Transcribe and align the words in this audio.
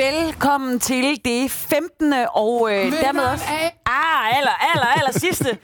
Velkommen 0.00 0.80
til 0.80 1.20
det 1.24 1.50
15. 1.50 2.12
og 2.34 2.70
øh, 2.72 2.92
dermed 2.92 3.24
også 3.24 3.44
ah, 3.86 4.36
aller, 4.36 4.74
aller, 4.74 4.86
aller 4.86 5.12
sidste 5.12 5.58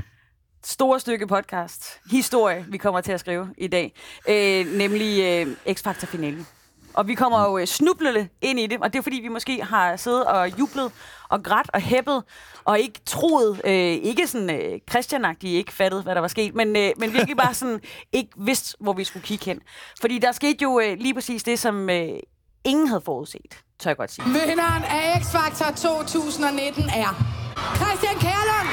store 0.74 1.00
stykke 1.00 1.26
podcast, 1.26 2.00
historie, 2.10 2.64
vi 2.68 2.78
kommer 2.78 3.00
til 3.00 3.12
at 3.12 3.20
skrive 3.20 3.48
i 3.58 3.66
dag, 3.66 3.92
øh, 4.28 4.66
nemlig 4.66 5.22
øh, 5.22 5.74
X-Factor-finalen. 5.74 6.46
Og 6.94 7.08
vi 7.08 7.14
kommer 7.14 7.44
jo 7.50 7.58
øh, 7.58 7.66
snublende 7.66 8.28
ind 8.42 8.60
i 8.60 8.66
det, 8.66 8.78
og 8.80 8.92
det 8.92 8.98
er 8.98 9.02
fordi, 9.02 9.20
vi 9.20 9.28
måske 9.28 9.64
har 9.64 9.96
siddet 9.96 10.24
og 10.24 10.58
jublet 10.58 10.92
og 11.28 11.42
grædt 11.42 11.70
og 11.74 11.80
hæppet, 11.80 12.24
og 12.64 12.80
ikke 12.80 13.00
troet, 13.06 13.60
øh, 13.64 13.72
ikke 13.92 14.26
sådan 14.26 14.50
øh, 14.50 14.80
christian 14.90 15.36
ikke 15.42 15.72
fattet, 15.72 16.02
hvad 16.02 16.14
der 16.14 16.20
var 16.20 16.28
sket, 16.28 16.54
men, 16.54 16.76
øh, 16.76 16.90
men 16.96 17.12
virkelig 17.12 17.36
bare 17.36 17.54
sådan 17.54 17.80
ikke 18.12 18.30
vidst, 18.36 18.76
hvor 18.80 18.92
vi 18.92 19.04
skulle 19.04 19.26
kigge 19.26 19.44
hen. 19.44 19.60
Fordi 20.00 20.18
der 20.18 20.32
skete 20.32 20.58
jo 20.62 20.80
øh, 20.80 20.98
lige 20.98 21.14
præcis 21.14 21.42
det, 21.42 21.58
som 21.58 21.90
øh, 21.90 22.18
ingen 22.64 22.88
havde 22.88 23.00
forudset, 23.00 23.65
tør 23.78 23.90
jeg 23.90 23.96
godt 23.96 24.12
sige. 24.12 24.24
Vinderen 24.24 24.84
af 24.84 25.20
X-Factor 25.20 25.74
2019 25.76 26.82
er 26.82 27.10
Christian 27.76 28.16
Kærlund! 28.20 28.68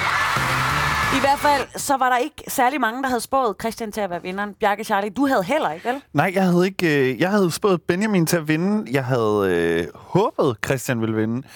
I 1.18 1.20
hvert 1.20 1.40
fald, 1.40 1.80
så 1.80 1.98
var 1.98 2.10
der 2.10 2.18
ikke 2.18 2.44
særlig 2.48 2.82
mange, 2.82 3.02
der 3.04 3.08
havde 3.10 3.22
spået 3.22 3.56
Christian 3.62 3.92
til 3.92 4.02
at 4.02 4.10
være 4.10 4.22
vinderen. 4.22 4.54
Bjarke 4.54 4.84
Charlie, 4.84 5.10
du 5.10 5.28
havde 5.28 5.44
heller 5.44 5.72
ikke, 5.72 5.90
vel? 5.90 6.02
Nej, 6.14 6.32
jeg 6.36 6.44
havde 6.44 6.66
ikke. 6.66 7.12
Øh, 7.12 7.20
jeg 7.20 7.30
havde 7.32 7.52
spået 7.52 7.82
Benjamin 7.82 8.26
til 8.26 8.38
at 8.38 8.48
vinde. 8.48 8.92
Jeg 8.92 9.06
havde 9.06 9.48
øh, 9.50 9.88
håbet, 9.96 10.58
Christian 10.66 11.02
ville 11.02 11.16
vinde. 11.16 11.48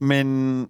Men 0.00 0.68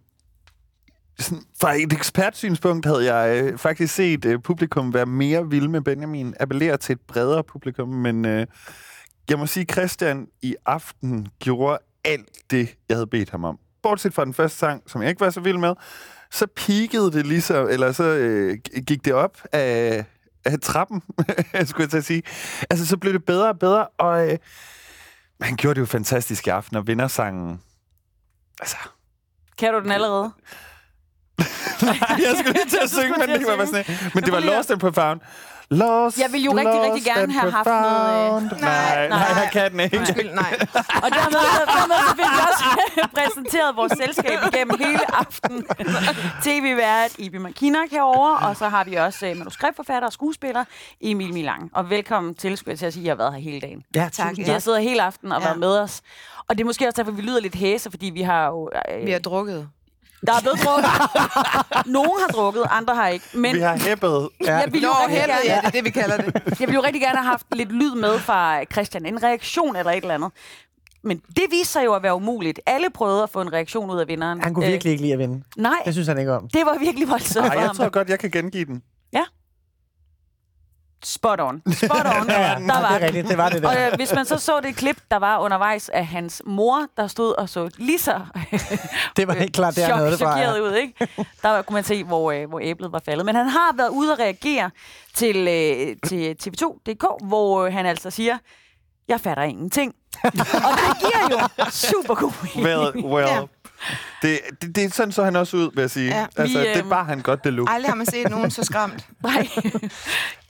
sådan, 1.19 1.45
fra 1.61 1.75
et 1.75 1.93
ekspertsynspunkt 1.93 2.87
havde 2.87 3.15
jeg 3.15 3.45
øh, 3.45 3.59
faktisk 3.59 3.95
set 3.95 4.25
øh, 4.25 4.41
publikum 4.43 4.95
være 4.95 5.07
mere 5.07 5.49
vild 5.51 5.69
med 5.69 5.81
Benjamin. 5.81 6.35
Appellere 6.41 6.77
til 6.77 6.93
et 6.93 7.01
bredere 7.09 7.45
publikum, 7.45 7.89
men 7.89 8.25
øh, 8.25 8.47
jeg 9.31 9.39
må 9.39 9.47
sige, 9.47 9.67
Christian 9.73 10.27
i 10.43 10.55
aften 10.67 11.29
gjorde 11.39 11.79
alt 12.05 12.51
det, 12.51 12.77
jeg 12.89 12.97
havde 12.97 13.07
bedt 13.07 13.31
ham 13.31 13.45
om. 13.45 13.59
Bortset 13.83 14.15
fra 14.15 14.25
den 14.25 14.35
første 14.35 14.59
sang, 14.59 14.83
som 14.87 15.03
jeg 15.03 15.11
ikke 15.11 15.21
var 15.21 15.31
så 15.31 15.41
vild 15.41 15.59
med, 15.59 15.75
så 16.31 16.47
peakede 16.47 17.13
det 17.13 17.27
ligesom, 17.27 17.69
eller 17.69 17.93
så 17.93 18.05
øh, 18.05 18.59
gik 18.87 19.05
det 19.05 19.13
op 19.15 19.39
af, 19.53 20.05
af 20.45 20.61
trappen, 20.63 21.03
skulle 21.65 21.89
jeg 21.93 22.05
sige. 22.05 22.23
Altså, 22.71 22.87
så 22.87 22.97
blev 22.97 23.13
det 23.13 23.25
bedre 23.25 23.49
og 23.49 23.59
bedre, 23.59 23.87
og 23.99 24.31
øh, 24.31 24.39
han 25.41 25.57
gjorde 25.57 25.75
det 25.75 25.81
jo 25.81 25.87
fantastisk 25.87 26.47
i 26.47 26.51
aften, 26.51 26.77
og 26.77 26.87
vindersangen, 26.87 27.61
altså... 28.61 28.77
Kan 29.59 29.73
du 29.73 29.81
den 29.81 29.91
allerede? 29.91 30.33
Jeg 32.25 32.35
skulle 32.39 32.53
lige 32.53 32.69
til 32.69 32.79
at 32.83 32.91
synge, 32.91 33.15
men 33.19 33.29
det 33.29 33.47
var 33.47 33.65
sådan 33.65 33.85
Men 34.15 34.25
det 34.25 34.33
var 34.33 34.41
Lost 34.41 34.71
and 34.71 34.81
Profound. 34.81 35.21
Lost, 35.71 36.19
jeg 36.19 36.33
vil 36.33 36.43
jo 36.45 36.53
rigtig, 36.53 36.81
rigtig 36.81 37.05
gerne 37.05 37.33
have 37.33 37.51
haft 37.53 37.67
noget... 37.67 38.53
Øh... 38.53 38.61
Nej, 38.61 39.09
nej, 39.09 39.09
nej, 39.09 39.19
jeg 39.19 39.49
kan 39.53 39.73
den 39.73 39.81
ikke. 39.81 39.99
Undskyld, 39.99 40.31
nej. 40.35 40.59
og 40.75 41.11
dermed, 41.11 41.41
dermed 41.77 41.97
så 42.09 42.15
fik 42.17 42.25
vi 42.25 42.41
også 42.51 42.65
præsenteret 43.17 43.77
vores 43.77 43.93
selskab 43.93 44.39
igennem 44.53 44.79
hele 44.79 45.17
aftenen. 45.17 45.67
TV-vært 46.43 47.11
Ibi 47.19 47.39
Makinak 47.39 47.91
herovre, 47.91 48.49
og 48.49 48.57
så 48.57 48.69
har 48.69 48.85
vi 48.85 48.95
også 48.95 49.31
uh, 49.31 49.37
manuskriptforfatter 49.37 50.07
og 50.07 50.13
skuespiller 50.13 50.65
Emil 51.01 51.35
Milang. 51.35 51.71
Og 51.75 51.91
velkommen 51.91 52.35
til, 52.35 52.57
skulle 52.57 52.71
jeg 52.71 52.79
til 52.79 52.87
at 52.87 52.93
sige, 52.93 53.03
at 53.03 53.07
jeg 53.07 53.13
har 53.13 53.17
været 53.17 53.33
her 53.33 53.41
hele 53.41 53.61
dagen. 53.61 53.83
Ja, 53.95 54.09
tak. 54.13 54.39
Jeg 54.39 54.63
sidder 54.63 54.79
hele 54.79 55.03
aftenen 55.03 55.33
og 55.33 55.41
ja. 55.41 55.47
været 55.47 55.59
med 55.59 55.79
os. 55.79 56.03
Og 56.49 56.59
det 56.59 56.65
er 56.65 56.67
måske 56.67 56.87
også 56.87 57.03
derfor, 57.03 57.13
vi 57.13 57.23
lyder 57.23 57.41
lidt 57.41 57.55
hæse, 57.55 57.91
fordi 57.91 58.07
vi 58.07 58.23
har 58.23 58.47
jo... 58.47 58.71
Øh, 58.91 59.07
vi 59.07 59.11
har 59.11 59.19
drukket. 59.19 59.69
Der 60.27 60.33
er 60.33 60.41
blevet 60.41 60.59
drukket. 60.65 60.91
Nogle 61.87 62.11
har 62.21 62.29
drukket, 62.33 62.63
andre 62.71 62.95
har 62.95 63.09
ikke. 63.09 63.25
Men 63.35 63.55
vi 63.55 63.61
har 63.61 63.77
hæppet. 63.77 64.29
Ja. 64.47 64.57
Jeg 64.57 64.69
ville 64.73 64.87
jo 64.89 64.93
Nå, 64.93 65.15
hæppet, 65.15 65.35
ja, 65.45 65.57
det 65.61 65.67
er 65.67 65.71
det, 65.71 65.85
vi 65.85 65.91
kalder 65.91 66.17
det. 66.17 66.35
Jeg 66.35 66.59
ville 66.61 66.75
jo 66.75 66.83
rigtig 66.83 67.03
gerne 67.03 67.17
have 67.19 67.27
haft 67.27 67.47
lidt 67.53 67.73
lyd 67.73 67.95
med 67.95 68.19
fra 68.19 68.65
Christian. 68.65 69.07
En 69.07 69.23
reaktion 69.23 69.77
eller 69.77 69.93
et 69.93 69.97
eller 69.97 70.15
andet. 70.15 70.31
Men 71.03 71.19
det 71.37 71.45
viser 71.51 71.65
sig 71.65 71.85
jo 71.85 71.95
at 71.95 72.03
være 72.03 72.15
umuligt. 72.15 72.61
Alle 72.67 72.91
prøvede 72.91 73.23
at 73.23 73.31
få 73.31 73.41
en 73.41 73.53
reaktion 73.53 73.91
ud 73.91 73.99
af 73.99 74.09
vinderen. 74.09 74.41
Han 74.41 74.55
kunne 74.55 74.67
virkelig 74.67 74.91
ikke 74.91 75.03
lide 75.03 75.13
at 75.13 75.19
vinde. 75.19 75.43
Nej. 75.57 75.73
Det 75.85 75.93
synes 75.95 76.09
han 76.09 76.19
ikke 76.19 76.33
om. 76.33 76.49
Det 76.49 76.67
var 76.67 76.79
virkelig 76.79 77.09
voldsomt 77.09 77.47
Nej, 77.47 77.59
jeg 77.59 77.71
tror 77.77 77.89
godt, 77.89 78.09
jeg 78.09 78.19
kan 78.19 78.31
gengive 78.31 78.65
den. 78.65 78.83
Ja. 81.05 81.09
Spot 81.09 81.41
on. 81.41 81.63
Spot 81.73 82.07
on. 82.21 82.29
ja, 82.31 82.55
der 82.59 82.81
var 82.81 82.89
det 82.89 83.03
er 83.03 83.07
rigtigt, 83.07 83.29
det 83.29 83.39
var 83.39 83.49
det 83.49 83.63
der. 83.63 83.69
Og 83.69 83.77
øh, 83.77 83.95
hvis 83.97 84.15
man 84.15 84.25
så 84.25 84.39
så 84.39 84.61
det 84.61 84.77
klip, 84.77 84.97
der 85.11 85.17
var 85.17 85.39
undervejs 85.39 85.89
af 85.89 86.07
hans 86.07 86.43
mor, 86.47 86.87
der 86.97 87.07
stod 87.07 87.35
og 87.39 87.49
så 87.49 87.71
lige 87.79 87.99
så 87.99 88.21
det 89.17 89.29
var 89.29 89.35
helt 89.35 89.55
klart, 89.55 89.77
der 89.77 89.89
noget 89.89 90.11
det 90.11 90.19
chokeret 90.19 90.61
ud, 90.61 90.73
ikke? 90.75 91.09
Der 91.43 91.63
kunne 91.63 91.75
man 91.75 91.85
se, 91.85 92.05
hvor, 92.05 92.33
øh, 92.33 92.49
hvor 92.49 92.61
æblet 92.63 92.93
var 92.93 93.03
faldet. 93.05 93.27
Men 93.27 93.35
han 93.35 93.47
har 93.47 93.77
været 93.77 93.89
ude 93.89 94.13
at 94.13 94.19
reagere 94.19 94.71
til, 95.15 95.37
øh, 95.37 95.97
til 96.07 96.37
TV2.dk, 96.43 97.05
hvor 97.23 97.65
øh, 97.67 97.73
han 97.73 97.87
altså 97.87 98.11
siger, 98.11 98.39
jeg 99.09 99.21
fatter 99.21 99.43
ingenting. 99.43 99.95
og 100.25 100.33
det 100.33 100.99
giver 101.01 101.29
jo 101.31 101.65
super 101.71 102.15
god 102.15 102.33
Well, 102.57 103.05
well. 103.07 103.27
Ja. 103.29 103.41
Det, 104.23 104.41
det, 104.63 104.77
det, 104.77 104.95
sådan 104.95 105.13
så 105.13 105.25
han 105.25 105.37
også 105.37 105.57
ud, 105.57 105.71
vil 105.75 105.81
jeg 105.81 105.91
sige. 105.91 106.17
Ja, 106.17 106.27
altså, 106.37 106.59
vi, 106.59 106.65
det 106.65 106.77
er 106.77 106.89
bare 106.89 107.05
han 107.05 107.21
godt, 107.21 107.45
det 107.45 107.53
look. 107.53 107.69
Aldrig 107.71 107.91
har 107.91 107.97
man 107.97 108.07
set 108.07 108.31
nogen 108.31 108.51
så 108.51 108.65
skræmt. 108.65 109.07
Nej, 109.23 109.49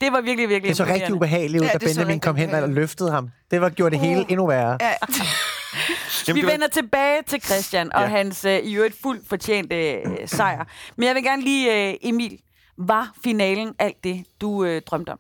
det 0.01 0.13
var 0.13 0.21
virkelig, 0.21 0.49
virkelig 0.49 0.69
Det 0.69 0.77
så 0.77 0.85
rigtig 0.85 1.15
ubehageligt 1.15 1.63
ud, 1.63 1.67
ja, 1.67 1.73
da 1.73 1.79
Benjamin 1.79 2.21
kom 2.21 2.37
hen 2.37 2.51
og 2.51 2.69
løftede 2.69 3.11
ham. 3.11 3.31
Det 3.51 3.61
var 3.61 3.69
gjort 3.69 3.93
det 3.93 4.01
hele 4.01 4.21
uh. 4.21 4.27
endnu 4.31 4.47
værre. 4.47 4.79
Ja. 4.81 4.93
Jamen, 6.29 6.43
vi 6.43 6.47
vender 6.47 6.69
tilbage 6.69 7.23
til 7.27 7.43
Christian 7.43 7.93
og 7.93 8.03
ja. 8.03 8.09
hans 8.09 8.45
uh, 8.45 8.51
i 8.51 8.75
øvrigt 8.77 8.97
fuldt 9.03 9.29
fortjente 9.29 9.99
uh, 10.07 10.13
sejr. 10.27 10.65
Men 10.97 11.07
jeg 11.07 11.15
vil 11.15 11.25
gerne 11.25 11.43
lige, 11.43 11.89
uh, 11.89 12.09
Emil, 12.09 12.39
var 12.79 13.13
finalen 13.25 13.75
alt 13.79 14.05
det, 14.05 14.25
du 14.41 14.49
uh, 14.49 14.79
drømte 14.87 15.11
om? 15.11 15.19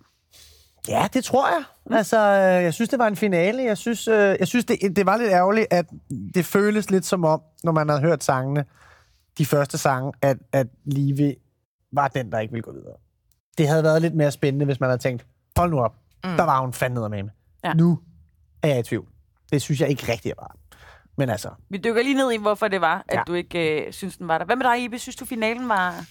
Ja, 0.89 1.09
det 1.13 1.25
tror 1.25 1.49
jeg. 1.49 1.65
Mm. 1.87 1.95
Altså, 1.95 2.21
jeg 2.21 2.75
synes, 2.75 2.89
det 2.89 2.99
var 2.99 3.07
en 3.07 3.17
finale. 3.17 3.63
Jeg 3.63 3.79
synes, 3.79 4.09
øh, 4.09 4.37
jeg 4.41 4.49
synes 4.49 4.65
det, 4.65 4.97
det 4.97 5.07
var 5.07 5.17
lidt 5.17 5.31
ærgerligt, 5.31 5.67
at 5.71 5.87
det 6.35 6.45
føles 6.45 6.91
lidt 6.91 7.05
som 7.05 7.25
om, 7.25 7.43
når 7.65 7.73
man 7.73 7.89
har 7.89 8.01
hørt 8.01 8.25
sangene, 8.25 8.65
de 9.39 9.47
første 9.47 9.79
sange, 9.79 10.13
at, 10.23 10.37
at 10.53 10.67
Live 10.85 11.35
var 11.93 12.09
den, 12.09 12.33
der 12.33 12.39
ikke 12.39 12.53
ville 12.53 12.63
gå 12.63 12.73
videre. 12.73 12.97
Det 13.59 13.69
havde 13.69 13.85
været 13.85 14.03
lidt 14.03 14.15
mere 14.15 14.31
spændende, 14.31 14.65
hvis 14.65 14.81
man 14.81 14.89
havde 14.89 15.03
tænkt, 15.03 15.27
hold 15.57 15.71
nu 15.71 15.81
op, 15.81 15.95
mm. 16.25 16.37
der 16.37 16.45
var 16.45 16.61
hun 16.61 16.73
fandme 16.73 17.09
med. 17.09 17.25
Ja. 17.65 17.75
Nu 17.75 17.99
er 18.63 18.69
jeg 18.69 18.79
i 18.79 18.83
tvivl. 18.83 19.09
Det 19.53 19.63
synes 19.63 19.81
jeg 19.81 19.89
ikke 19.89 20.13
rigtig 20.13 20.33
var. 20.39 20.57
Men 21.17 21.31
altså... 21.31 21.49
Vi 21.71 21.79
dykker 21.79 22.03
lige 22.03 22.15
ned 22.15 22.33
i, 22.33 22.37
hvorfor 22.37 22.69
det 22.69 22.81
var, 22.81 23.05
at 23.09 23.17
ja. 23.17 23.23
du 23.27 23.35
ikke 23.35 23.87
øh, 23.87 23.93
synes, 23.93 24.17
den 24.17 24.29
var 24.29 24.39
der. 24.39 24.45
Hvad 24.45 24.57
med 24.57 24.67
dig, 24.67 24.85
Ibe? 24.85 24.99
Synes 24.99 25.17
du, 25.17 25.25
finalen 25.25 25.69
var... 25.69 26.05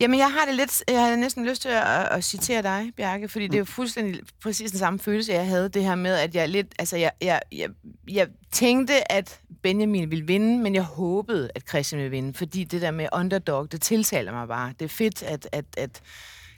Jamen, 0.00 0.18
jeg 0.18 0.32
har 0.32 0.44
det 0.44 0.54
lidt, 0.54 0.84
jeg 0.88 1.06
har 1.06 1.16
næsten 1.16 1.46
lyst 1.46 1.62
til 1.62 1.68
at, 1.68 2.08
at 2.10 2.24
citere 2.24 2.62
dig, 2.62 2.92
Bjarke, 2.96 3.28
fordi 3.28 3.46
det 3.46 3.54
er 3.54 3.58
jo 3.58 3.64
fuldstændig 3.64 4.22
præcis 4.42 4.70
den 4.70 4.78
samme 4.78 4.98
følelse, 4.98 5.32
jeg 5.32 5.46
havde, 5.46 5.68
det 5.68 5.84
her 5.84 5.94
med, 5.94 6.14
at 6.14 6.34
jeg 6.34 6.48
lidt, 6.48 6.66
altså, 6.78 6.96
jeg, 6.96 7.10
jeg, 7.20 7.40
jeg, 7.52 7.68
jeg 8.08 8.28
tænkte, 8.52 9.12
at 9.12 9.40
Benjamin 9.62 10.10
ville 10.10 10.26
vinde, 10.26 10.58
men 10.58 10.74
jeg 10.74 10.82
håbede, 10.82 11.50
at 11.54 11.68
Christian 11.68 11.98
ville 11.98 12.10
vinde, 12.10 12.34
fordi 12.34 12.64
det 12.64 12.82
der 12.82 12.90
med 12.90 13.08
underdog, 13.12 13.72
det 13.72 13.82
tiltaler 13.82 14.32
mig 14.32 14.48
bare. 14.48 14.72
Det 14.78 14.84
er 14.84 14.88
fedt, 14.88 15.22
at, 15.22 15.48
at, 15.52 15.64
at 15.76 16.00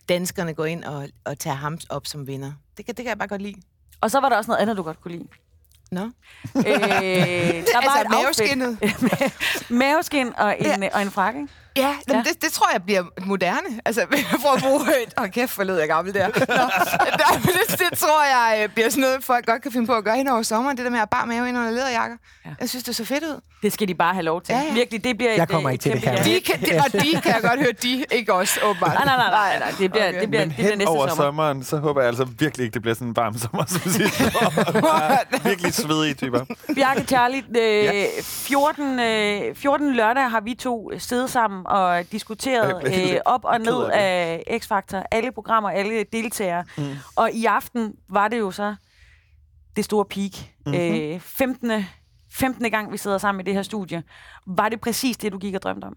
danskerne 0.08 0.54
går 0.54 0.64
ind 0.64 0.84
og, 0.84 1.08
og 1.24 1.38
tager 1.38 1.56
ham 1.56 1.78
op 1.90 2.06
som 2.06 2.26
vinder. 2.26 2.52
Det 2.76 2.86
kan, 2.86 2.94
det 2.94 3.04
kan 3.04 3.08
jeg 3.08 3.18
bare 3.18 3.28
godt 3.28 3.42
lide. 3.42 3.60
Og 4.00 4.10
så 4.10 4.20
var 4.20 4.28
der 4.28 4.36
også 4.36 4.50
noget 4.50 4.62
andet, 4.62 4.76
du 4.76 4.82
godt 4.82 5.00
kunne 5.00 5.12
lide. 5.12 5.28
Nå. 5.90 6.00
No. 6.00 6.06
Øh, 6.56 6.62
der 6.62 7.82
var 7.86 7.98
altså, 7.98 8.00
et 8.00 8.10
maveskinnet. 8.10 8.78
Maveskin 9.80 10.32
og 10.36 10.56
en, 10.58 10.82
ja. 10.82 10.88
og 10.94 11.02
en 11.02 11.10
frakke. 11.10 11.48
Ja, 11.78 11.94
ja. 12.08 12.22
Det, 12.26 12.42
det 12.42 12.52
tror 12.52 12.66
jeg 12.72 12.82
bliver 12.82 13.04
moderne. 13.26 13.68
Altså, 13.84 14.00
for 14.42 14.56
at 14.56 14.62
bruge 14.62 14.80
et... 14.80 15.14
Åh, 15.18 15.24
oh, 15.24 15.30
kæft, 15.30 15.50
for 15.50 15.64
lød 15.64 15.78
jeg 15.78 15.88
gammel 15.88 16.14
der. 16.14 16.26
Nå, 16.28 16.34
der 17.20 17.40
det, 17.42 17.78
det, 17.78 17.98
tror 17.98 18.24
jeg 18.24 18.62
øh, 18.62 18.74
bliver 18.74 18.88
sådan 18.88 19.00
noget, 19.00 19.24
folk 19.24 19.46
godt 19.46 19.62
kan 19.62 19.72
finde 19.72 19.86
på 19.86 19.94
at 19.94 20.04
gøre 20.04 20.16
hen 20.16 20.28
over 20.28 20.42
sommeren. 20.42 20.76
Det 20.76 20.84
der 20.84 20.90
med 20.90 21.00
at 21.00 21.10
bare 21.10 21.26
mave 21.26 21.48
ind 21.48 21.58
under 21.58 21.70
lederjakker. 21.70 22.16
Ja. 22.44 22.50
Jeg 22.60 22.68
synes, 22.68 22.84
det 22.84 22.88
er 22.88 22.94
så 22.94 23.04
fedt 23.04 23.24
ud. 23.24 23.40
Det 23.62 23.72
skal 23.72 23.88
de 23.88 23.94
bare 23.94 24.14
have 24.14 24.24
lov 24.24 24.42
til. 24.42 24.52
Ja, 24.52 24.60
ja. 24.60 24.74
Virkelig, 24.74 25.04
det 25.04 25.16
bliver... 25.16 25.32
Jeg 25.32 25.48
kommer 25.48 25.70
ikke 25.70 25.82
til 25.82 25.92
det 25.92 26.00
her. 26.00 26.22
De 26.22 26.40
kan, 26.40 26.60
det, 26.60 26.72
og 26.72 26.92
de 26.92 27.20
kan 27.22 27.32
jeg 27.34 27.40
godt 27.42 27.60
høre, 27.60 27.72
de 27.82 28.04
ikke 28.10 28.34
også, 28.34 28.60
åbenbart. 28.64 28.94
Nej, 28.94 29.04
nej, 29.04 29.16
nej, 29.16 29.30
nej, 29.30 29.58
nej. 29.58 29.74
Det 29.78 29.90
bliver, 29.92 30.08
okay. 30.08 30.20
det 30.20 30.30
bliver, 30.30 30.42
Men 30.42 30.48
det 30.48 30.56
bliver 30.56 30.76
næste 30.76 30.88
over 30.88 31.08
sommer. 31.08 31.24
sommeren, 31.24 31.64
så 31.64 31.76
håber 31.76 32.00
jeg 32.00 32.08
altså 32.08 32.24
virkelig 32.38 32.64
ikke, 32.64 32.74
det 32.74 32.82
bliver 32.82 32.94
sådan 32.94 33.08
en 33.08 33.16
varm 33.16 33.38
sommer, 33.38 33.64
som 33.66 33.80
sidste 33.80 34.24
Virkelig 35.48 35.74
svedige 35.74 36.14
typer. 36.14 36.44
Bjarke 36.74 37.04
Charlie, 37.04 37.42
øh, 37.56 37.84
ja. 37.84 38.06
14, 38.22 39.00
øh, 39.00 39.54
14 39.54 39.94
lørdag 39.94 40.30
har 40.30 40.40
vi 40.40 40.54
to 40.54 40.90
siddet 40.98 41.30
sammen 41.30 41.66
og 41.68 42.12
diskuteret 42.12 42.82
øh, 42.86 43.20
op 43.24 43.44
og 43.44 43.60
ned 43.60 43.84
af 43.92 44.42
X-Factor. 44.50 45.02
Alle 45.10 45.32
programmer, 45.32 45.70
alle 45.70 46.04
deltagere. 46.12 46.64
Mm. 46.78 46.84
Og 47.16 47.30
i 47.32 47.44
aften 47.44 47.94
var 48.08 48.28
det 48.28 48.38
jo 48.38 48.50
så 48.50 48.74
det 49.76 49.84
store 49.84 50.04
peak. 50.04 50.32
Mm-hmm. 50.66 51.14
Øh, 51.14 51.20
15. 51.20 51.84
15. 52.32 52.70
gang, 52.70 52.92
vi 52.92 52.96
sidder 52.96 53.18
sammen 53.18 53.40
i 53.40 53.44
det 53.44 53.54
her 53.54 53.62
studie. 53.62 54.02
Var 54.46 54.68
det 54.68 54.80
præcis 54.80 55.16
det, 55.16 55.32
du 55.32 55.38
gik 55.38 55.54
og 55.54 55.62
drømte 55.62 55.84
om? 55.84 55.96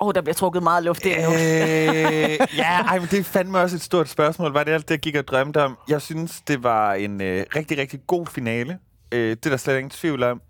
Åh, 0.00 0.08
oh, 0.08 0.14
der 0.14 0.20
bliver 0.20 0.34
trukket 0.34 0.62
meget 0.62 0.84
luft 0.84 1.06
ind 1.06 1.22
nu. 1.22 1.32
øh, 1.32 2.56
ja, 2.56 2.82
ej, 2.82 2.98
men 2.98 3.08
det 3.08 3.18
er 3.18 3.24
fandme 3.24 3.58
også 3.58 3.76
et 3.76 3.82
stort 3.82 4.08
spørgsmål. 4.08 4.52
Var 4.52 4.64
det 4.64 4.72
alt 4.72 4.88
det, 4.88 4.94
jeg 4.94 5.00
gik 5.00 5.16
og 5.16 5.28
drømte 5.28 5.62
om? 5.62 5.78
Jeg 5.88 6.02
synes, 6.02 6.40
det 6.40 6.62
var 6.62 6.94
en 6.94 7.20
øh, 7.20 7.46
rigtig, 7.56 7.78
rigtig 7.78 8.00
god 8.06 8.26
finale. 8.26 8.78
Øh, 9.12 9.30
det 9.30 9.46
er 9.46 9.50
der 9.50 9.56
slet 9.56 9.76
ingen 9.76 9.90
tvivl 9.90 10.22
om. 10.22 10.40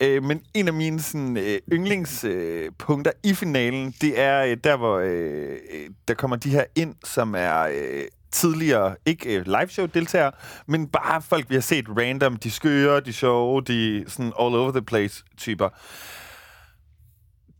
Øh, 0.00 0.22
men 0.22 0.42
en 0.54 0.68
af 0.68 0.74
mine 0.74 1.00
sådan, 1.00 1.36
øh, 1.36 1.58
yndlingspunkter 1.72 3.12
øh, 3.24 3.30
i 3.30 3.34
finalen, 3.34 3.94
det 4.00 4.20
er 4.20 4.44
øh, 4.44 4.56
der, 4.64 4.76
hvor 4.76 4.98
øh, 4.98 5.50
øh, 5.50 5.90
der 6.08 6.14
kommer 6.14 6.36
de 6.36 6.50
her 6.50 6.64
ind, 6.74 6.94
som 7.04 7.34
er 7.34 7.60
øh, 7.60 8.04
tidligere, 8.30 8.96
ikke 9.06 9.36
øh, 9.36 9.46
liveshow-deltagere, 9.46 10.32
men 10.66 10.86
bare 10.86 11.22
folk, 11.22 11.50
vi 11.50 11.54
har 11.54 11.62
set 11.62 11.86
random, 11.88 12.36
de 12.36 12.50
skøre, 12.50 13.00
de 13.00 13.12
sjove, 13.12 13.62
de 13.62 14.04
sådan 14.08 14.32
all 14.40 14.54
over 14.54 14.70
the 14.70 14.82
place 14.82 15.24
typer 15.36 15.68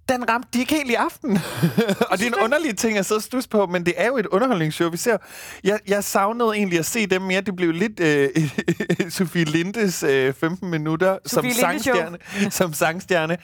den 0.08 0.28
ramte 0.28 0.48
de 0.52 0.58
ikke 0.58 0.74
helt 0.74 0.90
i 0.90 0.94
aften. 0.94 1.30
og 2.10 2.18
det 2.18 2.22
er 2.22 2.26
en 2.26 2.42
underlig 2.44 2.76
ting 2.76 2.98
at 2.98 3.06
sidde 3.06 3.18
og 3.18 3.22
stusse 3.22 3.48
på, 3.48 3.66
men 3.66 3.86
det 3.86 3.94
er 3.96 4.06
jo 4.06 4.16
et 4.16 4.26
underholdningsshow, 4.26 4.90
vi 4.90 4.96
ser. 4.96 5.16
Jeg, 5.64 5.78
jeg 5.88 6.04
savnede 6.04 6.50
egentlig 6.50 6.78
at 6.78 6.86
se 6.86 7.06
dem 7.06 7.22
mere. 7.22 7.40
Det 7.40 7.56
blev 7.56 7.72
lidt 7.72 8.00
øh, 8.00 8.30
Sofie 9.10 9.44
Lindes 9.44 10.02
øh, 10.02 10.34
15 10.34 10.70
minutter 10.70 11.18
som 11.26 11.50
sangstjerne. 11.50 12.18
som 12.50 12.72
sangstjerne. 12.72 13.38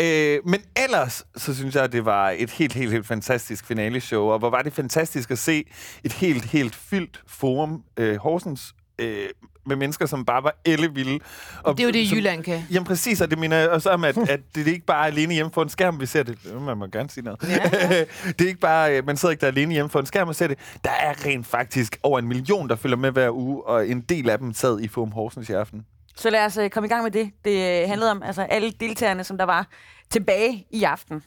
Øh, 0.00 0.40
men 0.44 0.60
ellers, 0.76 1.24
så 1.36 1.54
synes 1.54 1.74
jeg, 1.74 1.84
at 1.84 1.92
det 1.92 2.04
var 2.04 2.30
et 2.30 2.50
helt, 2.50 2.72
helt, 2.72 2.92
helt 2.92 3.06
fantastisk 3.06 3.66
finale-show. 3.66 4.24
Og 4.24 4.38
hvor 4.38 4.50
var 4.50 4.62
det 4.62 4.72
fantastisk 4.72 5.30
at 5.30 5.38
se 5.38 5.64
et 6.04 6.12
helt, 6.12 6.44
helt 6.44 6.74
fyldt 6.74 7.22
forum. 7.26 7.82
Øh, 7.96 8.16
Horsens 8.16 8.74
øh, 8.98 9.28
med 9.66 9.76
mennesker, 9.76 10.06
som 10.06 10.24
bare 10.24 10.42
var 10.42 10.60
ellevilde. 10.64 11.18
Og 11.62 11.76
det 11.76 11.82
er 11.82 11.86
jo 11.86 11.92
det, 11.92 12.08
som, 12.08 12.18
Jylland 12.18 12.44
kan. 12.44 12.62
Jamen 12.70 12.86
præcis, 12.86 13.20
og 13.20 13.30
det 13.30 13.38
mener 13.38 13.56
jeg 13.56 13.68
også 13.68 13.90
om, 13.90 14.04
at, 14.04 14.18
at 14.18 14.40
det 14.54 14.68
er 14.68 14.72
ikke 14.72 14.86
bare 14.86 15.06
alene 15.06 15.34
hjemme 15.34 15.52
for 15.52 15.62
en 15.62 15.68
skærm, 15.68 16.00
vi 16.00 16.06
ser 16.06 16.22
det. 16.22 16.38
Man 16.60 16.76
må 16.76 16.86
gerne 16.86 17.10
sige 17.10 17.24
noget. 17.24 17.42
Ja, 17.42 17.58
ja. 17.72 18.04
det 18.38 18.40
er 18.40 18.48
ikke 18.48 18.60
bare, 18.60 19.02
man 19.02 19.16
sidder 19.16 19.30
ikke 19.30 19.40
der 19.40 19.46
alene 19.46 19.72
hjemme 19.72 19.90
for 19.90 20.00
en 20.00 20.06
skærm 20.06 20.28
og 20.28 20.34
ser 20.34 20.46
det. 20.46 20.58
Der 20.84 20.90
er 20.90 21.26
rent 21.26 21.46
faktisk 21.46 21.98
over 22.02 22.18
en 22.18 22.28
million, 22.28 22.68
der 22.68 22.76
følger 22.76 22.96
med 22.96 23.10
hver 23.10 23.30
uge, 23.30 23.66
og 23.66 23.88
en 23.88 24.00
del 24.00 24.30
af 24.30 24.38
dem 24.38 24.54
sad 24.54 24.80
i 24.80 24.88
Forum 24.88 25.12
Horsens 25.12 25.48
i 25.48 25.52
aften. 25.52 25.86
Så 26.16 26.30
lad 26.30 26.44
os 26.44 26.58
uh, 26.58 26.68
komme 26.68 26.86
i 26.86 26.90
gang 26.90 27.02
med 27.02 27.10
det. 27.10 27.30
Det 27.44 27.82
uh, 27.82 27.88
handlede 27.88 28.10
om 28.10 28.22
altså, 28.22 28.42
alle 28.42 28.70
deltagerne, 28.70 29.24
som 29.24 29.38
der 29.38 29.44
var 29.44 29.66
tilbage 30.10 30.66
i 30.70 30.82
aften. 30.82 31.22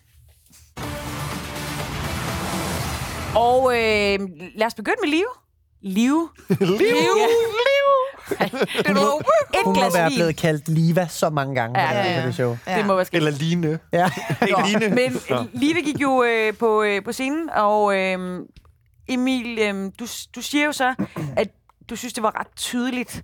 Og 3.36 3.64
uh, 3.64 3.74
lad 4.56 4.66
os 4.66 4.76
begynde 4.76 4.98
med 5.04 5.10
Liv. 5.10 5.26
Liv. 5.82 6.30
Liv. 8.88 8.96
Liv. 8.96 9.64
Hun 9.66 9.76
må 9.76 9.94
være 9.94 10.12
blevet 10.16 10.36
kaldt 10.36 10.68
Liva 10.68 11.08
så 11.08 11.30
mange 11.30 11.56
gange. 11.56 11.80
Ja, 11.80 11.92
ja, 11.92 12.20
ja. 12.20 12.26
Det, 12.26 12.36
show. 12.36 12.58
ja. 12.68 12.78
det 12.78 12.86
må 12.86 12.96
være 12.96 13.06
sket. 13.06 13.18
Eller 13.18 13.32
Line. 13.32 13.80
Ja. 13.94 14.10
Ikke 14.48 14.80
Line. 14.80 14.96
Men 14.96 15.20
Live 15.54 15.82
gik 15.82 16.02
jo 16.02 16.24
øh, 16.24 16.54
på, 16.58 16.84
øh, 16.84 17.04
på 17.04 17.12
scenen, 17.12 17.50
og 17.50 17.96
øh, 17.96 18.40
Emil, 19.08 19.60
øh, 19.60 19.92
du, 20.00 20.08
du 20.36 20.42
siger 20.42 20.66
jo 20.66 20.72
så, 20.72 20.96
at 21.38 21.48
du 21.90 21.96
synes, 21.96 22.14
det 22.14 22.24
var 22.24 22.40
ret 22.40 22.48
tydeligt, 22.56 23.24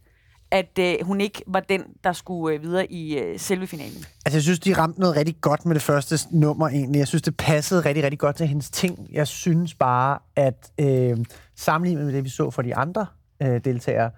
at 0.51 0.79
øh, 0.79 0.95
hun 1.01 1.21
ikke 1.21 1.41
var 1.47 1.59
den, 1.59 1.81
der 2.03 2.13
skulle 2.13 2.55
øh, 2.55 2.63
videre 2.63 2.91
i 2.91 3.17
øh, 3.19 3.39
selve 3.39 3.67
finalen. 3.67 4.05
Altså, 4.25 4.37
jeg 4.37 4.43
synes, 4.43 4.59
de 4.59 4.73
ramte 4.77 4.99
noget 4.99 5.15
rigtig 5.15 5.35
godt 5.41 5.65
med 5.65 5.75
det 5.75 5.83
første 5.83 6.19
nummer, 6.31 6.69
egentlig. 6.69 6.99
Jeg 6.99 7.07
synes, 7.07 7.21
det 7.21 7.37
passede 7.37 7.81
rigtig, 7.81 8.03
rigtig 8.03 8.19
godt 8.19 8.35
til 8.35 8.47
hendes 8.47 8.69
ting. 8.69 9.07
Jeg 9.11 9.27
synes 9.27 9.73
bare, 9.73 10.19
at 10.35 10.71
øh, 10.79 11.17
sammenlignet 11.55 12.05
med 12.05 12.13
det, 12.13 12.23
vi 12.23 12.29
så 12.29 12.51
for 12.51 12.61
de 12.61 12.75
andre 12.75 13.05
øh, 13.41 13.61
deltagere, 13.65 14.11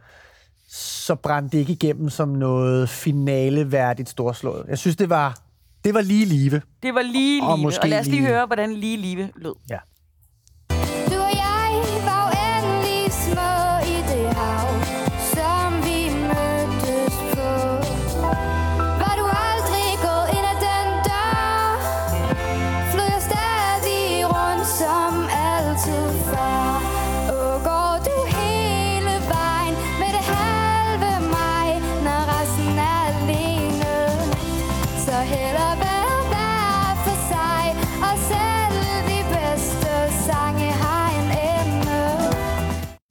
så 0.67 1.15
brændte 1.15 1.57
det 1.57 1.59
ikke 1.61 1.73
igennem 1.73 2.09
som 2.09 2.29
noget 2.29 2.89
finaleværdigt 2.89 4.09
storslået. 4.09 4.65
Jeg 4.67 4.77
synes, 4.77 4.95
det 4.95 5.09
var, 5.09 5.39
det 5.83 5.93
var 5.93 6.01
lige 6.01 6.25
live. 6.25 6.61
Det 6.83 6.93
var 6.93 7.01
lige 7.01 7.41
live, 7.41 7.67
og, 7.67 7.73
og 7.81 7.89
lad 7.89 7.99
os 7.99 8.07
lige 8.07 8.25
høre, 8.25 8.45
hvordan 8.45 8.73
lige 8.73 8.97
live 8.97 9.29
lød. 9.35 9.53
Ja. 9.69 9.77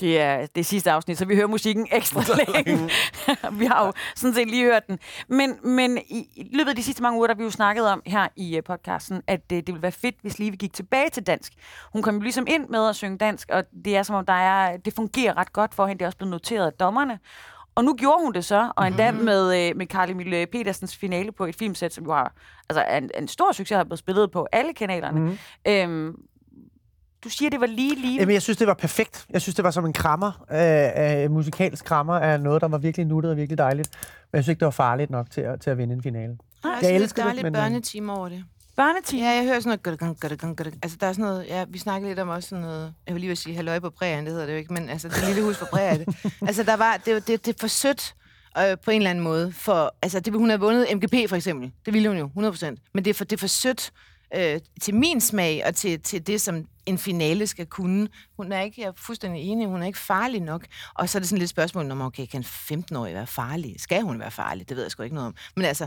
Det 0.00 0.20
er 0.20 0.46
det 0.46 0.66
sidste 0.66 0.90
afsnit, 0.90 1.19
så 1.19 1.25
vi 1.25 1.34
hører 1.34 1.46
musikken 1.46 1.87
ekstra 1.93 2.22
længe. 2.54 2.90
vi 3.60 3.64
har 3.64 3.87
jo 3.87 3.93
sådan 4.16 4.34
set 4.34 4.48
lige 4.50 4.64
hørt 4.64 4.87
den. 4.87 4.98
Men, 5.28 5.58
men 5.62 5.98
i 6.08 6.50
løbet 6.52 6.70
af 6.70 6.76
de 6.76 6.82
sidste 6.82 7.02
mange 7.02 7.19
uger, 7.19 7.26
der 7.26 7.34
vi 7.34 7.43
jo 7.43 7.50
snakket 7.50 7.88
om 7.88 8.02
her 8.06 8.28
i 8.37 8.56
øh, 8.56 8.62
podcasten, 8.64 9.22
at 9.26 9.50
det, 9.50 9.66
det 9.66 9.75
ville 9.75 9.82
være 9.82 9.93
fedt, 9.93 10.14
hvis 10.22 10.38
Live 10.38 10.56
gik 10.56 10.72
tilbage 10.72 11.10
til 11.10 11.22
dansk. 11.22 11.52
Hun 11.93 12.02
kom 12.02 12.14
jo 12.14 12.20
ligesom 12.20 12.46
ind 12.48 12.69
med 12.69 12.88
at 12.88 12.96
synge 12.96 13.19
dansk, 13.19 13.48
og 13.52 13.64
det 13.84 13.96
er 13.96 14.02
som 14.02 14.16
om, 14.16 14.26
der 14.26 14.32
er, 14.32 14.76
det 14.76 14.94
fungerer 14.94 15.37
ret 15.37 15.52
godt 15.52 15.75
for 15.75 15.87
hende. 15.87 15.98
Det 15.98 16.04
er 16.04 16.08
også 16.08 16.19
blevet 16.19 16.31
noteret 16.31 16.66
af 16.66 16.72
dommerne. 16.72 17.19
Og 17.75 17.84
nu 17.84 17.94
gjorde 17.94 18.22
hun 18.22 18.32
det 18.32 18.44
så, 18.44 18.72
og 18.76 18.87
endda 18.87 19.10
mm-hmm. 19.10 19.25
med, 19.25 19.69
øh, 19.69 19.76
med 19.76 19.87
Carly 19.87 20.12
Mille 20.12 20.46
Petersens 20.46 20.96
finale 20.96 21.32
på 21.32 21.44
et 21.44 21.56
filmsæt, 21.56 21.94
som 21.94 22.04
jo 22.04 22.12
har 22.12 22.32
altså, 22.69 22.84
en, 22.84 23.10
en 23.19 23.28
stor 23.28 23.52
succes, 23.52 23.76
har 23.76 23.84
blevet 23.84 23.98
spillet 23.98 24.31
på 24.31 24.46
alle 24.52 24.75
kanalerne. 24.75 25.20
Mm-hmm. 25.20 25.38
Øhm, 25.69 26.16
du 27.24 27.28
siger, 27.28 27.50
det 27.50 27.60
var 27.60 27.66
lige 27.66 28.00
lige. 28.00 28.18
Jamen, 28.20 28.32
jeg 28.32 28.42
synes, 28.42 28.56
det 28.56 28.66
var 28.66 28.74
perfekt. 28.74 29.26
Jeg 29.30 29.42
synes, 29.42 29.54
det 29.54 29.64
var 29.64 29.70
som 29.70 29.86
en 29.86 29.92
krammer, 29.92 30.46
øh, 30.52 31.24
øh, 31.24 31.30
musikalsk 31.30 31.84
krammer 31.84 32.14
af 32.14 32.40
noget, 32.40 32.62
der 32.62 32.68
var 32.68 32.78
virkelig 32.78 33.06
nuttet 33.06 33.30
og 33.30 33.36
virkelig 33.36 33.58
dejligt. 33.58 33.90
Men 34.32 34.36
jeg 34.36 34.44
synes 34.44 34.52
ikke, 34.52 34.60
det 34.60 34.66
var 34.66 34.70
farligt 34.70 35.10
nok 35.10 35.30
til 35.30 35.40
at, 35.40 35.60
til 35.60 35.70
at 35.70 35.78
vinde 35.78 35.94
en 35.94 36.02
finale. 36.02 36.38
Nej, 36.64 36.72
jeg, 36.82 36.82
jeg 36.82 36.94
elsker 36.94 37.24
det, 37.24 37.42
men... 37.42 37.46
Øh, 37.46 37.52
børneteam 37.52 38.10
over 38.10 38.28
det. 38.28 38.44
Børneteam? 38.76 39.22
Ja, 39.22 39.30
jeg 39.30 39.44
hører 39.44 39.60
sådan 39.60 39.78
noget... 40.42 40.78
Altså, 40.82 40.98
der 41.00 41.06
er 41.06 41.12
sådan 41.12 41.24
noget... 41.24 41.46
Ja, 41.48 41.64
vi 41.68 41.78
snakkede 41.78 42.10
lidt 42.10 42.18
om 42.18 42.28
også 42.28 42.48
sådan 42.48 42.64
noget... 42.64 42.94
Jeg 43.06 43.14
vil 43.14 43.20
lige 43.20 43.28
vil 43.28 43.36
sige 43.36 43.56
halløj 43.56 43.78
på 43.78 43.90
prægen, 43.90 44.24
det 44.24 44.32
hedder 44.32 44.46
det 44.46 44.52
jo 44.52 44.58
ikke, 44.58 44.72
men 44.72 44.88
altså, 44.88 45.08
det 45.08 45.26
lille 45.26 45.42
hus 45.42 45.58
på 45.58 45.64
prægen. 45.70 46.06
altså, 46.48 46.62
der 46.62 46.76
var... 46.76 46.96
Det, 46.96 47.28
det, 47.28 47.46
det 47.46 47.54
er 47.54 47.58
for 47.60 47.66
sødt 47.66 48.14
øh, 48.58 48.76
på 48.84 48.90
en 48.90 48.96
eller 48.96 49.10
anden 49.10 49.24
måde. 49.24 49.52
For, 49.52 49.94
altså, 50.02 50.20
det, 50.20 50.34
hun 50.34 50.48
have 50.48 50.60
vundet 50.60 50.86
MGP, 50.96 51.28
for 51.28 51.36
eksempel. 51.36 51.72
Det 51.86 51.94
ville 51.94 52.08
hun 52.08 52.19
jo, 52.19 52.50
100%. 52.50 52.66
Men 52.94 53.04
det 53.04 53.10
er 53.10 53.14
for, 53.14 53.24
det 53.24 53.36
er 53.36 53.40
for 53.40 53.46
sødt 53.46 53.92
øh, 54.34 54.61
til 54.82 54.94
min 54.94 55.20
smag, 55.20 55.62
og 55.67 55.75
til, 55.75 56.00
til 56.00 56.26
det, 56.26 56.40
som 56.40 56.67
en 56.87 56.99
finale 56.99 57.46
skal 57.46 57.67
kunne. 57.67 58.08
Hun 58.37 58.52
er 58.52 58.61
ikke, 58.61 58.81
jeg 58.81 58.88
er 58.88 58.93
fuldstændig 58.96 59.43
enig, 59.43 59.67
hun 59.67 59.82
er 59.82 59.87
ikke 59.87 59.99
farlig 59.99 60.40
nok. 60.40 60.67
Og 60.94 61.08
så 61.08 61.19
er 61.19 61.20
det 61.20 61.28
sådan 61.28 61.38
lidt 61.38 61.50
spørgsmål, 61.50 61.90
om 61.90 62.00
okay, 62.00 62.26
kan 62.26 62.44
15-årig 62.44 63.14
være 63.14 63.26
farlig? 63.26 63.75
Skal 63.78 64.02
hun 64.02 64.20
være 64.20 64.31
farlig? 64.31 64.69
Det 64.69 64.76
ved 64.76 64.84
jeg 64.84 64.90
sgu 64.90 65.02
ikke 65.02 65.14
noget 65.14 65.26
om. 65.26 65.34
Men 65.56 65.64
altså, 65.64 65.87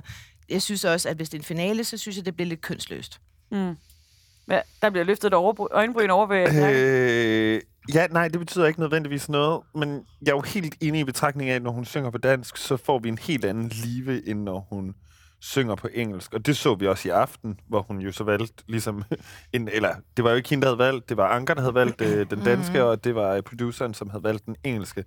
jeg 0.49 0.61
synes 0.61 0.85
også, 0.85 1.09
at 1.09 1.15
hvis 1.15 1.29
det 1.29 1.37
er 1.37 1.41
en 1.41 1.45
finale, 1.45 1.83
så 1.83 1.97
synes 1.97 2.17
jeg, 2.17 2.25
det 2.25 2.35
bliver 2.35 2.47
lidt 2.47 2.61
kønsløst. 2.61 3.21
Mm. 3.51 3.75
Ja, 4.49 4.61
der 4.81 4.89
bliver 4.89 5.03
løftet 5.03 5.33
over, 5.33 5.67
øjenbryn 5.71 6.09
over 6.09 6.25
ved... 6.25 6.73
Øh, 6.73 7.61
ja, 7.93 8.07
nej, 8.07 8.27
det 8.27 8.39
betyder 8.39 8.65
ikke 8.67 8.79
nødvendigvis 8.79 9.29
noget, 9.29 9.61
men 9.75 9.89
jeg 10.21 10.31
er 10.31 10.35
jo 10.35 10.41
helt 10.41 10.75
enig 10.81 11.01
i 11.01 11.03
betragtning 11.03 11.49
af, 11.49 11.55
at 11.55 11.63
når 11.63 11.71
hun 11.71 11.85
synger 11.85 12.09
på 12.09 12.17
dansk, 12.17 12.57
så 12.57 12.77
får 12.77 12.99
vi 12.99 13.09
en 13.09 13.17
helt 13.17 13.45
anden 13.45 13.67
live, 13.69 14.27
end 14.27 14.43
når 14.43 14.67
hun 14.69 14.95
synger 15.39 15.75
på 15.75 15.87
engelsk. 15.93 16.33
Og 16.33 16.45
det 16.45 16.57
så 16.57 16.75
vi 16.75 16.87
også 16.87 17.07
i 17.07 17.11
aften, 17.11 17.59
hvor 17.67 17.81
hun 17.81 17.99
jo 17.99 18.11
så 18.11 18.23
valgte 18.23 18.63
ligesom... 18.67 19.03
En, 19.53 19.67
eller, 19.67 19.95
det 20.17 20.25
var 20.25 20.29
jo 20.29 20.35
ikke 20.35 20.49
hende, 20.49 20.61
der 20.61 20.67
havde 20.67 20.79
valgt, 20.79 21.09
det 21.09 21.17
var 21.17 21.27
Anker, 21.27 21.53
der 21.53 21.61
havde 21.61 21.73
valgt 21.73 22.01
øh, 22.01 22.29
den 22.29 22.39
danske, 22.39 22.73
mm-hmm. 22.73 22.89
og 22.89 23.03
det 23.03 23.15
var 23.15 23.41
produceren, 23.41 23.93
som 23.93 24.09
havde 24.09 24.23
valgt 24.23 24.45
den 24.45 24.55
engelske. 24.63 25.05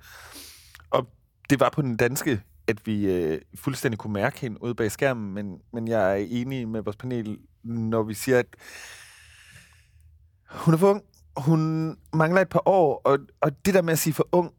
Og 0.91 1.09
det 1.51 1.61
var 1.61 1.71
på 1.71 1.83
den 1.83 1.97
danske, 1.97 2.41
at 2.67 2.87
vi 2.87 3.13
øh, 3.13 3.41
fuldstændig 3.55 3.99
kunne 3.99 4.13
mærke 4.13 4.41
hende 4.41 4.63
ude 4.63 4.75
bag 4.75 4.91
skærmen, 4.91 5.35
men, 5.35 5.59
men 5.73 5.89
jeg 5.89 6.21
er 6.21 6.27
enig 6.31 6.69
med 6.69 6.83
vores 6.83 6.97
panel, 6.97 7.39
når 7.65 8.03
vi 8.03 8.15
siger, 8.15 8.39
at 8.39 8.47
hun 10.51 10.75
er 10.75 10.79
for 10.79 10.91
ung, 10.91 11.03
hun 11.37 11.97
mangler 12.13 12.41
et 12.41 12.49
par 12.49 12.69
år, 12.69 13.01
og, 13.05 13.19
og 13.41 13.67
det 13.67 13.75
der 13.75 13.83
med 13.83 13.93
at 13.93 13.99
sige 13.99 14.15
for 14.15 14.29
ung, 14.33 14.53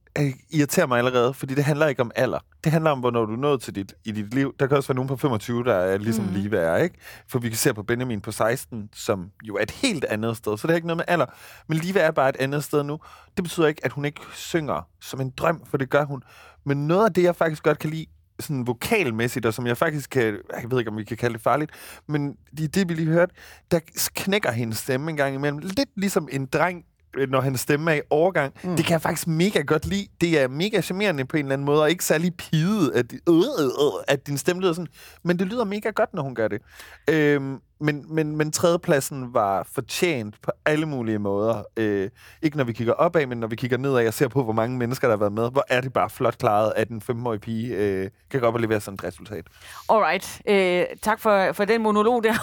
irriterer 0.50 0.88
mig 0.88 0.98
allerede, 0.98 1.34
fordi 1.34 1.56
det 1.56 1.64
handler 1.64 1.88
ikke 1.88 2.02
om 2.02 2.12
alder. 2.16 2.40
Det 2.64 2.72
handler 2.72 2.92
om, 2.92 3.00
hvornår 3.00 3.26
du 3.26 3.34
er 3.34 3.38
nået 3.38 3.62
til 3.62 3.76
dit, 3.76 3.94
i 4.06 4.12
dit 4.12 4.34
liv. 4.34 4.56
Der 4.60 4.68
kan 4.68 4.78
også 4.78 4.88
være 4.88 4.96
nogen 4.96 5.08
på 5.08 5.18
25, 5.18 5.64
der 5.64 5.74
er 5.74 5.98
ligesom 5.98 6.26
mm. 6.26 6.34
lige 6.34 6.52
værd, 6.52 6.84
ikke? 6.84 6.96
For 7.28 7.40
vi 7.40 7.50
kan 7.50 7.58
se 7.58 7.74
på 7.74 7.84
Benjamin 7.84 8.22
på 8.22 8.32
16, 8.32 8.90
som 8.94 9.32
jo 9.44 9.56
er 9.56 9.62
et 9.62 9.72
helt 9.72 10.06
andet 10.06 10.38
sted, 10.38 10.58
så 10.58 10.68
det 10.68 10.72
har 10.72 10.76
ikke 10.76 10.88
noget 10.88 10.98
med 10.98 11.06
alder. 11.08 11.26
Men 11.68 11.78
lige 11.78 12.00
er 12.00 12.12
bare 12.12 12.30
et 12.30 12.36
andet 12.36 12.64
sted 12.64 12.84
nu. 12.84 13.00
Det 13.38 13.44
betyder 13.44 13.68
ikke, 13.68 13.86
at 13.86 13.92
hun 13.92 14.06
ikke 14.06 14.22
synger 14.34 14.88
som 15.02 15.22
en 15.22 15.30
drøm, 15.38 15.62
for 15.66 15.78
det 15.78 15.90
gør 15.90 16.06
hun. 16.06 16.24
Men 16.64 16.88
noget 16.88 17.06
af 17.06 17.14
det, 17.14 17.24
jeg 17.24 17.36
faktisk 17.36 17.64
godt 17.64 17.80
kan 17.80 17.90
lide, 17.90 18.06
sådan 18.40 18.68
vokalmæssigt, 18.68 19.46
og 19.46 19.54
som 19.54 19.68
jeg 19.68 19.78
faktisk 19.78 20.10
kan, 20.10 20.24
jeg 20.62 20.72
ved 20.72 20.80
ikke, 20.80 20.92
om 20.92 20.98
vi 20.98 21.04
kan 21.04 21.18
kalde 21.18 21.34
det 21.34 21.42
farligt, 21.42 21.72
men 22.08 22.38
det, 22.58 22.76
det 22.76 22.90
vi 22.90 22.94
lige 22.94 23.08
hørte, 23.08 23.34
der 23.72 23.80
knækker 24.16 24.52
hendes 24.52 24.78
stemme 24.78 25.12
en 25.12 25.18
gang 25.18 25.36
imellem. 25.36 25.58
Lidt 25.58 25.90
ligesom 25.96 26.28
en 26.32 26.46
dreng, 26.46 26.86
Øh, 27.18 27.30
når 27.30 27.42
han 27.42 27.58
stemmer 27.58 27.92
i 27.92 28.02
overgang. 28.10 28.54
Mm. 28.64 28.76
Det 28.76 28.86
kan 28.86 28.92
jeg 28.94 29.02
faktisk 29.02 29.28
mega 29.28 29.62
godt 29.62 29.86
lide. 29.86 30.08
Det 30.22 30.42
er 30.42 30.48
mega 30.48 30.82
charmerende 30.82 31.26
på 31.26 31.38
en 31.38 31.46
eller 31.46 31.54
anden 31.54 31.66
måde, 31.66 31.82
og 31.82 31.90
ikke 31.90 32.06
særlig 32.06 32.36
pidet, 32.36 32.92
at, 32.96 33.14
øh, 33.14 33.36
øh, 33.36 33.66
øh, 33.66 34.04
at 34.08 34.28
din 34.28 34.38
stemme 34.38 34.62
lyder 34.62 34.74
sådan. 34.74 34.88
Men 35.24 35.40
det 35.40 35.48
lyder 35.48 35.64
mega 35.64 35.90
godt, 35.90 36.14
når 36.14 36.22
hun 36.22 36.36
gør 36.36 36.48
det. 36.48 36.62
Øhm, 37.10 37.60
men, 37.84 38.06
men, 38.10 38.36
men 38.36 38.52
tredjepladsen 38.52 39.34
var 39.34 39.68
fortjent 39.72 40.42
på 40.42 40.52
alle 40.66 40.86
mulige 40.86 41.20
måder. 41.20 41.64
Øh, 41.78 42.10
ikke 42.42 42.58
når 42.58 42.64
vi 42.64 42.74
kigger 42.74 42.94
opad, 42.94 43.26
men 43.26 43.38
når 43.38 43.48
vi 43.48 43.56
kigger 43.56 43.78
nedad 43.78 44.08
og 44.08 44.14
ser 44.14 44.28
på, 44.28 44.44
hvor 44.44 44.54
mange 44.54 44.78
mennesker, 44.78 45.08
der 45.08 45.16
har 45.16 45.20
været 45.20 45.34
med. 45.34 45.52
Hvor 45.52 45.64
er 45.70 45.82
det 45.82 45.94
bare 45.94 46.10
flot 46.10 46.38
klaret, 46.38 46.74
at 46.76 46.90
en 46.90 47.02
15-årig 47.12 47.42
pige 47.42 47.76
øh, 47.76 48.10
kan 48.32 48.40
godt 48.40 48.62
levere 48.62 48.80
sådan 48.80 48.94
et 48.94 49.04
resultat. 49.04 49.46
Alright. 49.90 50.42
Øh, 50.48 50.86
tak 51.02 51.20
for, 51.20 51.52
for 51.52 51.66
den 51.66 51.82
monolog 51.82 52.24
der. 52.24 52.34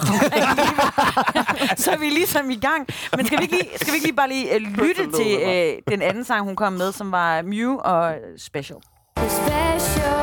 så 1.83 1.91
er 1.91 1.99
vi 1.99 2.05
ligesom 2.05 2.49
i 2.49 2.59
gang. 2.59 2.87
Men 3.17 3.25
skal 3.25 3.37
vi 3.37 3.43
ikke 3.43 3.55
lige, 3.55 3.69
skal 3.75 3.91
vi 3.91 3.95
ikke 3.95 4.07
lige 4.07 4.15
bare 4.15 4.29
lige 4.29 4.55
uh, 4.55 4.61
lytte 4.61 5.11
til 5.11 5.37
uh, 5.37 5.93
den 5.93 6.01
anden 6.01 6.23
sang, 6.23 6.43
hun 6.43 6.55
kom 6.55 6.73
med, 6.73 6.91
som 6.91 7.11
var 7.11 7.41
Mew 7.41 7.75
og 7.75 8.15
Special. 8.37 8.77
Special, 9.17 10.20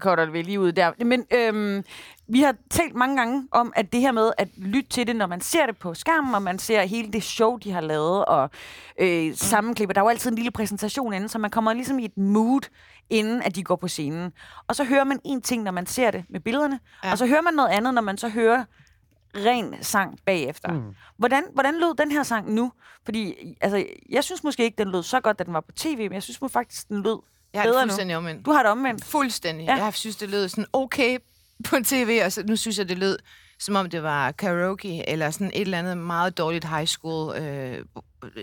så 0.00 0.16
det 0.16 0.32
vi 0.32 0.42
lige 0.42 0.60
ud 0.60 0.72
der. 0.72 0.92
Men 1.04 1.24
øhm, 1.30 1.84
vi 2.28 2.40
har 2.40 2.54
talt 2.70 2.94
mange 2.94 3.16
gange 3.16 3.48
om, 3.50 3.72
at 3.76 3.92
det 3.92 4.00
her 4.00 4.12
med 4.12 4.32
at 4.38 4.48
lytte 4.56 4.88
til 4.90 5.06
det, 5.06 5.16
når 5.16 5.26
man 5.26 5.40
ser 5.40 5.66
det 5.66 5.78
på 5.78 5.94
skærmen, 5.94 6.34
og 6.34 6.42
man 6.42 6.58
ser 6.58 6.82
hele 6.82 7.12
det 7.12 7.22
show, 7.22 7.56
de 7.56 7.72
har 7.72 7.80
lavet, 7.80 8.24
og 8.24 8.50
øh, 8.98 9.34
sammenklipper. 9.34 9.92
Der 9.92 10.00
er 10.00 10.04
jo 10.04 10.08
altid 10.08 10.30
en 10.30 10.36
lille 10.36 10.50
præsentation 10.50 11.12
inden, 11.12 11.28
så 11.28 11.38
man 11.38 11.50
kommer 11.50 11.72
ligesom 11.72 11.98
i 11.98 12.04
et 12.04 12.18
mood, 12.18 12.68
inden 13.10 13.42
at 13.42 13.54
de 13.54 13.64
går 13.64 13.76
på 13.76 13.88
scenen. 13.88 14.32
Og 14.68 14.76
så 14.76 14.84
hører 14.84 15.04
man 15.04 15.20
en 15.24 15.42
ting, 15.42 15.62
når 15.62 15.72
man 15.72 15.86
ser 15.86 16.10
det 16.10 16.24
med 16.28 16.40
billederne, 16.40 16.80
ja. 17.04 17.10
og 17.10 17.18
så 17.18 17.26
hører 17.26 17.42
man 17.42 17.54
noget 17.54 17.70
andet, 17.70 17.94
når 17.94 18.02
man 18.02 18.16
så 18.16 18.28
hører 18.28 18.64
ren 19.34 19.82
sang 19.82 20.18
bagefter. 20.26 20.72
Mm. 20.72 20.94
Hvordan, 21.16 21.44
hvordan 21.54 21.74
lød 21.74 21.96
den 21.96 22.10
her 22.10 22.22
sang 22.22 22.54
nu? 22.54 22.72
Fordi 23.04 23.34
altså, 23.60 23.84
jeg 24.08 24.24
synes 24.24 24.44
måske 24.44 24.64
ikke, 24.64 24.78
den 24.78 24.90
lød 24.90 25.02
så 25.02 25.20
godt, 25.20 25.38
da 25.38 25.44
den 25.44 25.54
var 25.54 25.60
på 25.60 25.72
tv, 25.72 25.98
men 25.98 26.12
jeg 26.12 26.22
synes 26.22 26.40
faktisk, 26.52 26.88
den 26.88 27.02
lød 27.02 27.18
Jeg 27.52 27.60
har 27.60 27.66
det 27.66 27.72
bedre 27.72 27.86
nu. 27.86 27.90
fuldstændig 27.90 28.16
omvendt. 28.16 28.46
Du 28.46 28.50
har 28.50 28.62
det 28.62 28.72
omvendt. 28.72 29.04
Fuldstændig. 29.04 29.66
Ja. 29.66 29.84
Jeg 29.84 29.94
synes, 29.94 30.16
det 30.16 30.30
lød 30.30 30.48
sådan 30.48 30.66
okay 30.72 31.18
på 31.64 31.76
tv, 31.84 32.20
og 32.24 32.32
så, 32.32 32.42
nu 32.42 32.56
synes 32.56 32.78
jeg, 32.78 32.88
det 32.88 32.98
lød, 32.98 33.18
som 33.58 33.76
om 33.76 33.90
det 33.90 34.02
var 34.02 34.32
karaoke, 34.32 35.08
eller 35.08 35.30
sådan 35.30 35.50
et 35.54 35.60
eller 35.60 35.78
andet 35.78 35.98
meget 35.98 36.38
dårligt 36.38 36.64
high 36.68 36.86
school 36.86 37.36
øh, 37.36 37.84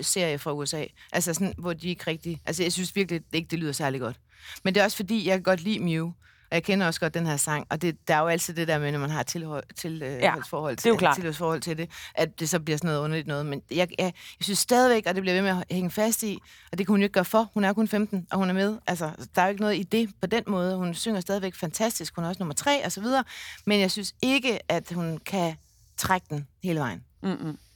serie 0.02 0.38
fra 0.40 0.54
USA. 0.54 0.86
Altså 1.12 1.34
sådan, 1.34 1.54
hvor 1.58 1.74
de 1.74 1.90
ikke 1.90 2.04
rigtig... 2.08 2.42
Altså, 2.46 2.64
jeg 2.64 2.74
synes 2.74 2.96
virkelig 2.96 3.22
ikke, 3.34 3.48
det 3.52 3.60
lyder 3.60 3.72
særlig 3.72 4.02
godt. 4.02 4.20
Men 4.64 4.74
det 4.76 4.82
er 4.82 4.86
også 4.86 4.98
fordi, 4.98 5.28
jeg 5.28 5.36
kan 5.36 5.44
godt 5.44 5.62
lide 5.62 5.80
Mew. 5.80 6.12
Og 6.52 6.56
jeg 6.56 6.64
kender 6.64 6.88
også 6.88 7.00
godt 7.00 7.14
den 7.14 7.26
her 7.28 7.38
sang, 7.38 7.68
og 7.70 7.82
det, 7.82 8.08
der 8.08 8.16
er 8.16 8.20
jo 8.20 8.28
altid 8.28 8.54
det 8.54 8.68
der 8.68 8.80
med, 8.80 8.92
når 8.92 9.00
man 9.00 9.10
har 9.10 9.24
tilhold, 9.24 9.64
til, 9.76 10.02
øh, 10.04 10.12
Ja, 10.14 10.36
forhold 10.50 10.76
det 10.78 10.86
er 10.86 10.90
jo 10.90 10.96
til, 10.96 11.00
klart. 11.00 11.16
tilhørsforhold 11.16 11.62
til 11.62 11.78
det, 11.78 11.90
at 12.16 12.40
det 12.40 12.50
så 12.50 12.60
bliver 12.60 12.78
sådan 12.78 12.88
noget 12.88 13.04
underligt 13.04 13.28
noget. 13.28 13.46
Men 13.46 13.62
jeg, 13.72 13.78
jeg, 13.78 13.88
jeg 14.00 14.14
synes 14.42 14.60
stadigvæk, 14.60 15.04
og 15.08 15.16
det 15.16 15.24
bliver 15.24 15.34
ved 15.36 15.42
med 15.42 15.62
at 15.62 15.76
hænge 15.76 15.92
fast 15.92 16.24
i, 16.24 16.40
og 16.72 16.78
det 16.78 16.88
kan 16.88 16.94
hun 16.94 17.00
jo 17.00 17.04
ikke 17.04 17.14
gøre 17.14 17.26
for. 17.26 17.52
Hun 17.54 17.64
er 17.64 17.74
kun 17.74 17.88
15, 17.88 18.28
og 18.32 18.38
hun 18.38 18.50
er 18.50 18.54
med. 18.54 18.78
Altså, 18.88 19.12
der 19.36 19.42
er 19.42 19.46
jo 19.46 19.50
ikke 19.50 19.62
noget 19.62 19.76
i 19.78 19.84
det 19.84 20.10
på 20.22 20.28
den 20.28 20.44
måde. 20.48 20.76
Hun 20.76 20.94
synger 20.94 21.20
stadigvæk 21.22 21.56
fantastisk. 21.56 22.16
Hun 22.16 22.24
er 22.26 22.30
også 22.30 22.40
nummer 22.40 22.54
tre, 22.56 22.86
og 22.86 22.92
så 22.92 23.02
videre. 23.02 23.24
Men 23.66 23.80
jeg 23.80 23.92
synes 23.92 24.14
ikke, 24.22 24.60
at 24.72 24.92
hun 24.92 25.18
kan 25.26 25.56
trække 25.98 26.28
den 26.30 26.48
hele 26.64 26.80
vejen. 26.80 27.04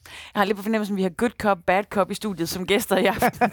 Jeg 0.06 0.40
har 0.40 0.46
lidt 0.46 0.58
på 0.58 0.64
fornemmelsen, 0.64 0.94
at 0.94 0.98
vi 0.98 1.04
har 1.04 1.10
good 1.10 1.32
cop, 1.40 1.58
bad 1.66 1.84
cop 1.84 2.12
i 2.12 2.14
studiet 2.14 2.50
som 2.50 2.66
gæster 2.66 2.98
i 2.98 3.06
aften. 3.06 3.32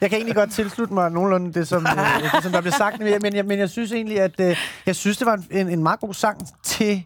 jeg, 0.00 0.10
kan 0.10 0.12
egentlig 0.12 0.34
godt 0.34 0.52
tilslutte 0.52 0.94
mig 0.94 1.10
nogenlunde 1.10 1.52
det, 1.52 1.68
som, 1.68 1.86
øh, 1.86 2.22
det, 2.34 2.42
som 2.42 2.52
der 2.52 2.60
blev 2.60 2.72
sagt, 2.72 2.98
men 2.98 3.34
jeg, 3.34 3.44
men 3.44 3.58
jeg, 3.58 3.70
synes 3.70 3.92
egentlig, 3.92 4.20
at 4.20 4.40
øh, 4.40 4.56
jeg 4.86 4.96
synes, 4.96 5.18
det 5.18 5.26
var 5.26 5.34
en, 5.34 5.46
en, 5.50 5.68
en 5.68 5.82
meget 5.82 6.00
god 6.00 6.14
sang 6.14 6.40
til 6.62 7.04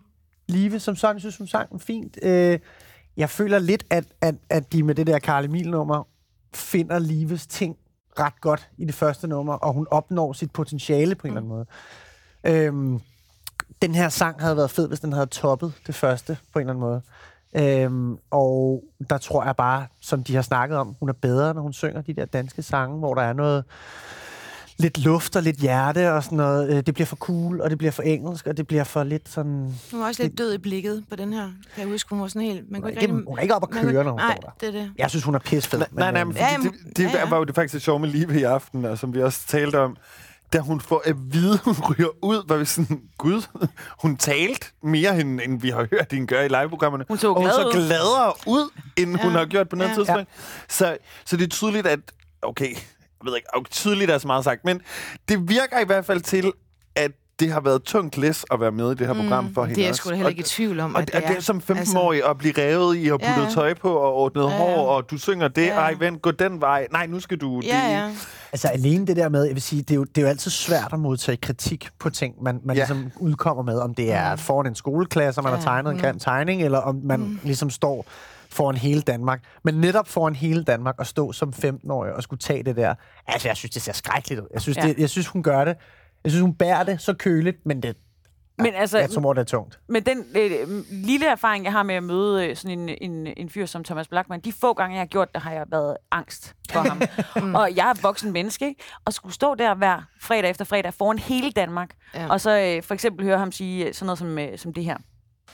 Live 0.48 0.80
som 0.80 0.96
sådan. 0.96 1.16
Jeg 1.16 1.20
synes, 1.20 1.36
hun 1.36 1.46
sang 1.46 1.82
fint. 1.82 2.18
Øh, 2.22 2.58
jeg 3.16 3.30
føler 3.30 3.58
lidt, 3.58 3.84
at, 3.90 4.04
at, 4.20 4.34
at 4.50 4.72
de 4.72 4.82
med 4.82 4.94
det 4.94 5.06
der 5.06 5.18
Karl 5.18 5.44
Emil-nummer 5.44 6.08
finder 6.54 6.98
Lives 6.98 7.46
ting 7.46 7.76
ret 8.18 8.40
godt 8.40 8.68
i 8.78 8.84
det 8.84 8.94
første 8.94 9.28
nummer, 9.28 9.54
og 9.54 9.72
hun 9.72 9.86
opnår 9.90 10.32
sit 10.32 10.50
potentiale 10.50 11.14
på 11.14 11.26
en 11.26 11.36
eller 11.36 11.40
anden 11.40 11.48
måde. 11.48 11.66
Øhm, 12.44 13.00
den 13.82 13.94
her 13.94 14.08
sang 14.08 14.40
havde 14.40 14.56
været 14.56 14.70
fed, 14.70 14.88
hvis 14.88 15.00
den 15.00 15.12
havde 15.12 15.26
toppet 15.26 15.72
det 15.86 15.94
første 15.94 16.36
på 16.52 16.58
en 16.58 16.68
eller 16.68 16.72
anden 16.72 16.80
måde. 16.80 17.02
Øhm, 17.84 18.18
og 18.30 18.84
der 19.10 19.18
tror 19.18 19.44
jeg 19.44 19.56
bare, 19.56 19.86
som 20.00 20.24
de 20.24 20.34
har 20.34 20.42
snakket 20.42 20.78
om, 20.78 20.96
hun 21.00 21.08
er 21.08 21.12
bedre, 21.12 21.54
når 21.54 21.62
hun 21.62 21.72
synger 21.72 22.00
de 22.02 22.12
der 22.14 22.24
danske 22.24 22.62
sange, 22.62 22.98
hvor 22.98 23.14
der 23.14 23.22
er 23.22 23.32
noget 23.32 23.64
lidt 24.78 24.98
luft 25.04 25.36
og 25.36 25.42
lidt 25.42 25.56
hjerte 25.56 26.12
og 26.12 26.24
sådan 26.24 26.36
noget. 26.38 26.70
Øh, 26.70 26.82
Det 26.86 26.94
bliver 26.94 27.06
for 27.06 27.16
cool, 27.16 27.60
og 27.60 27.70
det 27.70 27.78
bliver 27.78 27.90
for 27.90 28.02
engelsk, 28.02 28.46
og 28.46 28.56
det 28.56 28.66
bliver 28.66 28.84
for 28.84 29.04
lidt 29.04 29.28
sådan... 29.28 29.74
Hun 29.90 30.00
var 30.00 30.06
også 30.06 30.22
lidt 30.22 30.38
død 30.38 30.54
i 30.54 30.58
blikket 30.58 31.04
på 31.10 31.16
den 31.16 31.32
her. 31.32 31.42
Kan 31.74 31.82
jeg 31.82 31.86
huske, 31.88 32.10
hun 32.10 32.20
var 32.20 32.28
sådan 32.28 32.42
helt... 32.42 32.70
Man 32.70 32.80
kunne 32.80 32.90
ikke 32.90 33.00
rigtig- 33.02 33.24
hun 33.28 33.38
er 33.38 33.42
ikke 33.42 33.54
op 33.54 33.62
at 33.62 33.70
man 33.74 33.82
kunne- 33.82 33.92
køre, 33.92 34.04
når 34.04 34.10
hun 34.10 34.20
Nej, 34.20 34.36
står 34.42 34.50
der. 34.60 34.66
det 34.68 34.76
er 34.76 34.82
det. 34.82 34.92
Jeg 34.98 35.10
synes, 35.10 35.24
hun 35.24 35.34
er 35.34 35.38
pissfed. 35.38 35.78
Nej, 35.78 35.88
nej, 35.92 36.10
nej, 36.12 36.24
men 36.24 36.30
øh, 36.30 36.34
fordi 36.36 36.44
Ja, 36.44 36.52
jamen, 36.52 36.72
det, 36.86 36.96
det 36.96 37.04
ja, 37.04 37.18
ja. 37.18 37.28
var 37.28 37.36
jo 37.36 37.44
det 37.44 37.54
faktisk 37.54 37.72
det 37.74 37.82
sjove 37.82 37.98
med 37.98 38.08
Live 38.08 38.40
i 38.40 38.42
aften, 38.42 38.84
og 38.84 38.98
som 38.98 39.14
vi 39.14 39.22
også 39.22 39.46
talte 39.48 39.80
om, 39.80 39.96
da 40.52 40.58
hun 40.58 40.80
får 40.80 41.02
at 41.04 41.14
vide, 41.32 41.58
hun 41.64 41.74
ryger 41.90 42.08
ud, 42.24 42.42
var 42.48 42.56
vi 42.56 42.64
sådan, 42.64 43.02
gud, 43.18 43.42
hun 44.02 44.16
talte 44.16 44.66
mere, 44.82 45.20
end, 45.20 45.40
end 45.40 45.60
vi 45.60 45.70
har 45.70 45.86
hørt 45.90 46.12
hende 46.12 46.26
gøre 46.26 46.44
i 46.46 46.48
liveprogrammerne. 46.48 47.04
Hun 47.08 47.18
så 47.18 47.28
og 47.32 47.40
hun 47.40 47.50
så 47.50 47.70
gladere 47.72 48.32
ud, 48.46 48.70
end 48.96 49.16
ja. 49.16 49.22
hun 49.22 49.32
Ja. 49.32 49.38
har 49.38 49.46
gjort 49.46 49.68
på 49.68 49.76
noget 49.76 49.90
Ja. 49.90 49.94
tidspunkt. 49.94 50.28
Så, 50.68 50.96
så 51.24 51.36
det 51.36 51.44
er 51.44 51.48
tydeligt, 51.48 51.86
at, 51.86 52.00
okay, 52.42 52.70
jeg 52.70 52.76
ved 53.24 53.36
ikke, 53.36 53.48
okay, 53.56 53.70
tydeligt 53.70 54.10
er 54.10 54.18
så 54.18 54.26
meget 54.26 54.44
sagt, 54.44 54.64
men 54.64 54.80
det 55.28 55.48
virker 55.48 55.78
i 55.80 55.84
hvert 55.84 56.04
fald 56.06 56.20
til, 56.20 56.52
at 56.96 57.10
det 57.40 57.52
har 57.52 57.60
været 57.60 57.82
tungt 57.82 58.16
læs 58.18 58.44
at 58.50 58.60
være 58.60 58.72
med 58.72 58.92
i 58.92 58.94
det 58.94 59.06
her 59.06 59.14
program 59.14 59.54
for 59.54 59.64
hende 59.64 59.72
Mm, 59.72 59.74
Det 59.74 59.82
er 59.82 59.88
jeg 59.88 59.94
sgu 59.94 60.10
da 60.10 60.14
heller 60.14 60.28
ikke 60.30 60.40
i 60.40 60.42
tvivl 60.42 60.80
om, 60.80 60.94
og 60.94 61.00
at 61.02 61.06
det, 61.06 61.14
og 61.14 61.22
det 61.28 61.36
er 61.36 61.40
som 61.40 61.62
15-årig 61.70 62.28
at 62.30 62.38
blive 62.38 62.54
revet 62.58 62.96
i 62.98 63.08
og 63.10 63.20
puttet 63.20 63.44
ja. 63.44 63.50
tøj 63.54 63.74
på 63.74 63.94
og 63.96 64.14
ordnet 64.14 64.42
Ja, 64.44 64.48
ja. 64.50 64.56
hår, 64.56 64.86
og 64.88 65.10
du 65.10 65.18
synger 65.18 65.48
det, 65.48 65.66
Ja. 65.66 65.74
ej, 65.78 65.94
vent, 65.98 66.22
gå 66.22 66.30
den 66.30 66.60
vej. 66.60 66.86
Nej, 66.92 67.06
nu 67.06 67.20
skal 67.20 67.38
du... 67.38 67.60
Ja, 67.64 67.68
det, 67.86 67.92
ja. 67.92 68.10
Altså 68.52 68.68
alene 68.68 69.06
det 69.06 69.16
der 69.16 69.28
med, 69.28 69.44
jeg 69.44 69.54
vil 69.54 69.62
sige, 69.62 69.82
det 69.82 69.90
er 69.90 69.94
jo, 69.94 70.04
det 70.04 70.18
er 70.18 70.22
jo 70.22 70.28
altid 70.28 70.50
svært 70.50 70.92
at 70.92 70.98
modtage 70.98 71.36
kritik 71.36 71.88
på 71.98 72.10
ting, 72.10 72.42
man, 72.42 72.60
man 72.64 72.76
Ja. 72.76 72.80
ligesom 72.82 73.10
udkommer 73.16 73.62
med, 73.62 73.78
om 73.78 73.94
det 73.94 74.12
er 74.12 74.36
foran 74.36 74.66
en 74.66 74.74
skoleklasse, 74.74 75.38
og 75.40 75.44
man 75.44 75.52
Ja, 75.52 75.56
har 75.56 75.64
tegnet 75.64 75.90
en 75.90 75.96
mm. 75.96 76.02
grim 76.02 76.18
tegning, 76.18 76.62
eller 76.62 76.78
om 76.78 77.00
man 77.04 77.20
mm. 77.20 77.38
ligesom 77.42 77.70
står 77.70 78.06
foran 78.50 78.76
hele 78.76 79.00
Danmark. 79.00 79.40
Men 79.64 79.74
netop 79.74 80.08
foran 80.08 80.34
hele 80.34 80.64
Danmark 80.64 80.94
at 80.98 81.06
stå 81.06 81.32
som 81.32 81.52
15-årig 81.64 82.12
og 82.12 82.22
skulle 82.22 82.40
tage 82.40 82.62
det 82.62 82.76
der, 82.76 82.94
altså 83.26 83.48
jeg 83.48 83.56
synes, 83.56 83.70
det 83.70 83.82
ser 83.82 83.92
skrækkeligt 83.92 84.40
ud. 84.40 84.46
Jeg 84.52 84.60
synes, 84.62 84.76
ja. 84.78 84.82
det, 84.82 84.98
jeg 84.98 85.10
synes 85.10 85.26
hun 85.26 85.42
gør 85.42 85.64
det. 85.64 85.76
Jeg 86.26 86.32
synes, 86.32 86.42
hun 86.42 86.54
bærer 86.54 86.82
det 86.82 87.00
så 87.00 87.14
køligt, 87.14 87.66
men 87.66 87.82
det, 87.82 87.96
Men 88.58 88.74
altså, 88.74 88.98
jeg 88.98 89.10
tror, 89.10 89.32
det 89.32 89.40
er 89.40 89.44
tungt. 89.44 89.80
med 89.88 90.00
den 90.00 90.24
øh, 90.36 90.84
lille 90.90 91.26
erfaring, 91.26 91.64
jeg 91.64 91.72
har 91.72 91.82
med 91.82 91.94
at 91.94 92.02
møde 92.02 92.46
øh, 92.46 92.56
sådan 92.56 92.78
en, 92.78 92.88
en, 93.00 93.26
en 93.36 93.48
fyr 93.50 93.66
som 93.66 93.84
Thomas 93.84 94.08
Blackman, 94.08 94.40
de 94.40 94.52
få 94.52 94.72
gange, 94.72 94.94
jeg 94.94 95.00
har 95.00 95.06
gjort 95.06 95.34
det, 95.34 95.42
har 95.42 95.52
jeg 95.52 95.64
været 95.70 95.96
angst 96.10 96.54
for 96.70 96.80
ham. 96.80 97.02
og 97.60 97.76
jeg 97.76 97.90
er 97.90 97.94
voksen 98.02 98.32
menneske, 98.32 98.66
ikke? 98.66 98.82
Og 99.04 99.12
skulle 99.12 99.34
stå 99.34 99.54
der 99.54 99.74
hver 99.74 100.02
fredag 100.20 100.50
efter 100.50 100.64
fredag 100.64 100.94
foran 100.94 101.18
hele 101.18 101.50
Danmark, 101.50 101.90
ja. 102.14 102.28
Og 102.28 102.40
så 102.40 102.50
øh, 102.50 102.82
for 102.82 102.94
eksempel 102.94 103.24
høre 103.24 103.38
ham 103.38 103.52
sige 103.52 103.92
sådan 103.94 104.06
noget 104.06 104.18
som, 104.18 104.38
øh, 104.38 104.58
som 104.58 104.72
det 104.72 104.84
her. 104.84 104.96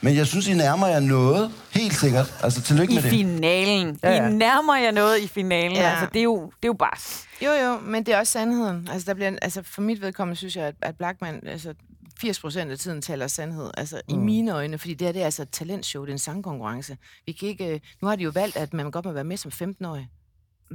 Men 0.03 0.15
jeg 0.15 0.27
synes, 0.27 0.47
I 0.47 0.53
nærmer 0.53 0.87
jer 0.87 0.99
noget. 0.99 1.51
Helt 1.71 1.93
sikkert. 1.93 2.33
Altså, 2.43 2.61
tillykke 2.61 2.93
I 2.93 2.95
med 2.95 3.03
det. 3.03 3.11
finalen. 3.11 3.99
Ja. 4.03 4.29
I 4.29 4.33
nærmer 4.33 4.75
jeg 4.75 4.91
noget 4.91 5.19
i 5.19 5.27
finalen. 5.27 5.71
Ja. 5.71 5.81
Ja. 5.81 5.89
Altså, 5.89 6.07
det 6.13 6.19
er 6.19 6.23
jo, 6.23 6.45
det 6.45 6.63
er 6.63 6.67
jo 6.67 6.73
bare... 6.73 7.21
Jo, 7.45 7.51
jo, 7.51 7.79
men 7.79 8.05
det 8.05 8.13
er 8.13 8.19
også 8.19 8.33
sandheden. 8.33 8.87
Altså, 8.91 9.05
der 9.05 9.13
bliver, 9.13 9.31
altså 9.41 9.61
for 9.63 9.81
mit 9.81 10.01
vedkommende 10.01 10.37
synes 10.37 10.55
jeg, 10.55 10.65
at, 10.65 10.75
at 10.81 10.95
Blackman, 10.97 11.47
altså 11.47 11.73
80 12.21 12.39
procent 12.39 12.71
af 12.71 12.77
tiden 12.77 13.01
taler 13.01 13.27
sandhed. 13.27 13.71
Altså 13.77 14.01
mm. 14.09 14.13
i 14.13 14.17
mine 14.17 14.51
øjne, 14.51 14.77
fordi 14.77 14.93
det 14.93 15.07
her 15.07 15.11
det 15.11 15.21
er 15.21 15.25
altså 15.25 15.41
et 15.41 15.49
talentshow, 15.51 16.03
det 16.03 16.09
er 16.09 16.13
en 16.13 16.19
sangkonkurrence. 16.19 16.97
Vi 17.25 17.31
kan 17.31 17.47
ikke, 17.47 17.73
øh, 17.73 17.79
nu 18.01 18.07
har 18.07 18.15
de 18.15 18.23
jo 18.23 18.31
valgt, 18.33 18.57
at 18.57 18.73
man 18.73 18.91
godt 18.91 19.05
må 19.05 19.11
være 19.11 19.23
med 19.23 19.37
som 19.37 19.51
15-årig. 19.63 20.07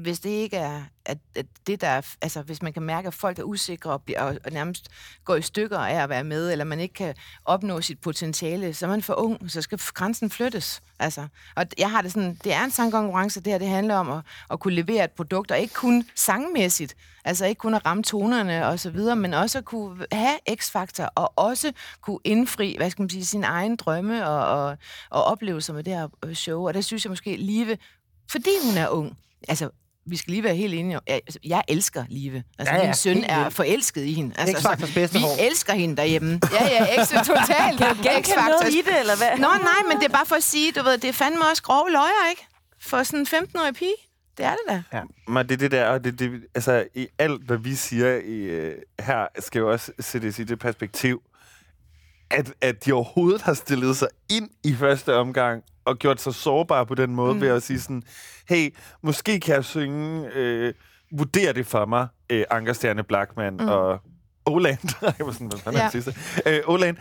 Hvis 0.02 0.20
det 0.20 0.30
ikke 0.30 0.56
er 0.56 0.82
at, 1.08 1.18
at 1.34 1.46
det, 1.66 1.80
der 1.80 1.88
er, 1.88 2.00
altså 2.22 2.42
hvis 2.42 2.62
man 2.62 2.72
kan 2.72 2.82
mærke, 2.82 3.08
at 3.08 3.14
folk 3.14 3.38
er 3.38 3.42
usikre 3.42 3.90
og, 3.90 4.02
bliver, 4.02 4.22
og, 4.22 4.52
nærmest 4.52 4.88
går 5.24 5.36
i 5.36 5.42
stykker 5.42 5.78
af 5.78 6.02
at 6.02 6.08
være 6.08 6.24
med, 6.24 6.52
eller 6.52 6.64
man 6.64 6.80
ikke 6.80 6.94
kan 6.94 7.14
opnå 7.44 7.80
sit 7.80 8.00
potentiale, 8.00 8.74
så 8.74 8.86
er 8.86 8.90
man 8.90 9.02
for 9.02 9.14
ung, 9.14 9.50
så 9.50 9.62
skal 9.62 9.78
grænsen 9.78 10.30
flyttes. 10.30 10.82
Altså, 10.98 11.26
og 11.56 11.64
jeg 11.78 11.90
har 11.90 12.02
det 12.02 12.12
sådan, 12.12 12.38
det 12.44 12.52
er 12.52 12.64
en 12.64 12.70
sangkonkurrence, 12.70 13.40
det 13.40 13.52
her, 13.52 13.58
det 13.58 13.68
handler 13.68 13.94
om 13.94 14.10
at, 14.10 14.20
at 14.50 14.60
kunne 14.60 14.74
levere 14.74 15.04
et 15.04 15.10
produkt, 15.10 15.50
og 15.50 15.58
ikke 15.58 15.74
kun 15.74 16.04
sangmæssigt, 16.14 16.96
altså 17.24 17.46
ikke 17.46 17.58
kun 17.58 17.74
at 17.74 17.86
ramme 17.86 18.02
tonerne 18.02 18.66
og 18.66 18.80
så 18.80 18.90
videre, 18.90 19.16
men 19.16 19.34
også 19.34 19.58
at 19.58 19.64
kunne 19.64 20.06
have 20.12 20.38
x-faktor, 20.54 21.04
og 21.04 21.32
også 21.36 21.72
kunne 22.00 22.18
indfri, 22.24 22.74
hvad 22.76 22.90
skal 22.90 23.02
man 23.02 23.10
sige, 23.10 23.26
sin 23.26 23.44
egen 23.44 23.76
drømme 23.76 24.28
og, 24.28 24.64
og, 24.64 24.76
og 25.10 25.24
oplevelser 25.24 25.72
med 25.74 25.84
det 25.84 25.94
her 25.94 26.08
øh, 26.24 26.34
show, 26.34 26.66
og 26.66 26.74
det 26.74 26.84
synes 26.84 27.04
jeg 27.04 27.10
måske 27.10 27.36
Live, 27.36 27.78
fordi 28.30 28.50
hun 28.64 28.76
er 28.76 28.88
ung, 28.88 29.18
altså 29.48 29.70
vi 30.10 30.16
skal 30.16 30.30
lige 30.30 30.42
være 30.42 30.54
helt 30.54 30.74
enige. 30.74 31.00
Jeg, 31.06 31.14
altså, 31.26 31.38
jeg 31.44 31.62
elsker 31.68 32.04
Live. 32.08 32.42
Altså, 32.58 32.74
Ja, 32.74 32.78
ja, 32.78 32.82
ja, 32.82 32.86
min 32.88 32.94
søn 32.94 33.24
er 33.24 33.38
vildt. 33.42 33.54
forelsket 33.54 34.02
i 34.04 34.12
hende. 34.14 34.34
Altså, 34.38 34.68
X-Factors 34.68 34.94
bedste 34.94 35.18
vi 35.18 35.22
hår. 35.24 35.46
elsker 35.50 35.72
hende 35.72 35.96
derhjemme. 35.96 36.40
Ja, 36.60 36.64
ja, 36.68 37.00
ekstra 37.00 37.24
totalt. 37.24 37.78
Kan 37.78 37.96
du 37.96 38.02
genkende 38.02 38.36
noget 38.48 38.74
i 38.74 38.82
det, 38.82 39.00
eller 39.00 39.16
hvad? 39.16 39.30
Nå, 39.38 39.48
nej, 39.48 39.82
men 39.88 39.96
det 39.96 40.04
er 40.04 40.12
bare 40.12 40.26
for 40.26 40.36
at 40.36 40.42
sige, 40.44 40.72
du 40.72 40.82
ved, 40.82 40.98
det 40.98 41.08
er 41.08 41.12
fandme 41.12 41.40
også 41.50 41.62
grove 41.62 41.90
løjer, 41.90 42.30
ikke? 42.30 42.46
For 42.80 43.02
sådan 43.02 43.20
en 43.20 43.26
15-årig 43.26 43.74
pige. 43.74 43.94
Det 44.38 44.46
er 44.46 44.50
det 44.68 44.82
da. 44.92 45.00
Men 45.28 45.46
det 45.48 45.52
er 45.54 45.58
det 45.58 45.70
der, 45.70 45.86
og 45.86 46.04
det, 46.04 46.18
det, 46.18 46.30
altså 46.54 46.84
i 46.94 47.06
alt, 47.18 47.42
hvad 47.46 47.56
vi 47.56 47.74
siger 47.74 48.14
i, 48.16 48.34
øh, 48.38 48.74
her, 49.00 49.26
skal 49.38 49.58
jo 49.58 49.72
også 49.72 49.92
sættes 50.00 50.38
i 50.38 50.44
det 50.44 50.58
perspektiv, 50.58 51.22
at, 52.30 52.52
at 52.60 52.84
de 52.84 52.92
overhovedet 52.92 53.42
har 53.42 53.54
stillet 53.54 53.96
sig 53.96 54.08
ind 54.30 54.50
i 54.64 54.74
første 54.74 55.14
omgang, 55.16 55.62
og 55.84 55.98
gjort 55.98 56.20
sig 56.20 56.34
sårbare 56.34 56.86
på 56.86 56.94
den 56.94 57.14
måde, 57.14 57.34
mm. 57.34 57.40
ved 57.40 57.48
at 57.48 57.62
sige 57.62 57.80
sådan, 57.80 58.02
hey, 58.48 58.74
måske 59.02 59.40
kan 59.40 59.54
jeg 59.54 59.64
synge, 59.64 60.28
øh, 60.34 60.74
vurder 61.12 61.52
det 61.52 61.66
for 61.66 61.86
mig, 61.86 62.08
øh, 62.30 62.44
Ankerstjerne 62.50 63.02
Blackman 63.02 63.52
mm. 63.52 63.68
og 63.68 64.00
Oland. 64.46 64.78
jeg 65.18 65.26
var 65.26 65.32
sådan, 65.32 65.46
hvad 65.46 65.58
fanden 65.58 65.80
Ja. 65.80 65.90
sidste? 65.90 66.14
Øh, 66.46 66.60
Oland. 66.66 66.96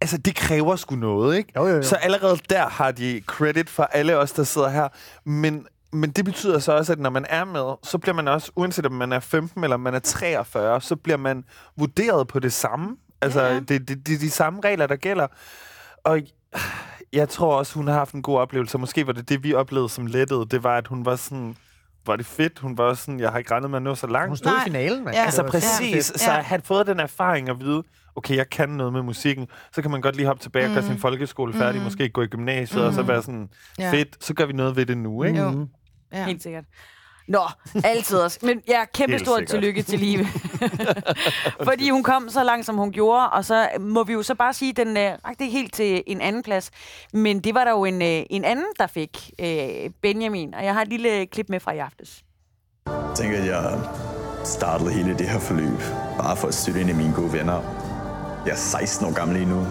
Altså, 0.00 0.18
det 0.18 0.34
kræver 0.34 0.76
sgu 0.76 0.96
noget, 0.96 1.36
ikke? 1.36 1.52
Jo, 1.56 1.66
jo, 1.66 1.76
jo. 1.76 1.82
Så 1.82 1.96
allerede 1.96 2.36
der 2.50 2.68
har 2.68 2.90
de 2.92 3.22
credit 3.26 3.70
for 3.70 3.82
alle 3.82 4.16
os, 4.18 4.32
der 4.32 4.42
sidder 4.44 4.68
her. 4.68 4.88
Men, 5.24 5.66
men 5.92 6.10
det 6.10 6.24
betyder 6.24 6.58
så 6.58 6.72
også, 6.72 6.92
at 6.92 6.98
når 6.98 7.10
man 7.10 7.26
er 7.28 7.44
med, 7.44 7.74
så 7.82 7.98
bliver 7.98 8.14
man 8.14 8.28
også, 8.28 8.52
uanset 8.56 8.86
om 8.86 8.92
man 8.92 9.12
er 9.12 9.20
15 9.20 9.64
eller 9.64 9.76
man 9.76 9.94
er 9.94 9.98
43, 9.98 10.80
så 10.80 10.96
bliver 10.96 11.16
man 11.16 11.44
vurderet 11.76 12.28
på 12.28 12.38
det 12.38 12.52
samme. 12.52 12.96
Altså, 13.22 13.40
Ja, 13.40 13.46
ja, 13.46 13.50
ja. 13.52 13.54
ja. 13.54 13.60
Det, 13.60 13.88
det, 13.88 14.06
det 14.06 14.14
er 14.14 14.18
de 14.18 14.30
samme 14.30 14.60
regler, 14.64 14.86
der 14.86 14.96
gælder. 14.96 15.26
Og 16.04 16.20
jeg 17.12 17.28
tror 17.28 17.56
også, 17.58 17.74
hun 17.74 17.86
har 17.88 17.94
haft 17.94 18.12
en 18.14 18.22
god 18.22 18.38
oplevelse. 18.38 18.78
Måske 18.78 19.06
var 19.06 19.12
det 19.12 19.28
det, 19.28 19.42
vi 19.42 19.54
oplevede 19.54 19.88
som 19.88 20.06
lettet. 20.06 20.50
Det 20.50 20.62
var, 20.62 20.76
at 20.78 20.86
hun 20.86 21.04
var 21.04 21.16
sådan... 21.16 21.56
Var 22.06 22.16
det 22.16 22.26
fedt? 22.26 22.58
Hun 22.58 22.78
var 22.78 22.84
også 22.84 23.04
sådan, 23.04 23.20
jeg 23.20 23.30
har 23.30 23.38
ikke 23.38 23.50
regnet 23.50 23.70
med 23.70 23.76
at 23.76 23.82
nå 23.82 23.94
så 23.94 24.06
langt. 24.06 24.28
Hun 24.28 24.36
stod 24.36 24.52
Nej. 24.52 24.60
i 24.60 24.64
finalen, 24.64 25.04
mand. 25.04 25.16
Ja. 25.16 25.24
Altså 25.24 25.42
Det 25.42 25.50
præcis, 25.50 25.70
sindssygt 25.92 26.20
så 26.20 26.30
Ja. 26.30 26.38
at 26.38 26.44
have 26.44 26.60
fået 26.64 26.86
den 26.86 27.00
erfaring 27.00 27.48
at 27.48 27.60
vide, 27.60 27.82
okay, 28.16 28.36
jeg 28.36 28.50
kan 28.50 28.68
noget 28.68 28.92
med 28.92 29.02
musikken, 29.02 29.46
så 29.72 29.82
kan 29.82 29.90
man 29.90 30.00
godt 30.00 30.16
lige 30.16 30.26
hoppe 30.26 30.42
tilbage 30.42 30.66
og 30.66 30.72
gøre 30.74 30.82
sin 30.82 30.98
folkeskole 30.98 31.52
færdig, 31.52 31.82
måske 31.82 32.08
gå 32.08 32.22
i 32.22 32.26
gymnasiet, 32.26 32.84
og 32.84 32.92
så 32.94 33.02
være 33.02 33.22
sådan, 33.22 33.48
Ja. 33.78 33.92
fedt, 33.92 34.24
så 34.24 34.34
gør 34.34 34.46
vi 34.46 34.52
noget 34.52 34.76
ved 34.76 34.86
det 34.86 34.98
nu, 34.98 35.22
ikke? 35.22 35.38
Jo. 35.40 35.50
Mhm. 35.50 35.66
Ja. 36.12 36.24
Helt 36.24 36.42
sikkert. 36.42 36.64
Nå, 37.28 37.40
altid 37.84 38.18
også. 38.18 38.38
Men 38.42 38.62
ja, 38.68 38.84
kæmpe 38.94 39.18
stort 39.18 39.46
tillykke 39.46 39.82
til 39.82 39.98
Live. 39.98 40.26
Fordi 41.68 41.90
hun 41.90 42.02
kom 42.02 42.28
så 42.28 42.44
langt, 42.44 42.66
som 42.66 42.76
hun 42.76 42.92
gjorde, 42.92 43.30
og 43.30 43.44
så 43.44 43.68
må 43.80 44.04
vi 44.04 44.12
jo 44.12 44.22
så 44.22 44.34
bare 44.34 44.52
sige, 44.54 44.70
at 44.70 44.76
den 44.76 44.96
øh, 44.96 45.12
rakte 45.26 45.44
helt 45.44 45.74
til 45.74 46.02
en 46.06 46.20
anden 46.20 46.42
plads. 46.42 46.70
Men 47.12 47.40
det 47.40 47.54
var 47.54 47.64
der 47.64 47.70
jo 47.70 47.84
en, 47.84 48.02
øh, 48.02 48.22
en 48.30 48.44
anden, 48.44 48.66
der 48.78 48.86
fik, 48.86 49.30
øh, 49.40 49.90
Benjamin. 50.02 50.54
Og 50.54 50.64
jeg 50.64 50.74
har 50.74 50.82
et 50.82 50.88
lille 50.88 51.26
klip 51.26 51.48
med 51.48 51.60
fra 51.60 51.72
i 51.72 51.78
aftes. 51.78 52.22
Jeg 52.86 52.94
tænker, 53.16 53.38
at 53.38 53.46
jeg 53.46 53.80
startede 54.44 54.92
hele 54.92 55.18
det 55.18 55.28
her 55.28 55.38
forløb 55.38 55.80
bare 56.18 56.36
for 56.36 56.48
at 56.48 56.54
støtte 56.54 56.80
ind 56.80 56.90
i 56.90 56.92
mine 56.92 57.12
gode 57.14 57.32
venner. 57.32 57.62
Jeg 58.46 58.52
er 58.52 58.56
16 58.56 59.06
år 59.06 59.12
gammel 59.12 59.36
lige 59.36 59.48
nu, 59.48 59.66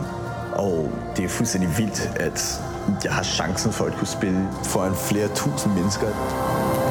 og 0.55 0.91
det 1.17 1.25
er 1.25 1.29
fuldstændig 1.29 1.69
vildt, 1.77 2.11
at 2.19 2.61
jeg 3.03 3.13
har 3.13 3.23
chancen 3.23 3.71
for 3.73 3.85
at 3.85 3.93
kunne 3.93 4.07
spille 4.07 4.49
foran 4.63 4.95
flere 4.95 5.27
tusind 5.27 5.73
mennesker. 5.73 6.07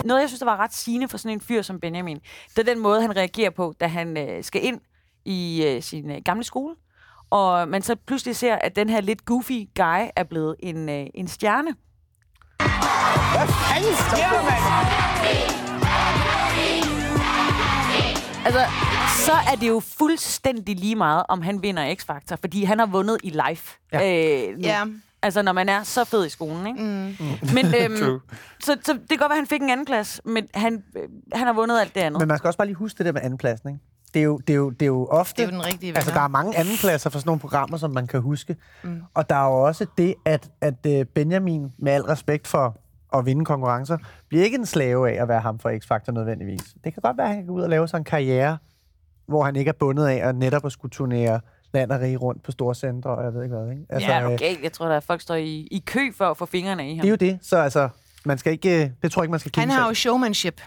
Noget, 0.04 0.20
jeg 0.20 0.28
synes, 0.28 0.38
der 0.38 0.46
var 0.46 0.56
ret 0.56 0.74
sigende 0.74 1.08
for 1.08 1.18
sådan 1.18 1.32
en 1.32 1.40
fyr 1.40 1.62
som 1.62 1.80
Benjamin, 1.80 2.20
det 2.56 2.58
er 2.58 2.74
den 2.74 2.78
måde, 2.82 3.00
han 3.00 3.16
reagerer 3.16 3.50
på, 3.50 3.74
da 3.80 3.86
han 3.86 4.16
øh, 4.16 4.44
skal 4.44 4.64
ind 4.64 4.80
i 5.24 5.64
øh, 5.66 5.82
sin 5.82 6.10
øh, 6.10 6.18
gamle 6.24 6.44
skole. 6.44 6.74
Og 7.30 7.68
man 7.68 7.82
så 7.82 7.96
pludselig 8.06 8.36
ser, 8.36 8.54
at 8.54 8.76
den 8.76 8.88
her 8.88 9.00
lidt 9.00 9.24
goofy 9.24 9.68
guy 9.76 10.08
er 10.16 10.24
blevet 10.30 10.56
en, 10.60 10.88
øh, 10.88 11.06
en 11.14 11.28
stjerne. 11.28 11.74
Altså, 18.44 18.60
så 19.24 19.32
er 19.52 19.56
det 19.60 19.68
jo 19.68 19.80
fuldstændig 19.98 20.76
lige 20.76 20.96
meget, 20.96 21.22
om 21.28 21.42
han 21.42 21.62
vinder 21.62 21.94
X-Factor, 21.94 22.36
fordi 22.40 22.64
han 22.64 22.78
har 22.78 22.86
vundet 22.86 23.18
i 23.22 23.30
live. 23.30 23.58
Ja. 23.92 24.48
Øh, 24.48 24.56
nu. 24.56 24.62
Ja. 24.62 24.84
Altså, 25.24 25.42
når 25.42 25.52
man 25.52 25.68
er 25.68 25.82
så 25.82 26.04
fed 26.04 26.26
i 26.26 26.28
skolen, 26.28 26.66
ikke? 26.66 26.82
Mm. 26.82 27.16
Men, 27.54 27.66
øhm, 27.80 28.20
så, 28.60 28.76
så 28.84 28.92
det 28.92 29.08
kan 29.08 29.18
godt 29.18 29.20
være, 29.20 29.30
at 29.30 29.36
han 29.36 29.46
fik 29.46 29.60
en 29.60 29.70
anden 29.70 29.86
plads, 29.86 30.20
men 30.24 30.48
han, 30.54 30.84
øh, 30.96 31.02
han 31.32 31.46
har 31.46 31.54
vundet 31.54 31.80
alt 31.80 31.94
det 31.94 32.00
andet. 32.00 32.20
Men 32.20 32.28
man 32.28 32.38
skal 32.38 32.48
også 32.48 32.58
bare 32.58 32.66
lige 32.66 32.76
huske 32.76 32.98
det 32.98 33.06
der 33.06 33.12
med 33.12 33.20
andenpladsen, 33.22 33.68
ikke? 33.68 33.80
Det 34.14 34.20
er 34.20 34.24
jo, 34.24 34.38
det 34.38 34.50
er 34.50 34.56
jo, 34.56 34.70
det 34.70 34.82
er 34.82 34.86
jo 34.86 35.06
ofte... 35.06 35.42
Det 35.42 35.48
er 35.48 35.52
jo 35.52 35.60
den 35.60 35.66
rigtige 35.66 35.92
Altså, 35.92 36.10
vinder. 36.10 36.20
der 36.20 36.24
er 36.24 36.28
mange 36.28 36.56
andenpladser 36.58 37.10
for 37.10 37.18
sådan 37.18 37.28
nogle 37.28 37.40
programmer, 37.40 37.76
som 37.76 37.90
man 37.90 38.06
kan 38.06 38.20
huske. 38.20 38.56
Mm. 38.82 39.02
Og 39.14 39.30
der 39.30 39.36
er 39.36 39.44
jo 39.46 39.62
også 39.62 39.86
det, 39.98 40.14
at, 40.24 40.50
at 40.60 40.86
øh, 40.86 41.04
Benjamin, 41.04 41.72
med 41.78 41.92
al 41.92 42.02
respekt 42.02 42.46
for 42.46 42.76
at 43.18 43.26
vinde 43.26 43.44
konkurrencer, 43.44 43.98
bliver 44.28 44.44
ikke 44.44 44.56
en 44.56 44.66
slave 44.66 45.10
af 45.10 45.22
at 45.22 45.28
være 45.28 45.40
ham 45.40 45.58
for 45.58 45.70
X-Factor 45.70 46.12
nødvendigvis. 46.12 46.60
Det 46.84 46.94
kan 46.94 47.00
godt 47.02 47.16
være, 47.16 47.26
at 47.26 47.32
han 47.34 47.38
kan 47.38 47.46
gå 47.46 47.52
ud 47.54 47.62
og 47.62 47.68
lave 47.70 47.88
sig 47.88 47.98
en 47.98 48.04
karriere, 48.04 48.58
hvor 49.26 49.44
han 49.44 49.56
ikke 49.56 49.68
er 49.68 49.72
bundet 49.80 50.06
af 50.06 50.28
at 50.28 50.34
netop 50.36 50.66
at 50.66 50.72
skulle 50.72 50.90
turnere 50.90 51.40
land 51.74 51.92
og 51.92 52.00
rige 52.00 52.16
rundt 52.16 52.42
på 52.42 52.52
store 52.52 52.74
centre, 52.74 53.10
og 53.10 53.24
jeg 53.24 53.34
ved 53.34 53.42
ikke 53.42 53.56
hvad. 53.56 53.70
Ikke? 53.70 53.82
Altså, 53.88 54.10
ja, 54.10 54.22
øh, 54.22 54.32
okay. 54.32 54.62
Jeg 54.62 54.72
tror, 54.72 54.88
der 54.88 54.96
er 54.96 55.00
folk, 55.00 55.20
der 55.20 55.22
står 55.22 55.34
i, 55.34 55.68
i 55.70 55.82
kø 55.86 56.12
for 56.12 56.24
at 56.24 56.36
få 56.36 56.46
fingrene 56.46 56.90
i 56.90 56.96
ham. 56.96 57.00
Det 57.02 57.08
er 57.08 57.28
jo 57.28 57.32
det. 57.32 57.38
Så 57.42 57.56
altså, 57.56 57.88
man 58.24 58.38
skal 58.38 58.52
ikke, 58.52 58.84
øh, 58.84 58.90
det 59.02 59.12
tror 59.12 59.22
jeg 59.22 59.24
ikke, 59.24 59.30
man 59.30 59.40
skal 59.40 59.52
Han 59.54 59.68
kigge 59.68 59.80
har 59.80 59.88
jo 59.88 59.94
showmanship, 59.94 60.62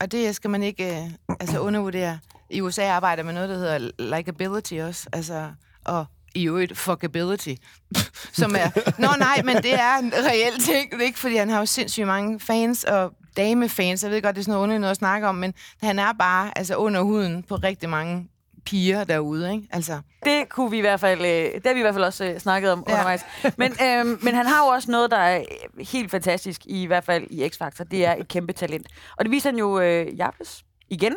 og 0.00 0.12
det 0.12 0.34
skal 0.34 0.50
man 0.50 0.62
ikke 0.62 0.96
øh, 0.96 1.36
altså 1.40 1.58
undervurdere. 1.58 2.18
I 2.50 2.60
USA 2.60 2.84
arbejder 2.84 3.22
man 3.22 3.34
med 3.34 3.46
noget, 3.46 3.48
der 3.48 3.76
hedder 3.76 3.90
likability 4.16 4.74
også, 4.74 5.08
altså, 5.12 5.50
og 5.84 6.06
i 6.34 6.46
øvrigt 6.46 6.78
fuckability, 6.78 7.54
som 8.40 8.54
er... 8.54 9.00
Nå 9.00 9.08
nej, 9.18 9.42
men 9.44 9.56
det 9.56 9.74
er 9.74 9.98
en 9.98 10.12
reel 10.12 10.60
ting, 10.60 10.90
det 10.90 11.00
er 11.00 11.04
ikke? 11.04 11.18
Fordi 11.18 11.36
han 11.36 11.50
har 11.50 11.58
jo 11.58 11.66
sindssygt 11.66 12.06
mange 12.06 12.40
fans 12.40 12.84
og 12.84 13.12
damefans. 13.36 14.02
Jeg 14.02 14.10
ved 14.10 14.22
godt, 14.22 14.34
det 14.34 14.40
er 14.40 14.44
sådan 14.44 14.52
noget 14.52 14.62
underligt 14.62 14.80
noget 14.80 14.90
at 14.90 14.96
snakke 14.96 15.28
om, 15.28 15.34
men 15.34 15.54
han 15.82 15.98
er 15.98 16.12
bare 16.12 16.58
altså 16.58 16.76
under 16.76 17.02
huden 17.02 17.42
på 17.42 17.56
rigtig 17.56 17.88
mange 17.88 18.28
piger 18.66 19.04
derude, 19.04 19.52
ikke? 19.54 19.68
Altså, 19.70 20.00
Det 20.24 20.48
kunne 20.48 20.70
vi 20.70 20.78
i 20.78 20.80
hvert 20.80 21.00
fald, 21.00 21.20
øh, 21.20 21.26
det 21.54 21.62
har 21.66 21.72
vi 21.74 21.78
i 21.78 21.82
hvert 21.82 21.94
fald 21.94 22.04
også 22.04 22.24
øh, 22.24 22.38
snakket 22.40 22.72
om 22.72 22.84
Ja. 22.88 22.92
ja. 22.92 22.96
undervejs. 22.98 23.20
Men, 23.56 23.72
øh, 23.72 24.24
men 24.24 24.34
han 24.34 24.46
har 24.46 24.64
jo 24.64 24.66
også 24.66 24.90
noget, 24.90 25.10
der 25.10 25.16
er 25.16 25.38
øh, 25.78 25.86
helt 25.86 26.10
fantastisk, 26.10 26.60
i 26.64 26.86
hvert 26.86 27.04
fald 27.04 27.26
i 27.30 27.44
X-Factor. 27.46 27.84
Det 27.84 28.06
er 28.06 28.14
et 28.14 28.28
kæmpe 28.28 28.52
talent. 28.52 28.86
Og 29.16 29.24
det 29.24 29.30
viser 29.30 29.50
han 29.50 29.58
jo 29.58 29.80
øh, 29.80 30.06
i 30.06 30.20
aftes 30.20 30.64
igen, 30.88 31.16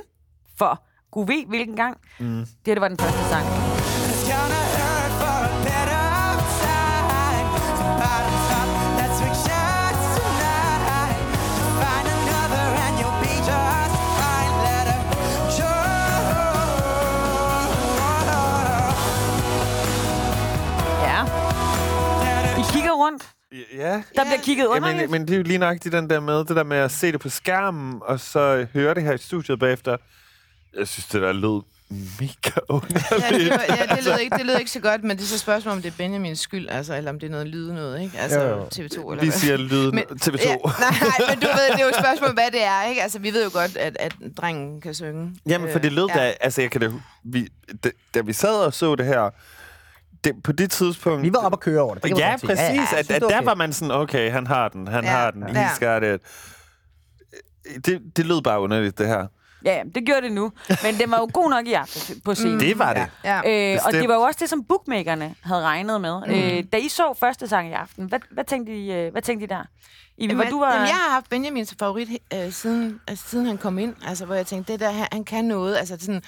for 0.58 0.84
gud 1.12 1.26
ved 1.26 1.46
hvilken 1.48 1.76
gang. 1.76 1.98
Mm. 2.20 2.26
Det 2.40 2.48
her, 2.66 2.74
det 2.74 2.82
var 2.82 2.88
den 2.88 2.98
første 2.98 3.20
sang. 3.30 3.97
Ja. 23.78 23.92
Der 24.16 24.24
bliver 24.26 24.42
kigget 24.44 24.66
under. 24.66 24.90
Jamen, 24.90 25.12
men 25.12 25.22
det 25.22 25.34
er 25.34 25.38
jo 25.38 25.44
lige 25.44 25.58
nok 25.58 25.78
den 25.84 26.10
der 26.10 26.20
med, 26.20 26.38
det 26.38 26.50
der 26.56 26.64
med 26.64 26.78
at 26.78 26.92
se 26.92 27.12
det 27.12 27.20
på 27.20 27.30
skærmen, 27.30 28.00
og 28.02 28.20
så 28.20 28.68
høre 28.74 28.94
det 28.94 29.04
her 29.04 29.14
i 29.14 29.18
studiet 29.18 29.60
bagefter. 29.60 29.98
Jeg 30.78 30.88
synes, 30.88 31.06
det 31.06 31.22
der 31.22 31.34
lød 31.34 31.62
mega 32.20 32.60
underligt. 32.70 33.12
ja, 33.12 33.38
det, 33.38 33.50
var, 33.50 33.76
ja, 33.76 33.96
det, 33.96 34.04
lød 34.04 34.20
ikke, 34.20 34.38
det 34.38 34.46
lød 34.46 34.58
ikke 34.60 34.72
så 34.72 34.80
godt, 34.80 35.04
men 35.04 35.18
det 35.18 35.24
er 35.24 35.28
så 35.28 35.38
spørgsmål, 35.38 35.72
om 35.76 35.82
det 35.82 35.92
er 35.92 35.98
Benjamins 35.98 36.40
skyld, 36.40 36.70
altså, 36.70 36.96
eller 36.98 37.12
om 37.12 37.20
det 37.20 37.28
er 37.28 37.32
noget 37.32 37.48
lyd 37.48 37.72
noget, 37.72 38.02
ikke? 38.02 38.18
Altså, 38.18 38.40
Jo, 38.42 38.48
jo. 38.48 38.64
TV2 38.64 39.12
eller 39.12 39.22
Vi 39.24 39.28
hvad? 39.28 39.32
siger 39.40 39.58
Men- 39.92 40.04
TV2. 40.04 40.44
Ja, 40.44 40.56
nej, 40.56 41.00
nej, 41.20 41.36
men 41.36 41.40
du 41.40 41.48
ved, 41.48 41.72
det 41.72 41.80
er 41.80 41.84
jo 41.84 41.90
et 41.90 41.96
spørgsmål, 41.96 42.34
hvad 42.34 42.52
det 42.52 42.64
er, 42.64 42.84
ikke? 42.90 43.02
Altså, 43.04 43.20
vi 43.20 43.34
ved 43.34 43.44
jo 43.44 43.50
godt, 43.54 43.78
at, 43.78 43.98
at 44.00 44.16
drengen 44.38 44.82
kan 44.82 44.94
synge. 44.94 45.36
Jamen, 45.46 45.72
for 45.72 45.80
det 45.80 45.92
lød 45.92 46.04
Øh, 46.10 46.16
da, 46.16 46.34
altså 46.42 46.62
jeg 46.62 46.72
kan 46.72 46.82
da, 46.82 46.90
vi, 47.24 47.48
da, 47.84 47.90
da 48.14 48.22
vi 48.22 48.34
sad 48.34 48.66
og 48.66 48.74
så 48.74 48.96
det 48.96 49.06
her, 49.06 49.30
det, 50.28 50.44
på 50.44 50.52
det 50.52 50.72
tidspunkt... 50.72 51.24
Vi 51.24 51.34
var 51.34 51.40
oppe 51.40 51.56
at 51.56 51.60
køre 51.60 51.82
over 51.82 51.94
det. 51.94 52.04
det 52.04 52.18
Ja, 52.18 52.36
præcis. 52.42 52.50
jeg 52.50 52.60
at, 52.60 52.74
synes, 52.74 52.94
at 52.94 53.08
det 53.08 53.22
der 53.22 53.26
okay. 53.38 53.46
var 53.46 53.56
man 53.56 53.74
sådan, 53.74 53.92
okay, 53.92 54.32
han 54.32 54.48
har 54.48 54.70
den, 54.70 54.88
han 54.88 55.04
Ja, 55.04 55.10
har 55.10 55.32
den, 55.32 55.44
ja. 55.56 55.68
he's 55.68 55.86
got 55.86 56.04
it. 56.04 56.22
Det, 57.86 58.02
det 58.18 58.26
lød 58.26 58.42
bare 58.42 58.60
underligt, 58.60 58.98
det 58.98 59.08
her. 59.08 59.28
Ja, 59.66 59.76
ja, 59.78 59.84
det 59.96 60.06
gjorde 60.06 60.22
det 60.22 60.32
nu. 60.32 60.52
Men 60.84 61.00
den 61.00 61.12
var 61.12 61.18
jo 61.18 61.30
god 61.34 61.50
nok 61.50 61.68
i 61.68 61.74
aften 61.74 62.22
på 62.26 62.36
scenen. 62.36 62.60
Det 62.60 62.80
var 62.80 62.94
det. 62.94 63.08
Ja. 63.24 63.74
Øh, 63.74 63.80
og 63.86 63.94
det 63.94 64.10
var 64.10 64.16
jo 64.16 64.22
også 64.22 64.38
det, 64.42 64.50
som 64.50 64.64
bookmakerne 64.64 65.36
havde 65.44 65.62
regnet 65.62 66.02
med. 66.02 66.22
Mm. 66.28 66.34
Øh, 66.34 66.64
da 66.72 66.78
I 66.78 66.88
så 66.88 67.14
første 67.20 67.48
sang 67.48 67.70
i 67.70 67.72
aften, 67.72 68.06
hvad, 68.06 68.20
hvad, 68.32 68.44
tænkte, 68.44 68.74
I, 68.74 68.92
øh, 68.92 69.12
hvad 69.12 69.22
tænkte 69.22 69.44
I 69.44 69.48
der? 69.48 69.64
I, 70.18 70.24
Jamen, 70.26 70.36
hvor 70.36 70.46
du 70.46 70.60
var... 70.60 70.74
jamen, 70.74 70.88
jeg 70.88 70.96
har 70.96 71.12
haft 71.12 71.30
Benjamin 71.30 71.66
som 71.66 71.78
favorit 71.80 72.10
øh, 72.34 72.52
siden, 72.52 73.00
altså, 73.08 73.30
siden 73.30 73.46
han 73.46 73.58
kom 73.58 73.80
ind. 73.80 73.96
Altså, 74.08 74.26
hvor 74.26 74.36
jeg 74.36 74.48
tænkte, 74.48 74.74
det 74.74 74.80
der, 74.80 74.92
han, 74.92 75.08
han 75.12 75.24
kan 75.24 75.46
noget. 75.46 75.78
Altså, 75.78 75.98
sådan, 76.00 76.22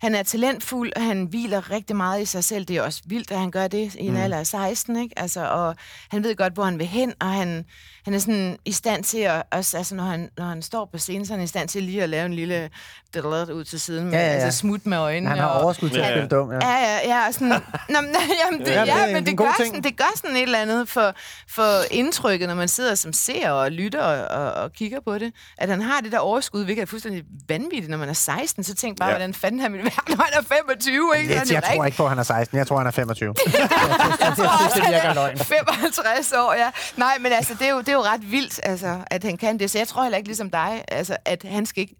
han 0.00 0.14
er 0.14 0.22
talentfuld, 0.22 0.92
og 0.96 1.02
han 1.02 1.24
hviler 1.24 1.70
rigtig 1.70 1.96
meget 1.96 2.22
i 2.22 2.24
sig 2.24 2.44
selv. 2.44 2.64
Det 2.64 2.76
er 2.76 2.82
også 2.82 3.02
vildt, 3.06 3.30
at 3.30 3.38
han 3.38 3.50
gør 3.50 3.68
det 3.68 3.94
i 3.94 4.06
en 4.06 4.12
Mm. 4.12 4.20
alder 4.20 4.38
af 4.38 4.46
16, 4.46 4.96
ikke? 5.02 5.18
Altså, 5.18 5.46
og 5.48 5.76
han 6.10 6.24
ved 6.24 6.36
godt, 6.36 6.52
hvor 6.54 6.64
han 6.64 6.78
vil 6.78 6.86
hen, 6.86 7.12
og 7.20 7.26
han, 7.32 7.64
han 8.04 8.14
er 8.14 8.18
sådan 8.18 8.56
i 8.64 8.72
stand 8.72 9.04
til 9.04 9.18
at, 9.18 9.42
også, 9.52 9.76
altså 9.76 9.94
når 9.94 10.04
han, 10.04 10.30
når 10.38 10.44
han 10.44 10.62
står 10.62 10.84
på 10.92 10.98
scenen, 10.98 11.26
så 11.26 11.32
er 11.32 11.36
han 11.36 11.44
i 11.44 11.46
stand 11.48 11.68
til 11.68 11.82
lige 11.82 12.02
at 12.02 12.08
lave 12.08 12.26
en 12.26 12.34
lille 12.34 12.70
dadadad 13.14 13.50
ud 13.50 13.64
til 13.64 13.80
siden, 13.80 14.04
med, 14.04 14.12
Ja, 14.12 14.18
ja, 14.18 14.26
ja. 14.26 14.32
altså 14.38 14.58
smut 14.58 14.86
med 14.86 14.98
øjnene. 14.98 15.28
Han 15.28 15.38
har 15.38 15.46
og, 15.46 15.62
overskud 15.62 15.90
til 15.90 15.98
at 16.00 16.06
spille 16.12 16.28
dum, 16.28 16.52
ja. 16.52 16.58
Ja, 16.68 16.76
ja, 16.78 16.98
ja. 17.08 17.26
og 17.28 17.34
Sådan, 17.34 17.48
nå, 17.48 18.00
men, 18.00 18.10
jamen, 18.44 18.60
det, 18.60 18.66
Ja, 18.72 18.98
er 18.98 19.06
men 19.06 19.16
en 19.16 19.26
det 19.26 19.38
gør, 19.38 19.52
ting. 19.56 19.66
sådan, 19.68 19.82
det 19.84 19.96
gør 19.96 20.12
sådan 20.16 20.36
et 20.36 20.42
eller 20.42 20.58
andet 20.58 20.88
for, 20.88 21.14
for 21.50 21.64
indtrykket, 21.90 22.48
når 22.48 22.54
man 22.54 22.68
sidder 22.68 22.94
som 22.94 23.12
ser 23.12 23.50
og 23.50 23.72
lytter 23.72 24.02
og, 24.02 24.42
og, 24.44 24.52
og 24.52 24.72
kigger 24.72 25.00
på 25.00 25.18
det. 25.18 25.32
At 25.58 25.68
han 25.68 25.82
har 25.82 26.00
det 26.00 26.12
der 26.12 26.18
overskud, 26.18 26.64
hvilket 26.64 26.82
er 26.82 26.86
fuldstændig 26.86 27.24
vanvittigt, 27.48 27.88
når 27.90 27.96
man 27.98 28.08
er 28.08 28.12
16. 28.12 28.64
Så 28.64 28.74
tænk 28.74 28.98
bare, 28.98 29.08
Ja. 29.08 29.12
ja. 29.12 29.18
hvordan 29.18 29.34
fanden 29.34 29.60
han 29.60 29.72
ville 29.72 29.84
når 30.08 30.24
han 30.24 30.32
er 30.32 30.56
25, 30.56 31.12
ikke? 31.18 31.34
Er 31.34 31.44
jeg 31.50 31.62
tror 31.74 31.84
ikke 31.84 31.96
på, 31.96 32.02
at 32.02 32.08
han 32.08 32.18
er 32.18 32.22
16. 32.22 32.58
Jeg 32.58 32.66
tror, 32.66 32.78
han 32.78 32.86
er 32.86 32.90
25. 32.90 33.34
jeg, 33.46 33.52
jeg, 33.60 33.68
jeg 34.20 34.34
synes, 34.36 34.72
det 34.74 34.82
virker 34.94 35.14
løgn. 35.14 35.38
55 35.38 36.32
år, 36.32 36.52
ja. 36.52 36.70
Nej, 36.96 37.18
men 37.20 37.32
altså, 37.32 37.54
det 37.58 37.66
er 37.66 37.70
jo, 37.70 37.78
det 37.78 37.88
er 37.88 37.92
jo 37.92 38.02
ret 38.02 38.30
vildt, 38.30 38.60
altså, 38.62 38.98
at 39.06 39.24
han 39.24 39.36
kan 39.36 39.58
det. 39.58 39.70
Så 39.70 39.78
jeg 39.78 39.88
tror 39.88 40.02
heller 40.02 40.16
ikke 40.16 40.28
ligesom 40.28 40.50
dig, 40.50 40.84
altså, 40.88 41.16
at 41.24 41.44
han 41.48 41.66
skal 41.66 41.80
ikke 41.80 41.94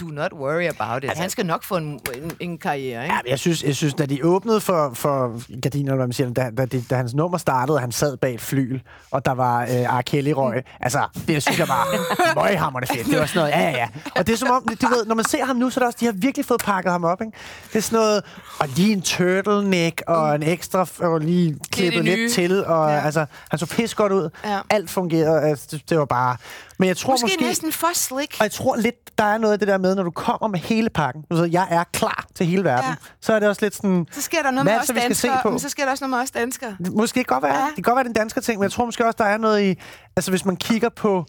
do 0.00 0.06
not 0.06 0.32
worry 0.32 0.66
about 0.66 1.04
it. 1.04 1.08
Altså, 1.08 1.22
han 1.22 1.30
skal 1.30 1.46
nok 1.46 1.64
få 1.64 1.76
en, 1.76 2.00
en, 2.14 2.32
en 2.40 2.58
karriere, 2.58 3.02
ikke? 3.02 3.14
Ja, 3.14 3.30
jeg 3.30 3.38
synes, 3.38 3.62
jeg 3.62 3.76
synes, 3.76 3.94
da 3.94 4.06
de 4.06 4.24
åbnede 4.24 4.60
for, 4.60 4.90
for 4.94 5.42
gardiner, 5.60 5.92
eller 5.92 5.96
hvad 5.96 6.06
man 6.06 6.12
siger, 6.12 6.30
da, 6.30 6.50
da, 6.58 6.64
de, 6.64 6.84
da 6.90 6.96
hans 6.96 7.14
nummer 7.14 7.38
startede, 7.38 7.78
han 7.78 7.92
sad 7.92 8.16
bag 8.16 8.34
et 8.34 8.40
flyl, 8.40 8.80
og 9.10 9.24
der 9.24 9.32
var 9.32 9.62
øh, 9.62 9.98
R. 9.98 10.02
Kelly 10.02 10.30
røg. 10.30 10.64
Altså, 10.80 11.06
det 11.28 11.42
synes 11.42 11.58
jeg 11.58 11.68
var 11.68 11.86
møghammerende 12.42 12.88
fedt. 12.94 13.06
Det 13.06 13.18
var 13.18 13.26
sådan 13.26 13.40
noget, 13.40 13.64
ja, 13.64 13.70
ja, 13.70 13.76
ja. 13.76 13.88
Og 14.16 14.26
det 14.26 14.32
er 14.32 14.36
som 14.36 14.50
om, 14.50 14.68
du 14.82 14.86
ved, 14.88 15.06
når 15.06 15.14
man 15.14 15.24
ser 15.24 15.44
ham 15.44 15.56
nu, 15.56 15.70
så 15.70 15.80
er 15.80 15.82
det 15.82 15.86
også, 15.86 15.98
de 16.00 16.04
har 16.04 16.12
virkelig 16.12 16.46
fået 16.46 16.60
pakket 16.60 16.92
ham 16.92 17.04
op, 17.04 17.20
ikke? 17.20 17.38
Det 17.72 17.78
er 17.78 17.82
sådan 17.82 17.96
noget, 17.98 18.24
og 18.58 18.68
lige 18.68 18.92
en 18.92 19.02
turtleneck, 19.02 20.02
og 20.06 20.34
en 20.34 20.42
ekstra, 20.42 20.86
og 20.98 21.20
lige 21.20 21.58
klippet 21.72 22.04
lidt 22.04 22.32
til, 22.32 22.64
og 22.64 22.90
ja. 22.90 23.00
altså, 23.00 23.26
han 23.50 23.58
så 23.58 23.66
pis 23.66 23.94
godt 23.94 24.12
ud. 24.12 24.30
Ja. 24.44 24.58
Alt 24.70 24.90
fungerede, 24.90 25.42
altså, 25.42 25.66
det, 25.70 25.90
det 25.90 25.98
var 25.98 26.04
bare... 26.04 26.36
Men 26.78 26.88
jeg 26.88 26.96
tror 26.96 27.12
Måske, 27.12 27.24
måske, 27.24 27.42
næsten 27.42 27.72
for 27.72 27.86
slick. 27.94 28.36
og 28.38 28.42
jeg 28.44 28.52
tror 28.52 28.76
lidt, 28.76 29.18
der 29.18 29.24
er 29.24 29.38
noget 29.38 29.52
af 29.52 29.58
det 29.58 29.68
der 29.68 29.78
med, 29.78 29.94
når 29.94 30.02
du 30.02 30.10
kommer 30.10 30.48
med 30.48 30.58
hele 30.58 30.90
pakken. 30.90 31.22
Du 31.30 31.44
jeg 31.44 31.66
er 31.70 31.84
klar 31.92 32.26
til 32.34 32.46
hele 32.46 32.64
verden. 32.64 32.90
Ja. 32.90 32.94
Så 33.20 33.32
er 33.32 33.38
det 33.40 33.48
også 33.48 33.62
lidt 33.64 33.74
sådan... 33.74 34.06
Så 34.12 34.20
sker 34.22 34.42
der 34.42 34.50
noget 34.50 34.64
med 34.64 34.78
os 34.78 34.86
danskere, 34.86 35.38
på? 35.42 35.50
men 35.50 35.58
så 35.58 35.68
sker 35.68 35.84
der 35.84 35.90
også 35.90 36.04
noget 36.04 36.10
med 36.10 36.22
os 36.24 36.30
danskere. 36.30 36.76
Måske 36.96 37.24
godt 37.24 37.42
være, 37.42 37.54
Ja. 37.58 37.66
det 37.66 37.74
kan 37.74 37.82
godt 37.82 37.96
være 37.96 38.04
den 38.04 38.12
danske 38.12 38.40
ting, 38.40 38.58
men 38.58 38.62
jeg 38.62 38.72
tror 38.72 38.84
måske 38.84 39.06
også, 39.06 39.16
der 39.18 39.24
er 39.24 39.36
noget 39.36 39.62
i... 39.62 39.74
Altså, 40.16 40.30
hvis 40.30 40.44
man 40.44 40.56
kigger 40.56 40.88
på 40.88 41.24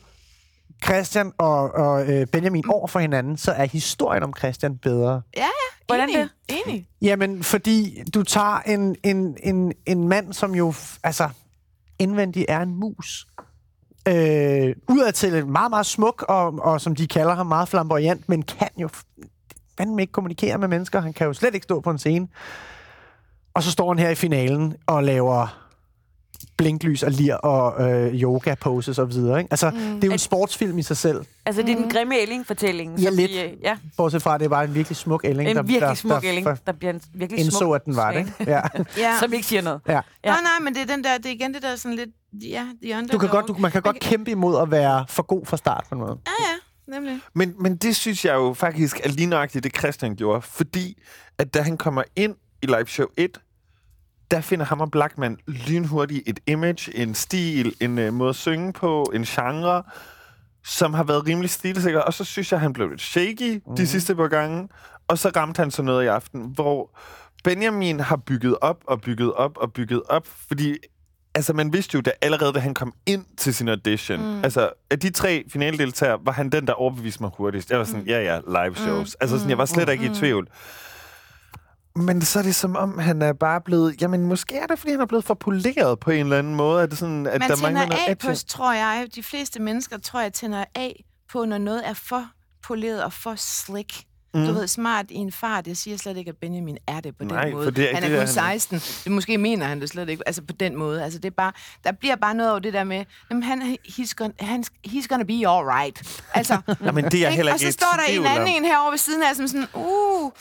Christian 0.86 1.31
og, 1.38 1.71
og 1.75 2.07
øh, 2.12 2.27
Benjamin 2.27 2.63
over 2.69 2.88
for 2.88 2.99
hinanden, 2.99 3.38
så 3.38 3.51
er 3.51 3.65
historien 3.65 4.23
om 4.23 4.33
Christian 4.38 4.77
bedre. 4.77 5.21
Ja, 5.38 5.41
ja. 5.41 5.47
Hvordan 5.88 6.10
enig, 6.10 6.29
det? 6.49 6.57
Enig. 6.67 6.88
Jamen, 7.01 7.43
fordi 7.43 8.03
du 8.13 8.23
tager 8.23 8.60
en, 8.65 8.95
en, 9.03 9.38
en, 9.43 9.73
en 9.86 10.07
mand, 10.07 10.33
som 10.33 10.55
jo 10.55 10.73
altså, 11.03 11.29
indvendigt 11.99 12.45
er 12.49 12.60
en 12.60 12.75
mus. 12.75 13.27
Øh, 14.08 14.76
udadtil 14.89 15.36
en 15.36 15.52
meget, 15.52 15.70
meget 15.70 15.86
smuk, 15.86 16.26
og, 16.30 16.60
og 16.62 16.82
som 16.82 16.96
de 16.96 17.08
kalder 17.08 17.36
ham, 17.36 17.46
meget 17.46 17.70
flamboyant, 17.70 18.30
men 18.30 18.43
kan 18.43 18.70
jo 18.78 18.89
fandme 19.78 20.02
ikke 20.02 20.13
kommunikere 20.13 20.58
med 20.58 20.67
mennesker. 20.67 21.02
Han 21.02 21.13
kan 21.13 21.28
jo 21.28 21.34
slet 21.34 21.54
ikke 21.54 21.63
stå 21.63 21.80
på 21.80 21.89
en 21.89 21.98
scene. 21.98 22.28
Og 23.54 23.63
så 23.63 23.72
står 23.72 23.93
han 23.93 24.00
her 24.00 24.10
i 24.10 24.15
finalen 24.15 24.76
og 24.86 25.04
laver 25.04 25.66
blinklys 26.58 27.04
og 27.04 27.12
lir 27.12 27.36
og 27.36 27.89
øh, 27.91 28.22
yoga 28.22 28.56
poses 28.56 29.00
og 29.00 29.10
videre. 29.12 29.39
Ikke? 29.39 29.48
Altså, 29.52 29.70
mm. 29.70 29.78
det 29.78 30.04
er 30.04 30.08
jo 30.08 30.12
en 30.13 30.20
sportsfilm 30.20 30.78
i 30.78 30.84
sig 30.84 30.98
selv. 30.98 31.26
Altså, 31.46 31.62
det 31.62 31.70
er 31.72 31.76
den 31.76 31.89
grimme 31.89 32.17
ælling-fortælling. 32.20 33.00
Ja, 33.00 33.10
lidt. 33.10 33.32
Vi, 33.32 33.41
øh, 33.41 33.52
ja, 33.63 33.78
Bortset 33.98 34.22
fra, 34.22 34.36
at 34.36 34.41
det 34.41 34.50
var 34.50 34.63
en 34.63 34.76
virkelig 34.76 34.96
smuk 34.96 35.22
ælling. 35.26 35.50
en 35.50 35.56
der, 35.56 35.62
virkelig 35.62 35.82
der, 35.82 35.93
smuk 35.93 36.22
der, 36.22 36.30
ælling, 36.30 36.46
der, 36.46 36.56
der 36.65 36.72
bliver 36.72 36.93
en 36.93 37.02
virkelig 37.13 37.39
indså, 37.43 37.58
smuk 37.58 37.76
at 37.76 37.86
den 37.86 37.96
var 37.96 38.12
det. 38.12 38.20
Ikke? 38.20 38.52
Ja. 38.52 38.62
Ja. 38.98 39.13
Som 39.20 39.34
ikke 39.34 39.46
siger 39.46 39.62
noget. 39.62 39.82
ja. 39.88 39.93
Ja. 39.93 40.02
Nej, 40.24 40.41
nej, 40.41 40.60
men 40.63 40.74
det 40.76 40.82
er, 40.82 40.86
den 40.96 41.04
der, 41.04 41.17
det 41.17 41.26
er 41.26 41.30
igen 41.34 41.54
det 41.54 41.62
der 41.62 41.76
sådan 41.76 41.96
lidt, 41.96 42.10
ja, 42.34 42.65
the 42.84 42.93
underdog. 42.93 43.13
Du 43.13 43.17
kan 43.17 43.30
godt, 43.30 43.48
du, 43.48 43.56
man 43.60 43.72
kan 43.72 43.82
godt 43.82 44.00
kæmpe 44.00 44.32
imod 44.32 44.62
at 44.62 44.72
være 44.72 45.06
for 45.10 45.24
god 45.24 45.46
fra 45.46 45.58
start 45.58 45.86
på 45.89 45.96
en 45.96 46.02
måde. 46.02 46.17
Ja, 46.28 46.32
ja, 46.48 46.93
nemlig. 46.98 47.20
Men, 47.34 47.54
men 47.60 47.76
det 47.76 47.96
synes 47.96 48.26
jeg 48.26 48.34
jo 48.34 48.54
faktisk 48.54 49.00
er 49.04 49.10
lige 49.10 49.26
nøjagtigt 49.28 49.63
det, 49.63 49.78
Christian 49.78 50.15
gjorde. 50.15 50.41
Fordi 50.41 50.98
at 51.38 51.54
da 51.54 51.62
han 51.62 51.78
kommer 51.78 52.04
ind 52.15 52.36
i 52.62 52.65
Live 52.65 52.88
Show 52.88 53.08
1, 53.17 53.38
der 54.32 54.42
finder 54.42 54.66
ham 54.66 54.82
og 54.82 54.92
Blackman 54.92 55.38
lynhurtigt 55.48 56.24
et 56.26 56.40
image, 56.48 56.98
en 56.98 57.16
stil, 57.16 57.76
en 57.82 58.00
uh, 58.00 58.13
måde 58.13 58.30
at 58.30 58.36
synge 58.36 58.74
på, 58.74 59.12
en 59.13 59.24
genre, 59.24 59.84
som 60.66 60.94
har 60.94 61.04
været 61.04 61.28
rimelig 61.28 61.50
stilsikker. 61.50 62.00
Og 62.00 62.13
så 62.13 62.24
synes 62.24 62.52
jeg, 62.52 62.60
han 62.60 62.74
blev 62.74 62.90
lidt 62.90 63.02
shaky 63.02 63.62
mm. 63.68 63.76
de 63.76 63.88
sidste 63.88 64.16
par 64.16 64.28
gange. 64.28 64.70
Og 65.08 65.18
så 65.18 65.32
ramte 65.36 65.60
han 65.60 65.72
så 65.72 65.82
noget 65.82 66.04
i 66.04 66.08
aften, 66.08 66.42
hvor 66.56 66.98
Benjamin 67.44 68.00
har 68.00 68.16
bygget 68.16 68.56
op 68.62 68.84
og 68.88 69.02
bygget 69.02 69.34
op 69.34 69.58
og 69.58 69.74
bygget 69.74 70.02
op, 70.10 70.28
fordi 70.48 70.78
altså, 71.36 71.54
man 71.54 71.74
vidste 71.74 71.96
jo, 71.96 72.02
da 72.02 72.12
allerede 72.22 72.54
da 72.54 72.60
han 72.60 72.74
kom 72.74 72.94
ind 73.06 73.26
til 73.38 73.56
sin 73.56 73.68
audition, 73.68 74.20
mm. 74.20 74.44
altså, 74.44 74.70
af 74.90 75.00
de 75.00 75.10
tre 75.10 75.44
finaldeltagere, 75.50 76.20
var 76.24 76.32
han 76.32 76.50
den, 76.50 76.68
der 76.68 76.74
overbeviste 76.74 77.24
mig 77.24 77.32
hurtigst. 77.38 77.72
Jeg 77.72 77.80
var 77.80 77.86
sådan, 77.86 78.08
ja, 78.08 78.22
ja, 78.22 78.40
live 78.48 78.76
shows. 78.76 79.16
Mm. 79.16 79.22
Altså, 79.22 79.38
sådan, 79.38 79.50
jeg 79.50 79.58
var 79.58 79.66
slet 79.66 79.90
ikke 79.90 80.06
i 80.06 80.10
tvivl. 80.10 80.48
Men 81.97 82.21
så 82.21 82.39
er 82.39 82.43
det 82.43 82.55
som 82.55 82.75
om, 82.75 82.99
han 82.99 83.21
er 83.21 83.33
bare 83.33 83.62
blevet... 83.62 84.01
Jamen, 84.01 84.23
måske 84.25 84.55
er 84.57 84.65
det, 84.67 84.79
fordi 84.79 84.91
han 84.91 85.01
er 85.01 85.05
blevet 85.05 85.25
for 85.25 85.33
poleret 85.33 85.99
på 85.99 86.12
en 86.12 86.19
eller 86.19 86.39
anden 86.39 86.55
måde. 86.55 86.83
At 86.83 86.89
det 86.89 86.97
sådan, 86.97 87.25
at 87.27 87.39
Man 87.39 87.49
der 87.49 87.55
tænder 87.55 87.71
mangler 87.71 87.86
noget 87.95 88.07
af 88.10 88.17
på, 88.17 88.27
tror 88.47 88.73
jeg, 88.73 89.07
de 89.15 89.23
fleste 89.23 89.62
mennesker, 89.62 89.97
tror 89.97 90.21
jeg, 90.21 90.33
tænder 90.33 90.63
af 90.75 91.03
på, 91.31 91.45
når 91.45 91.57
noget 91.57 91.88
er 91.88 91.93
for 91.93 92.25
poleret 92.63 93.03
og 93.03 93.13
for 93.13 93.33
slick. 93.38 94.03
Mm. 94.33 94.45
Du 94.45 94.51
ved, 94.53 94.67
smart 94.67 95.05
i 95.10 95.15
en 95.15 95.31
fart. 95.31 95.67
Jeg 95.67 95.77
siger 95.77 95.97
slet 95.97 96.17
ikke, 96.17 96.29
at 96.29 96.36
Benjamin 96.41 96.77
er 96.88 96.99
det 96.99 97.17
på 97.17 97.23
Nej, 97.23 97.43
den 97.45 97.53
måde. 97.53 97.65
for 97.65 97.71
det 97.71 97.89
er- 97.91 97.95
han 97.95 98.03
er 98.03 98.07
er 98.07 98.12
kun 98.12 98.17
han 98.17 98.27
16. 98.27 98.79
Det 99.03 99.12
måske 99.12 99.38
mener 99.38 99.65
han 99.65 99.81
det 99.81 99.89
slet 99.89 100.10
ikke. 100.10 100.23
Altså 100.25 100.41
på 100.41 100.53
den 100.60 100.75
måde. 100.75 101.03
Altså 101.03 101.19
det 101.19 101.25
er 101.27 101.36
bare, 101.38 101.51
der 101.83 101.91
bliver 101.91 102.15
bare 102.15 102.33
noget 102.33 102.51
over 102.51 102.60
det 102.60 102.73
der 102.73 102.83
med, 102.83 103.05
jamen, 103.29 103.43
han, 103.43 103.77
he's, 103.89 104.13
gonna, 104.15 104.33
han, 104.39 104.63
he's 104.88 105.07
gonna 105.07 105.23
be 105.23 105.33
all 105.33 105.65
right. 105.65 106.21
Altså, 106.33 106.57
Jamen, 106.86 107.05
det 107.05 107.25
er 107.25 107.29
heller 107.29 107.51
og 107.51 107.55
ikke 107.55 107.63
så 107.65 107.69
i 107.69 107.71
står 107.71 107.97
der 107.97 108.03
en 108.21 108.25
anden 108.25 108.47
en 108.47 108.65
herovre 108.65 108.91
ved 108.91 108.97
siden 108.97 109.23
af, 109.23 109.36
som 109.36 109.47
sådan, 109.47 109.67
uh, 109.73 110.31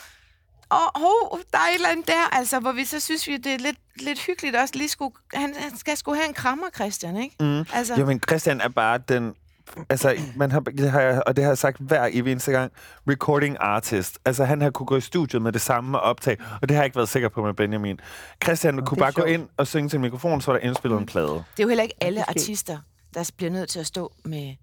og 0.68 0.90
oh, 0.94 1.38
der 1.52 1.58
er 1.58 1.62
et 1.70 1.74
eller 1.74 1.88
andet 1.88 2.06
der, 2.08 2.28
altså, 2.32 2.60
hvor 2.60 2.72
vi 2.72 2.84
så 2.84 3.00
synes, 3.00 3.26
vi, 3.26 3.36
det 3.36 3.54
er 3.54 3.58
lidt, 3.58 3.78
lidt 4.00 4.18
hyggeligt 4.26 4.56
også. 4.56 4.74
Lige 4.76 4.88
skulle, 4.88 5.14
han, 5.34 5.54
han 5.58 5.78
skal 5.78 5.96
sgu 5.96 6.14
have 6.14 6.28
en 6.28 6.34
krammer, 6.34 6.66
Christian, 6.74 7.16
ikke? 7.16 7.36
Mm. 7.40 7.64
Altså, 7.72 7.94
Jo, 7.94 8.06
men 8.06 8.20
Christian 8.28 8.60
er 8.60 8.68
bare 8.68 8.98
den... 9.08 9.34
Altså, 9.88 10.16
man 10.36 10.50
har, 10.50 10.60
det 10.60 10.90
har 10.90 11.00
jeg, 11.00 11.22
og 11.26 11.36
det 11.36 11.44
har 11.44 11.50
jeg 11.50 11.58
sagt 11.58 11.76
hver 11.80 12.08
evig 12.12 12.32
eneste 12.32 12.52
gang, 12.52 12.72
recording 13.08 13.56
artist. 13.60 14.18
Altså, 14.24 14.44
han 14.44 14.60
har 14.60 14.70
kunne 14.70 14.86
gå 14.86 14.96
i 14.96 15.00
studiet 15.00 15.42
med 15.42 15.52
det 15.52 15.60
samme 15.60 15.98
og 15.98 16.02
optage, 16.02 16.36
og 16.62 16.68
det 16.68 16.76
har 16.76 16.82
jeg 16.82 16.86
ikke 16.86 16.96
været 16.96 17.08
sikker 17.08 17.28
på 17.28 17.44
med 17.44 17.54
Benjamin. 17.54 18.00
Christian 18.44 18.76
kunne 18.76 18.84
det 18.84 18.90
er 18.92 18.96
bare 18.96 19.12
gå 19.12 19.20
sjovt. 19.20 19.30
ind 19.30 19.48
og 19.56 19.66
synge 19.66 19.88
til 19.88 19.96
en 19.96 20.02
mikrofon, 20.02 20.40
så 20.40 20.50
var 20.50 20.58
der 20.58 20.66
indspillet 20.66 21.00
en 21.00 21.06
plade. 21.06 21.26
Det 21.26 21.34
er 21.58 21.62
jo 21.62 21.68
heller 21.68 21.82
ikke 21.82 21.94
alle 22.00 22.30
artister, 22.30 22.78
der 23.14 23.30
bliver 23.36 23.50
nødt 23.50 23.68
til 23.68 23.78
at 23.78 23.86
stå 23.86 24.12
med 24.24 24.54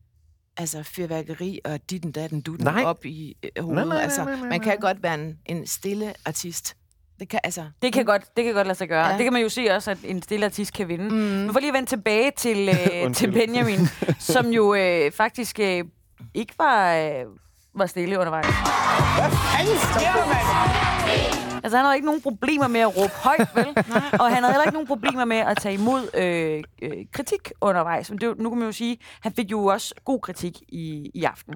altså 0.58 0.84
fyrværkeri 0.84 1.60
og 1.66 1.80
ditten 1.89 2.12
datten 2.12 2.42
dutten 2.42 2.66
Nej. 2.66 2.84
op 2.84 3.06
i 3.06 3.38
øh, 3.44 3.63
hovedet. 3.63 3.76
Nej, 3.76 3.86
nej, 3.86 3.96
nej, 3.96 4.04
altså, 4.04 4.24
nej, 4.24 4.36
nej, 4.36 4.50
man 4.50 4.60
kan 4.60 4.78
godt 4.78 5.04
være 5.04 5.13
en, 5.13 5.38
en 5.46 5.68
stille 5.68 6.13
artist. 6.26 6.76
Det 7.20 7.30
kan, 7.30 7.39
altså, 7.44 7.66
Det 7.82 7.94
kan, 7.94 8.06
godt, 8.06 8.38
det 8.38 8.46
kan 8.46 8.54
godt 8.54 8.68
lade 8.68 8.78
sig 8.78 8.89
gøre. 8.89 9.08
Ja. 9.08 9.18
Det 9.18 9.24
kan 9.24 9.34
man 9.34 9.42
jo 9.42 9.50
se 9.50 9.68
også, 9.72 9.92
at 9.92 9.98
en 10.04 10.22
stille 10.22 10.46
artist 10.46 10.74
kan 10.74 10.88
vinde. 10.88 11.10
Mm. 11.10 11.12
Men 11.16 11.54
for 11.54 11.60
lige 11.60 11.70
at 11.70 11.74
vende 11.74 11.89
tilbage 11.89 12.32
til, 12.38 12.70
øh, 12.70 13.13
til. 13.16 13.32
Benjamin, 13.32 13.80
som 14.20 14.48
jo 14.48 14.76
øh, 14.76 15.12
faktisk 15.12 15.60
øh, 15.60 15.84
ikke 16.34 16.54
var, 16.58 16.96
øh, 16.96 17.26
var 17.76 17.86
stille 17.86 18.20
undervejs. 18.20 18.46
Altså, 21.63 21.78
han 21.78 21.86
havde 21.86 21.95
ikke 21.95 22.06
nogen 22.06 22.21
problemer 22.21 22.67
med 22.67 22.80
at 22.80 22.97
råbe 22.97 23.13
højt, 23.13 23.49
vel? 23.56 23.67
og 24.21 24.30
han 24.30 24.43
havde 24.43 24.54
heller 24.54 24.63
ikke 24.63 24.73
nogen 24.73 24.88
problemer 24.88 25.26
med 25.26 25.38
at 25.38 25.58
tage 25.58 25.73
imod 25.73 26.10
øh, 26.13 26.63
øh, 26.82 27.06
kritik 27.12 27.52
undervejs. 27.62 28.10
Men 28.10 28.19
det, 28.21 28.39
nu 28.39 28.49
kan 28.49 28.60
man 28.60 28.65
jo 28.65 28.71
sige, 28.71 28.97
han 29.21 29.34
fik 29.36 29.52
jo 29.52 29.65
også 29.65 29.95
god 30.06 30.19
kritik 30.19 30.62
i, 30.67 31.12
i 31.13 31.23
aften. 31.23 31.54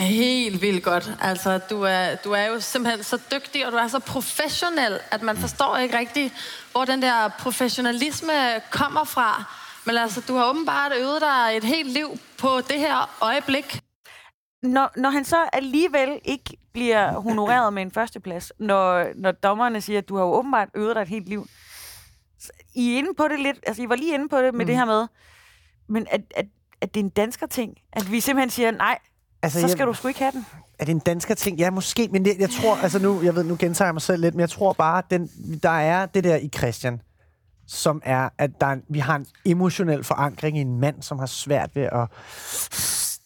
Helt 0.00 0.62
vildt 0.62 0.84
godt. 0.84 1.12
Altså, 1.20 1.58
du 1.58 1.82
er, 1.82 2.14
du 2.14 2.32
er 2.32 2.46
jo 2.46 2.60
simpelthen 2.60 3.04
så 3.04 3.18
dygtig, 3.32 3.66
og 3.66 3.72
du 3.72 3.76
er 3.76 3.88
så 3.88 3.98
professionel, 3.98 5.00
at 5.10 5.22
man 5.22 5.36
forstår 5.36 5.76
ikke 5.76 5.98
rigtigt, 5.98 6.34
hvor 6.72 6.84
den 6.84 7.02
der 7.02 7.28
professionalisme 7.28 8.32
kommer 8.70 9.04
fra. 9.04 9.44
Men 9.84 9.96
altså, 9.96 10.20
du 10.28 10.34
har 10.36 10.50
åbenbart 10.50 10.92
øvet 11.00 11.20
dig 11.20 11.56
et 11.56 11.64
helt 11.64 11.90
liv 11.90 12.18
på 12.38 12.60
det 12.68 12.78
her 12.78 13.16
øjeblik. 13.20 13.80
Når, 14.64 14.90
når 14.96 15.10
han 15.10 15.24
så 15.24 15.36
alligevel 15.52 16.20
ikke 16.24 16.56
bliver 16.72 17.12
honoreret 17.20 17.72
med 17.72 17.82
en 17.82 17.90
førsteplads, 17.90 18.52
når, 18.58 19.06
når 19.14 19.32
dommerne 19.32 19.80
siger, 19.80 19.98
at 19.98 20.08
du 20.08 20.16
har 20.16 20.22
jo 20.24 20.32
åbenbart 20.32 20.68
øvet 20.74 20.96
dig 20.96 21.02
et 21.02 21.08
helt 21.08 21.28
liv. 21.28 21.46
I 22.74 22.94
er 22.94 22.98
inde 22.98 23.14
på 23.16 23.28
det 23.28 23.40
lidt, 23.40 23.56
altså 23.66 23.82
I 23.82 23.88
var 23.88 23.94
lige 23.96 24.14
inde 24.14 24.28
på 24.28 24.36
det 24.38 24.54
med 24.54 24.64
mm. 24.64 24.66
det 24.66 24.76
her 24.76 24.84
med, 24.84 25.06
men 25.88 26.06
at, 26.10 26.20
at, 26.36 26.46
at 26.80 26.94
det 26.94 27.00
er 27.00 27.04
en 27.04 27.10
dansker 27.10 27.46
ting, 27.46 27.74
at 27.92 28.10
vi 28.12 28.20
simpelthen 28.20 28.50
siger, 28.50 28.70
nej, 28.70 28.98
Altså, 29.42 29.60
så 29.60 29.66
jeg- 29.66 29.70
skal 29.70 29.86
du 29.86 29.92
sgu 29.94 30.08
ikke 30.08 30.20
have 30.20 30.32
den. 30.32 30.46
Er 30.78 30.84
det 30.84 30.92
en 30.92 30.98
dansker 30.98 31.34
ting? 31.34 31.58
Ja, 31.58 31.70
måske, 31.70 32.08
men 32.12 32.24
det, 32.24 32.38
jeg 32.38 32.50
tror, 32.50 32.76
altså 32.82 32.98
nu, 32.98 33.22
jeg 33.22 33.34
ved, 33.34 33.44
nu 33.44 33.56
gentager 33.58 33.86
jeg 33.86 33.94
mig 33.94 34.02
selv 34.02 34.20
lidt, 34.20 34.34
men 34.34 34.40
jeg 34.40 34.50
tror 34.50 34.72
bare, 34.72 34.98
at 34.98 35.04
den, 35.10 35.26
der 35.62 35.70
er 35.70 36.06
det 36.06 36.24
der 36.24 36.36
i 36.36 36.48
Christian, 36.56 37.00
som 37.66 38.02
er, 38.04 38.28
at 38.38 38.50
der 38.60 38.66
er, 38.66 38.72
en- 38.72 38.82
vi 38.88 38.98
har 38.98 39.16
en 39.16 39.26
emotionel 39.44 40.04
forankring 40.04 40.58
i 40.58 40.60
en 40.60 40.80
mand, 40.80 41.02
som 41.02 41.18
har 41.18 41.26
svært 41.26 41.70
ved 41.76 41.82
at 41.82 42.08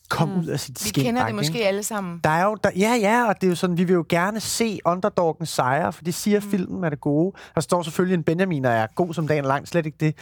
komme 0.08 0.38
ud 0.38 0.46
af 0.46 0.60
sit 0.60 0.84
Vi 0.84 0.88
skin. 0.88 1.04
kender 1.04 1.26
det 1.26 1.34
måske 1.34 1.66
alle 1.66 1.82
sammen. 1.82 2.20
Der 2.24 2.30
er 2.30 2.44
jo, 2.44 2.56
der, 2.64 2.70
ja, 2.76 2.94
ja, 3.00 3.28
og 3.28 3.34
det 3.40 3.46
er 3.46 3.48
jo 3.48 3.54
sådan, 3.54 3.78
vi 3.78 3.84
vil 3.84 3.94
jo 3.94 4.04
gerne 4.08 4.40
se 4.40 4.78
underdoggen 4.84 5.46
sejre, 5.46 5.92
for 5.92 6.04
det 6.04 6.14
siger 6.14 6.40
mm. 6.40 6.50
filmen 6.50 6.84
er 6.84 6.88
det 6.88 7.00
gode. 7.00 7.36
Der 7.54 7.60
står 7.60 7.82
selvfølgelig 7.82 8.14
en 8.14 8.22
Benjamin, 8.22 8.64
der 8.64 8.70
er 8.70 8.86
god 8.94 9.14
som 9.14 9.28
dagen 9.28 9.44
lang, 9.44 9.68
slet 9.68 9.86
ikke 9.86 9.98
det. 10.00 10.14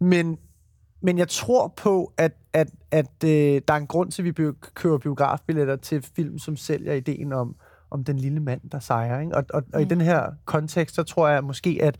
Men, 0.00 0.38
men 1.02 1.18
jeg 1.18 1.28
tror 1.28 1.72
på, 1.76 2.12
at, 2.16 2.32
at, 2.52 2.68
at 2.90 3.24
øh, 3.24 3.60
der 3.68 3.74
er 3.74 3.78
en 3.78 3.86
grund 3.86 4.10
til, 4.12 4.22
at 4.22 4.24
vi 4.26 4.32
bio- 4.32 4.54
køber 4.74 4.98
biografbilletter 4.98 5.76
til 5.76 6.04
film, 6.16 6.38
som 6.38 6.56
sælger 6.56 6.92
ideen 6.92 7.32
om, 7.32 7.54
om 7.90 8.04
den 8.04 8.18
lille 8.18 8.40
mand, 8.40 8.60
der 8.72 8.80
sejrer. 8.80 9.20
Ikke? 9.20 9.36
Og, 9.36 9.44
og, 9.54 9.62
og 9.72 9.82
i 9.82 9.84
den 9.84 10.00
her 10.00 10.26
kontekst, 10.44 10.94
så 10.94 11.02
tror 11.02 11.28
jeg 11.28 11.44
måske, 11.44 11.78
at 11.82 11.96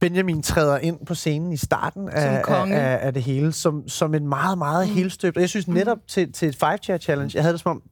Benjamin 0.00 0.42
træder 0.42 0.78
ind 0.78 1.06
på 1.06 1.14
scenen 1.14 1.52
i 1.52 1.56
starten 1.56 2.08
af, 2.08 2.42
af, 2.48 2.98
af, 3.02 3.14
det 3.14 3.22
hele, 3.22 3.52
som, 3.52 3.88
som 3.88 4.14
en 4.14 4.28
meget, 4.28 4.58
meget 4.58 4.88
mm. 4.88 4.94
helstøbt. 4.94 5.36
Og 5.36 5.40
jeg 5.40 5.48
synes 5.48 5.68
netop 5.68 5.98
til, 6.08 6.32
til 6.32 6.48
et 6.48 6.56
five 6.56 6.78
chair 6.82 6.98
challenge, 6.98 7.32
jeg 7.34 7.42
havde 7.42 7.52
det 7.52 7.60
som 7.60 7.70
om, 7.70 7.82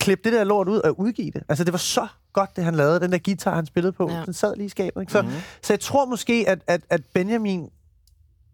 klip 0.00 0.24
det 0.24 0.32
der 0.32 0.44
lort 0.44 0.68
ud 0.68 0.78
og 0.78 1.00
udgive 1.00 1.30
det. 1.30 1.42
Altså, 1.48 1.64
det 1.64 1.72
var 1.72 1.78
så 1.78 2.06
godt, 2.32 2.56
det 2.56 2.64
han 2.64 2.74
lavede. 2.74 3.00
Den 3.00 3.12
der 3.12 3.18
guitar, 3.18 3.54
han 3.54 3.66
spillede 3.66 3.92
på, 3.92 4.10
ja. 4.10 4.22
den 4.24 4.32
sad 4.32 4.56
lige 4.56 4.66
i 4.66 4.68
skabet. 4.68 5.00
Ikke? 5.00 5.12
Så, 5.12 5.22
mm. 5.22 5.28
så 5.62 5.72
jeg 5.72 5.80
tror 5.80 6.04
måske, 6.04 6.44
at, 6.48 6.58
at, 6.66 6.80
at 6.90 7.00
Benjamin 7.14 7.68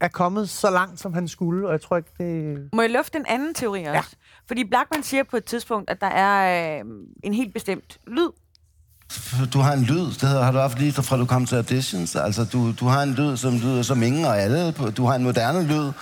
er 0.00 0.08
kommet 0.08 0.48
så 0.48 0.70
langt, 0.70 1.00
som 1.00 1.14
han 1.14 1.28
skulle, 1.28 1.66
og 1.66 1.72
jeg 1.72 1.80
tror 1.80 1.96
ikke, 1.96 2.10
det... 2.18 2.68
Må 2.72 2.82
jeg 2.82 2.90
lufte 2.90 3.18
en 3.18 3.26
anden 3.28 3.54
teori 3.54 3.80
også? 3.80 3.92
Ja. 3.92 4.02
Fordi 4.46 4.64
Blackman 4.64 5.02
siger 5.02 5.22
på 5.22 5.36
et 5.36 5.44
tidspunkt, 5.44 5.90
at 5.90 6.00
der 6.00 6.06
er 6.06 6.78
øh, 6.78 6.84
en 7.24 7.34
helt 7.34 7.54
bestemt 7.54 7.98
lyd. 8.06 8.28
Du 9.52 9.58
har 9.58 9.72
en 9.72 9.82
lyd, 9.82 10.06
det 10.20 10.28
har 10.28 10.52
du 10.52 10.58
haft 10.58 10.78
lige 10.78 10.92
fra 10.92 11.16
du 11.16 11.26
kom 11.26 11.46
til 11.46 11.56
auditions. 11.56 12.16
Altså, 12.16 12.44
du, 12.44 12.72
du 12.72 12.86
har 12.86 13.02
en 13.02 13.14
lyd, 13.14 13.36
som 13.36 13.54
lyder 13.58 13.82
som 13.82 14.02
ingen 14.02 14.24
og 14.24 14.38
alle. 14.40 14.70
Du 14.72 15.04
har 15.06 15.14
en 15.14 15.22
moderne 15.22 15.66
lyd. 15.66 15.92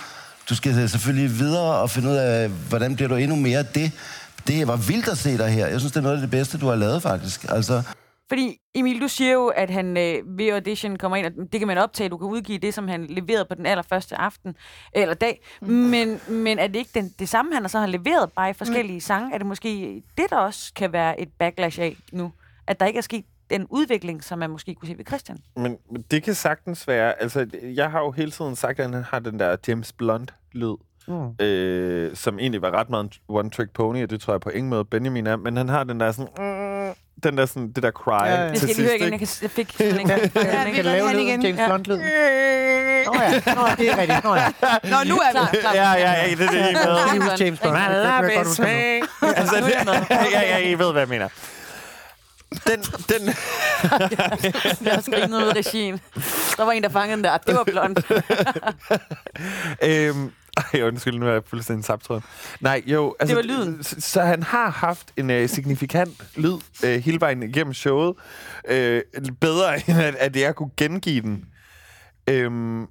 Du 0.49 0.55
skal 0.55 0.89
selvfølgelig 0.89 1.39
videre 1.39 1.81
og 1.81 1.89
finde 1.89 2.09
ud 2.09 2.15
af, 2.15 2.49
hvordan 2.49 2.95
bliver 2.95 3.09
du 3.09 3.15
endnu 3.15 3.35
mere 3.35 3.63
det. 3.63 3.91
Det 4.47 4.67
var 4.67 4.75
vildt 4.75 5.07
at 5.07 5.17
se 5.17 5.37
dig 5.37 5.49
her. 5.49 5.67
Jeg 5.67 5.79
synes, 5.79 5.91
det 5.91 5.99
er 5.99 6.03
noget 6.03 6.15
af 6.15 6.21
det 6.21 6.31
bedste, 6.31 6.57
du 6.57 6.67
har 6.67 6.75
lavet, 6.75 7.01
faktisk. 7.01 7.45
Altså, 7.49 7.83
Fordi, 8.29 8.57
Emil, 8.75 9.01
du 9.01 9.07
siger 9.07 9.31
jo, 9.31 9.47
at 9.47 9.69
han 9.69 9.97
øh, 9.97 10.37
ved 10.37 10.49
audition 10.49 10.97
kommer 10.97 11.17
ind, 11.17 11.25
og 11.25 11.31
det 11.51 11.59
kan 11.59 11.67
man 11.67 11.77
optage, 11.77 12.09
du 12.09 12.17
kan 12.17 12.27
udgive 12.27 12.57
det, 12.57 12.73
som 12.73 12.87
han 12.87 13.05
leverede 13.09 13.45
på 13.45 13.55
den 13.55 13.65
allerførste 13.65 14.15
aften, 14.15 14.55
eller 14.93 15.15
dag. 15.15 15.41
Mm. 15.61 15.67
Men, 15.67 16.19
men 16.29 16.59
er 16.59 16.67
det 16.67 16.75
ikke 16.75 16.91
den, 16.93 17.11
det 17.19 17.29
samme, 17.29 17.53
han 17.53 17.69
så 17.69 17.79
har 17.79 17.87
leveret, 17.87 18.31
bare 18.31 18.49
i 18.49 18.53
forskellige 18.53 18.95
mm. 18.95 18.99
sange? 18.99 19.33
Er 19.33 19.37
det 19.37 19.47
måske 19.47 20.01
det, 20.17 20.25
der 20.29 20.37
også 20.37 20.71
kan 20.75 20.93
være 20.93 21.21
et 21.21 21.29
backlash 21.39 21.79
af 21.81 21.95
nu? 22.11 22.31
At 22.67 22.79
der 22.79 22.85
ikke 22.85 22.97
er 22.97 23.01
sket 23.01 23.25
den 23.49 23.67
udvikling, 23.69 24.23
som 24.23 24.39
man 24.39 24.49
måske 24.49 24.75
kunne 24.75 24.89
se 24.89 24.97
ved 24.97 25.05
Christian? 25.05 25.37
Men, 25.55 25.77
men 25.91 26.03
det 26.11 26.23
kan 26.23 26.33
sagtens 26.33 26.87
være... 26.87 27.21
Altså, 27.21 27.47
jeg 27.63 27.91
har 27.91 27.99
jo 27.99 28.11
hele 28.11 28.31
tiden 28.31 28.55
sagt, 28.55 28.79
at 28.79 28.89
han 28.91 29.03
har 29.03 29.19
den 29.19 29.39
der 29.39 29.55
James 29.67 29.93
Blunt-lyd, 29.93 30.75
mm. 31.07 31.45
øh, 31.45 32.15
som 32.15 32.39
egentlig 32.39 32.61
var 32.61 32.71
ret 32.71 32.89
meget 32.89 33.03
en 33.03 33.11
one-trick 33.31 33.71
pony, 33.73 34.03
og 34.03 34.09
det 34.09 34.21
tror 34.21 34.33
jeg 34.33 34.41
på 34.41 34.49
ingen 34.49 34.69
måde 34.69 34.85
Benjamin 34.85 35.27
er, 35.27 35.35
men 35.35 35.57
han 35.57 35.69
har 35.69 35.83
den 35.83 35.99
der 35.99 36.11
sådan... 36.11 36.27
Mm, 36.37 36.93
den 37.23 37.37
der 37.37 37.45
sådan, 37.45 37.71
det 37.71 37.83
der 37.83 37.91
cry 37.91 38.11
Ja, 38.11 38.25
ja. 38.25 38.41
ja, 38.45 38.51
Det 38.51 38.59
til 38.59 38.67
lige 38.67 38.81
høre 38.81 38.89
sidst, 38.89 39.01
igen. 39.01 39.11
Jeg, 39.11 39.19
kan, 39.19 39.27
jeg 39.41 39.51
fik 39.51 39.71
sådan 39.71 39.99
en 39.99 40.07
gang. 40.07 40.21
Ja, 40.35 40.65
vi 40.65 40.71
Kan 40.71 40.83
du 40.83 40.89
lave 40.89 41.11
lyden, 41.11 41.27
igen. 41.27 41.41
James 41.41 41.59
Ja. 41.59 41.67
Blunt-lyd? 41.67 41.97
Nå 43.05 43.13
ja, 43.21 43.53
Nå, 43.55 43.61
det 43.77 43.89
er 43.89 43.97
rigtigt. 43.97 44.23
Nå 44.23 44.35
ja. 44.35 44.47
Nå, 44.83 44.97
nu 45.11 45.15
er 45.15 45.51
vi 45.51 45.57
Klar, 45.57 45.71
klar. 45.71 45.73
Ja, 45.73 45.91
ja, 45.93 46.11
ja, 46.11 46.35
det 46.35 46.41
er 46.41 46.51
det, 46.51 47.15
I 47.15 47.19
med. 47.19 47.37
James 47.39 47.59
Blunt. 47.59 47.77
Det 47.77 47.85
kan 47.85 48.23
jeg 48.23 48.31
godt 48.35 48.47
huske 48.47 48.63
nu. 48.63 49.27
altså, 49.39 49.55
det, 49.55 50.09
ja, 50.31 50.41
ja, 50.41 50.57
I 50.57 50.79
ved, 50.79 50.91
hvad 50.91 51.01
jeg 51.01 51.09
mener. 51.09 51.27
Den, 52.51 52.79
den, 53.09 53.27
Jeg 54.85 54.93
har 54.93 55.01
skrinet 55.01 55.37
ud 55.37 55.47
af 55.47 55.53
regien. 55.55 55.99
Der 56.57 56.63
var 56.63 56.71
en, 56.71 56.83
der 56.83 56.89
fangede 56.89 57.15
den 57.15 57.23
der. 57.23 57.37
Det 57.37 57.55
var 57.55 57.63
blond. 57.63 57.95
øhm, 59.89 60.31
ej, 60.73 60.81
undskyld, 60.81 61.19
nu 61.19 61.27
er 61.27 61.31
jeg 61.31 61.41
fuldstændig 61.47 61.85
sabtråden. 61.85 62.23
Nej, 62.59 62.83
jo, 62.85 63.15
altså, 63.19 63.35
Det 63.35 63.47
var 63.47 63.53
lyden. 63.53 63.83
Så, 63.83 63.95
så 63.99 64.21
han 64.21 64.43
har 64.43 64.69
haft 64.69 65.11
en 65.17 65.29
øh, 65.29 65.49
signifikant 65.49 66.23
lyd 66.35 66.57
øh, 66.83 67.03
hele 67.03 67.21
vejen 67.21 67.43
igennem 67.43 67.73
showet. 67.73 68.15
Øh, 68.67 69.01
bedre, 69.41 69.75
end 69.89 69.99
at, 69.99 70.15
at 70.15 70.35
jeg 70.35 70.55
kunne 70.55 70.71
gengive 70.77 71.21
den. 71.21 71.45
Øhm, 72.29 72.79
jeg 72.81 72.87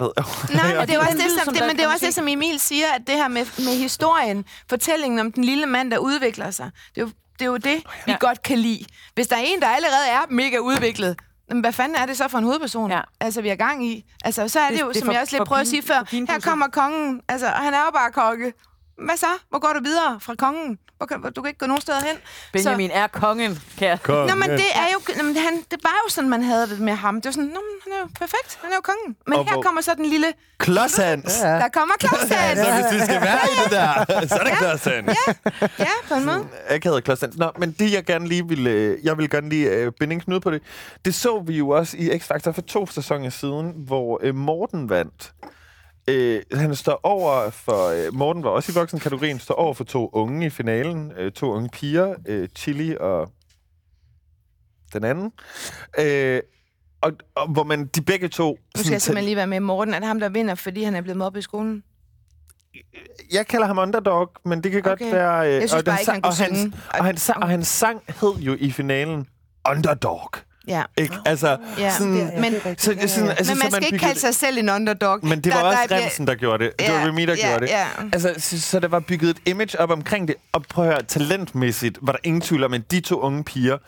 ved, 0.00 0.10
Nej, 0.54 0.74
men 0.74 0.88
det 0.88 0.94
er 0.94 0.98
også 0.98 1.12
det, 1.12 1.44
som, 1.44 1.54
det, 1.54 1.62
men 1.66 1.76
det 1.76 1.84
er 1.84 1.88
også 1.92 2.06
det, 2.06 2.14
som 2.14 2.28
Emil 2.28 2.60
siger, 2.60 2.86
at 2.94 3.02
det 3.06 3.14
her 3.14 3.28
med, 3.28 3.64
med 3.64 3.78
historien, 3.78 4.44
fortællingen 4.68 5.20
om 5.20 5.32
den 5.32 5.44
lille 5.44 5.66
mand, 5.66 5.90
der 5.90 5.98
udvikler 5.98 6.50
sig, 6.50 6.70
det 6.94 7.00
er 7.00 7.04
jo 7.06 7.10
det, 7.40 7.46
er 7.46 7.50
jo 7.50 7.56
det 7.56 7.82
vi 8.06 8.12
Ja. 8.12 8.16
godt 8.20 8.42
kan 8.42 8.58
lide. 8.58 8.84
Hvis 9.14 9.26
der 9.26 9.36
er 9.36 9.40
en, 9.44 9.60
der 9.60 9.68
allerede 9.68 10.06
er 10.08 10.20
mega 10.30 10.58
udviklet, 10.58 11.16
jamen, 11.50 11.60
hvad 11.60 11.72
fanden 11.72 11.96
er 11.96 12.06
det 12.06 12.16
så 12.16 12.28
for 12.28 12.38
en 12.38 12.44
hovedperson, 12.44 12.90
Ja. 12.90 13.00
altså, 13.20 13.42
vi 13.42 13.48
er 13.48 13.54
gang 13.56 13.86
i? 13.86 14.04
Altså, 14.24 14.48
så 14.48 14.60
er 14.60 14.68
det, 14.68 14.72
Det- 14.78 14.80
jo, 14.84 14.88
det 14.88 14.96
som 14.96 15.06
for- 15.06 15.12
jeg 15.12 15.20
også 15.20 15.30
for 15.30 15.38
lidt 15.38 15.48
prøvede 15.48 15.60
at 15.60 15.68
sige 15.68 15.82
før, 15.82 16.26
her 16.32 16.40
kommer 16.40 16.66
kongen, 16.68 17.20
altså, 17.28 17.46
han 17.46 17.74
er 17.74 17.78
jo 17.84 17.90
bare 17.94 18.10
konge. 18.12 18.52
Hvad 19.06 19.16
så? 19.16 19.26
Hvor 19.50 19.58
går 19.58 19.72
du 19.72 19.80
videre 19.84 20.20
fra 20.20 20.34
kongen? 20.34 20.78
Hvor 20.96 21.06
kan, 21.06 21.22
du 21.36 21.42
kan 21.42 21.48
ikke 21.48 21.58
gå 21.58 21.66
nogen 21.66 21.80
steder 21.80 22.00
hen. 22.00 22.16
Benjamin 22.52 22.90
er 22.90 23.06
kongen, 23.06 23.58
kære. 23.78 23.98
Kom, 23.98 24.28
Nå, 24.28 24.34
men 24.34 24.48
ja. 24.50 24.56
det 24.56 24.70
er 24.74 24.86
jo, 24.92 24.98
nå, 25.16 25.22
men 25.22 25.36
han, 25.36 25.54
det 25.70 25.78
var 25.82 25.96
jo 26.06 26.10
sådan, 26.10 26.30
man 26.30 26.42
havde 26.42 26.66
det 26.66 26.80
med 26.80 26.92
ham. 26.92 27.14
Det 27.16 27.24
var 27.24 27.30
sådan, 27.32 27.44
nå, 27.48 27.60
men 27.68 27.76
han 27.84 27.92
er 27.92 27.98
jo 28.00 28.08
perfekt, 28.18 28.58
han 28.62 28.70
er 28.70 28.74
jo 28.74 28.80
kongen. 28.80 29.16
Men 29.26 29.38
Og 29.38 29.44
her 29.44 29.52
hvor- 29.52 29.62
kommer 29.62 29.80
så 29.80 29.94
den 29.96 30.06
lille, 30.06 30.26
Klodshans! 30.58 31.40
Ja. 31.42 31.48
der 31.48 31.68
kommer 31.68 31.94
Clausen. 32.00 32.28
Så 32.28 32.72
hvis 32.74 33.00
vi 33.00 33.04
skal 33.06 33.20
være 33.20 33.38
i 33.52 33.54
det 33.64 33.70
der, 33.70 34.26
så 34.26 34.34
er 34.34 34.44
det 34.44 34.52
Klodshans. 34.58 35.16
Ja, 35.78 35.84
på 36.08 36.14
en 36.14 36.24
måde. 36.26 36.46
akavet 36.68 37.04
Klodshans. 37.04 37.36
Nå, 37.36 37.50
men 37.58 37.72
det 37.78 37.92
jeg 37.92 38.04
gerne 38.04 38.28
lige 38.28 38.48
vil, 38.48 38.66
øh, 38.66 38.98
jeg 39.04 39.18
vil 39.18 39.30
gerne 39.30 39.48
lige 39.48 39.70
øh, 39.70 39.92
binde 40.00 40.14
en 40.14 40.20
knude 40.20 40.40
på 40.40 40.50
det. 40.50 40.62
Det 41.04 41.14
så 41.14 41.42
vi 41.46 41.58
jo 41.58 41.68
også 41.68 41.96
i 41.96 42.10
X-Factor 42.10 42.50
for 42.50 42.62
to 42.62 42.86
sæsoner 42.86 43.30
siden, 43.30 43.72
hvor 43.76 44.20
øh, 44.22 44.34
Morten 44.34 44.90
vandt. 44.90 45.32
Øh, 46.10 46.42
han 46.52 46.74
står 46.74 47.00
over 47.02 47.50
for... 47.50 47.88
Øh, 48.06 48.14
Morten 48.14 48.42
var 48.44 48.50
også 48.50 48.72
i 48.72 48.74
voksenkategorien, 48.74 49.38
står 49.38 49.54
over 49.54 49.74
for 49.74 49.84
to 49.84 50.10
unge 50.12 50.46
i 50.46 50.50
finalen. 50.50 51.12
Øh, 51.16 51.32
to 51.32 51.52
unge 51.52 51.68
piger, 51.68 52.14
øh, 52.28 52.48
Chili 52.56 52.96
og 53.00 53.32
den 54.92 55.04
anden. 55.04 55.32
Øh, 55.98 56.40
og, 57.02 57.12
og 57.34 57.48
hvor 57.48 57.64
man 57.64 57.86
de 57.86 58.00
begge 58.02 58.28
to... 58.28 58.58
Nu 58.76 58.82
skal 58.82 58.92
jeg 58.92 59.02
simpelthen 59.02 59.24
lige 59.24 59.36
være 59.36 59.46
med 59.46 59.60
Morten. 59.60 59.94
Er 59.94 59.98
det 59.98 60.08
ham, 60.08 60.20
der 60.20 60.28
vinder, 60.28 60.54
fordi 60.54 60.82
han 60.82 60.94
er 60.94 61.00
blevet 61.00 61.16
mobbet 61.16 61.40
i 61.40 61.42
skolen? 61.42 61.82
Jeg 63.32 63.46
kalder 63.46 63.66
ham 63.66 63.78
underdog, 63.78 64.30
men 64.44 64.62
det 64.62 64.72
kan 64.72 64.80
okay. 64.80 64.88
Godt 64.88 65.12
være... 65.12 65.46
Øh, 65.46 65.52
Jeg 65.54 65.60
synes 65.68 65.72
og 65.72 65.86
den 65.86 65.92
bare 65.92 66.00
ikke, 66.00 66.10
sang- 66.12 66.14
han 66.14 66.24
og 66.24 66.36
hans, 66.36 66.74
og, 66.98 67.04
hans, 67.04 67.22
sang- 67.22 67.42
og 67.42 67.48
hans 67.48 67.68
sang 67.68 68.02
hed 68.20 68.34
jo 68.38 68.56
i 68.60 68.70
finalen 68.70 69.26
Underdog. 69.70 70.30
Ja. 70.70 70.82
Ikke? 70.98 71.14
Altså, 71.26 71.56
Ja. 71.78 71.90
sådan, 71.90 72.30
Men, 72.40 72.54
så, 72.78 72.84
sådan, 72.84 72.98
altså, 73.00 73.20
men 73.20 73.30
så 73.44 73.54
man 73.54 73.70
skal 73.72 73.84
ikke 73.84 73.98
kalde 73.98 74.20
sig 74.20 74.34
selv 74.34 74.58
en 74.58 74.70
underdog. 74.70 75.18
Men 75.22 75.40
det 75.40 75.52
var 75.54 75.58
Der- 75.60 75.66
også 75.68 75.78
der 75.88 75.96
Remsen, 75.96 76.26
der 76.26 76.34
gjorde 76.34 76.64
det. 76.64 76.72
Det 76.78 76.84
Ja, 76.84 76.92
var 77.00 77.08
Remy, 77.08 77.26
der 77.26 77.34
ja, 77.34 77.48
gjorde 77.48 77.60
det. 77.60 77.70
ja. 77.70 77.86
Altså, 78.12 78.34
så, 78.38 78.60
så 78.60 78.80
der 78.80 78.88
var 78.88 79.00
bygget 79.00 79.30
et 79.30 79.38
image 79.46 79.80
op 79.80 79.90
omkring 79.90 80.28
det. 80.28 80.36
Og 80.52 80.62
prøv 80.70 80.84
at 80.84 80.90
høre, 80.92 81.02
talentmæssigt 81.02 81.98
var 82.02 82.12
der 82.12 82.18
ingen 82.24 82.40
tvivl 82.40 82.64
om, 82.64 82.74
at 82.74 82.90
de 82.90 83.00
to 83.00 83.20
unge 83.20 83.44
piger, 83.44 83.78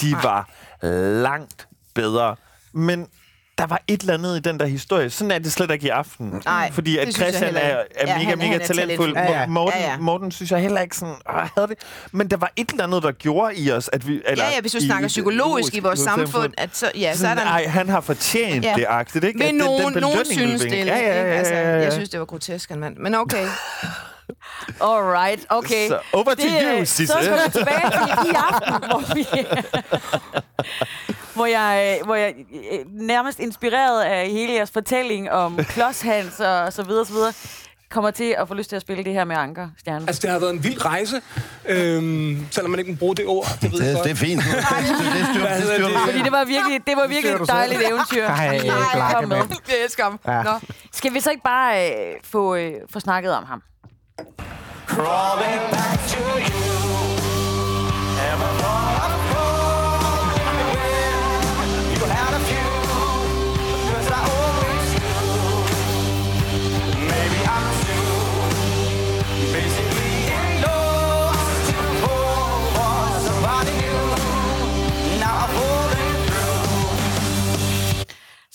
de 0.00 0.12
var 0.22 0.50
langt 1.22 1.66
bedre. 1.94 2.36
Men 2.72 3.06
der 3.58 3.66
var 3.66 3.82
et 3.88 4.00
eller 4.00 4.14
andet 4.14 4.36
i 4.36 4.40
den 4.40 4.60
der 4.60 4.66
historie. 4.66 5.10
Sådan 5.10 5.30
er 5.30 5.38
det 5.38 5.52
slet 5.52 5.70
ikke 5.70 5.86
i 5.86 5.88
aften. 5.88 6.42
Nej, 6.44 6.72
Fordi 6.72 6.98
at 6.98 7.14
Christian 7.14 7.56
er, 7.56 7.60
er 7.60 7.82
Ja, 8.06 8.14
mega, 8.18 8.28
han- 8.28 8.38
mega 8.38 8.50
han 8.52 8.60
er 8.60 8.66
talentfuld. 8.66 9.14
Ja, 9.16 9.40
ja. 9.40 9.46
Morten, 9.46 9.80
Ja, 9.80 9.90
ja. 9.90 9.96
Morten 9.98 10.30
synes 10.32 10.50
jeg 10.50 10.60
heller 10.60 10.80
ikke 10.80 10.96
sådan, 10.96 11.14
øh, 11.30 11.48
havde 11.56 11.68
det. 11.68 11.76
Men 12.12 12.30
der 12.30 12.36
var 12.36 12.52
et 12.56 12.70
eller 12.70 12.84
andet, 12.84 13.02
der 13.02 13.12
gjorde 13.12 13.54
i 13.56 13.70
os, 13.72 13.90
at 13.92 14.08
vi... 14.08 14.22
Eller 14.26 14.44
Ja, 14.44 14.50
ja, 14.54 14.60
hvis 14.60 14.72
du 14.72 14.78
i- 14.78 14.86
snakker 14.86 15.08
psykologisk 15.08 15.74
i 15.74 15.78
vores 15.78 15.98
samfund, 16.00 16.52
at 16.58 16.70
så, 16.76 16.90
ja, 16.94 17.16
så 17.16 17.28
er 17.28 17.34
der... 17.34 17.42
Ej, 17.42 17.66
han 17.66 17.88
har 17.88 18.00
fortjent 18.00 18.64
Ja. 18.64 18.74
det 18.76 18.86
agtigt, 18.88 19.24
ikke? 19.24 19.38
Vil 19.38 19.44
At 19.44 19.50
den- 19.52 19.60
den 19.60 19.66
nogen, 19.66 19.94
nogen 20.00 20.24
synes 20.32 20.60
det? 20.62 20.72
Ja, 20.72 20.84
ja, 20.84 20.96
ja? 20.96 21.36
Altså, 21.36 21.54
ja, 21.54 21.60
ja, 21.60 21.76
ja. 21.76 21.82
Jeg 21.82 21.92
synes, 21.92 22.08
det 22.08 22.20
var 22.20 22.26
grotesk, 22.26 22.70
mand. 22.70 22.96
Men 22.96 23.14
okay. 23.14 23.46
Alright, 24.80 25.46
okay. 25.48 25.88
Så 25.88 25.98
over 26.12 26.24
to 26.24 26.30
Det, 26.30 26.62
you, 26.78 26.84
Sisse. 26.84 27.06
Så 27.06 27.18
skal 27.22 27.32
vi 27.34 27.50
tilbage 27.52 27.90
til 27.90 28.30
i 28.30 28.34
aften, 28.34 28.74
hvor, 28.90 29.14
vi, 29.14 29.26
hvor 31.42 31.46
jeg, 31.46 31.98
øh, 32.00 32.06
hvor 32.06 32.14
jeg 32.14 32.34
øh, 32.72 32.78
nærmest 32.92 33.40
inspireret 33.40 34.02
af 34.02 34.28
hele 34.30 34.52
jeres 34.52 34.70
fortælling 34.70 35.30
om 35.30 35.56
Klodshans 35.72 36.40
og 36.40 36.72
så 36.72 36.82
videre, 36.82 37.06
så 37.06 37.12
videre, 37.12 37.32
kommer 37.90 38.10
til 38.10 38.34
at 38.38 38.48
få 38.48 38.54
lyst 38.54 38.68
til 38.68 38.76
at 38.76 38.82
spille 38.82 39.04
det 39.04 39.12
her 39.12 39.24
med 39.24 39.36
Anker, 39.36 39.68
Stjerne. 39.78 40.04
Altså, 40.06 40.22
det 40.22 40.30
har 40.30 40.38
været 40.38 40.52
en 40.52 40.64
vild 40.64 40.84
rejse, 40.84 41.20
øhm, 41.68 42.46
selvom 42.50 42.70
man 42.70 42.80
ikke 42.80 42.90
må 42.92 42.96
bruge 42.96 43.16
det 43.16 43.26
ord. 43.26 43.46
Det 43.62 43.72
ved 43.72 43.82
jeg 43.82 43.96
Det, 43.96 44.04
det 44.04 44.10
er 44.10 44.14
fint. 44.14 44.42
Det, 44.44 44.54
det, 44.54 44.64
styr, 45.34 45.46
det 45.46 45.64
styr, 45.64 45.88
det? 45.88 45.98
Fordi 46.04 46.22
det 46.22 46.32
var 46.32 46.44
virkelig, 46.44 46.86
det 46.86 46.96
var 46.96 47.06
virkelig 47.06 47.34
et 47.34 47.48
dejligt 47.48 47.80
eventyr. 47.90 48.24
Ej, 48.26 48.56
I 48.56 48.60
Blakke, 48.94 49.14
kom 49.14 49.28
med. 49.28 49.36
Jeg 49.68 49.76
elsker 49.84 50.04
ham. 50.04 50.20
Ja. 50.26 50.42
Nå. 50.42 50.58
Skal 50.92 51.14
vi 51.14 51.20
så 51.20 51.30
ikke 51.30 51.42
bare 51.42 51.90
øh, 51.90 52.14
få, 52.24 52.54
øh, 52.54 52.72
få 52.92 53.00
snakket 53.00 53.32
om 53.32 53.44
ham? 53.44 53.62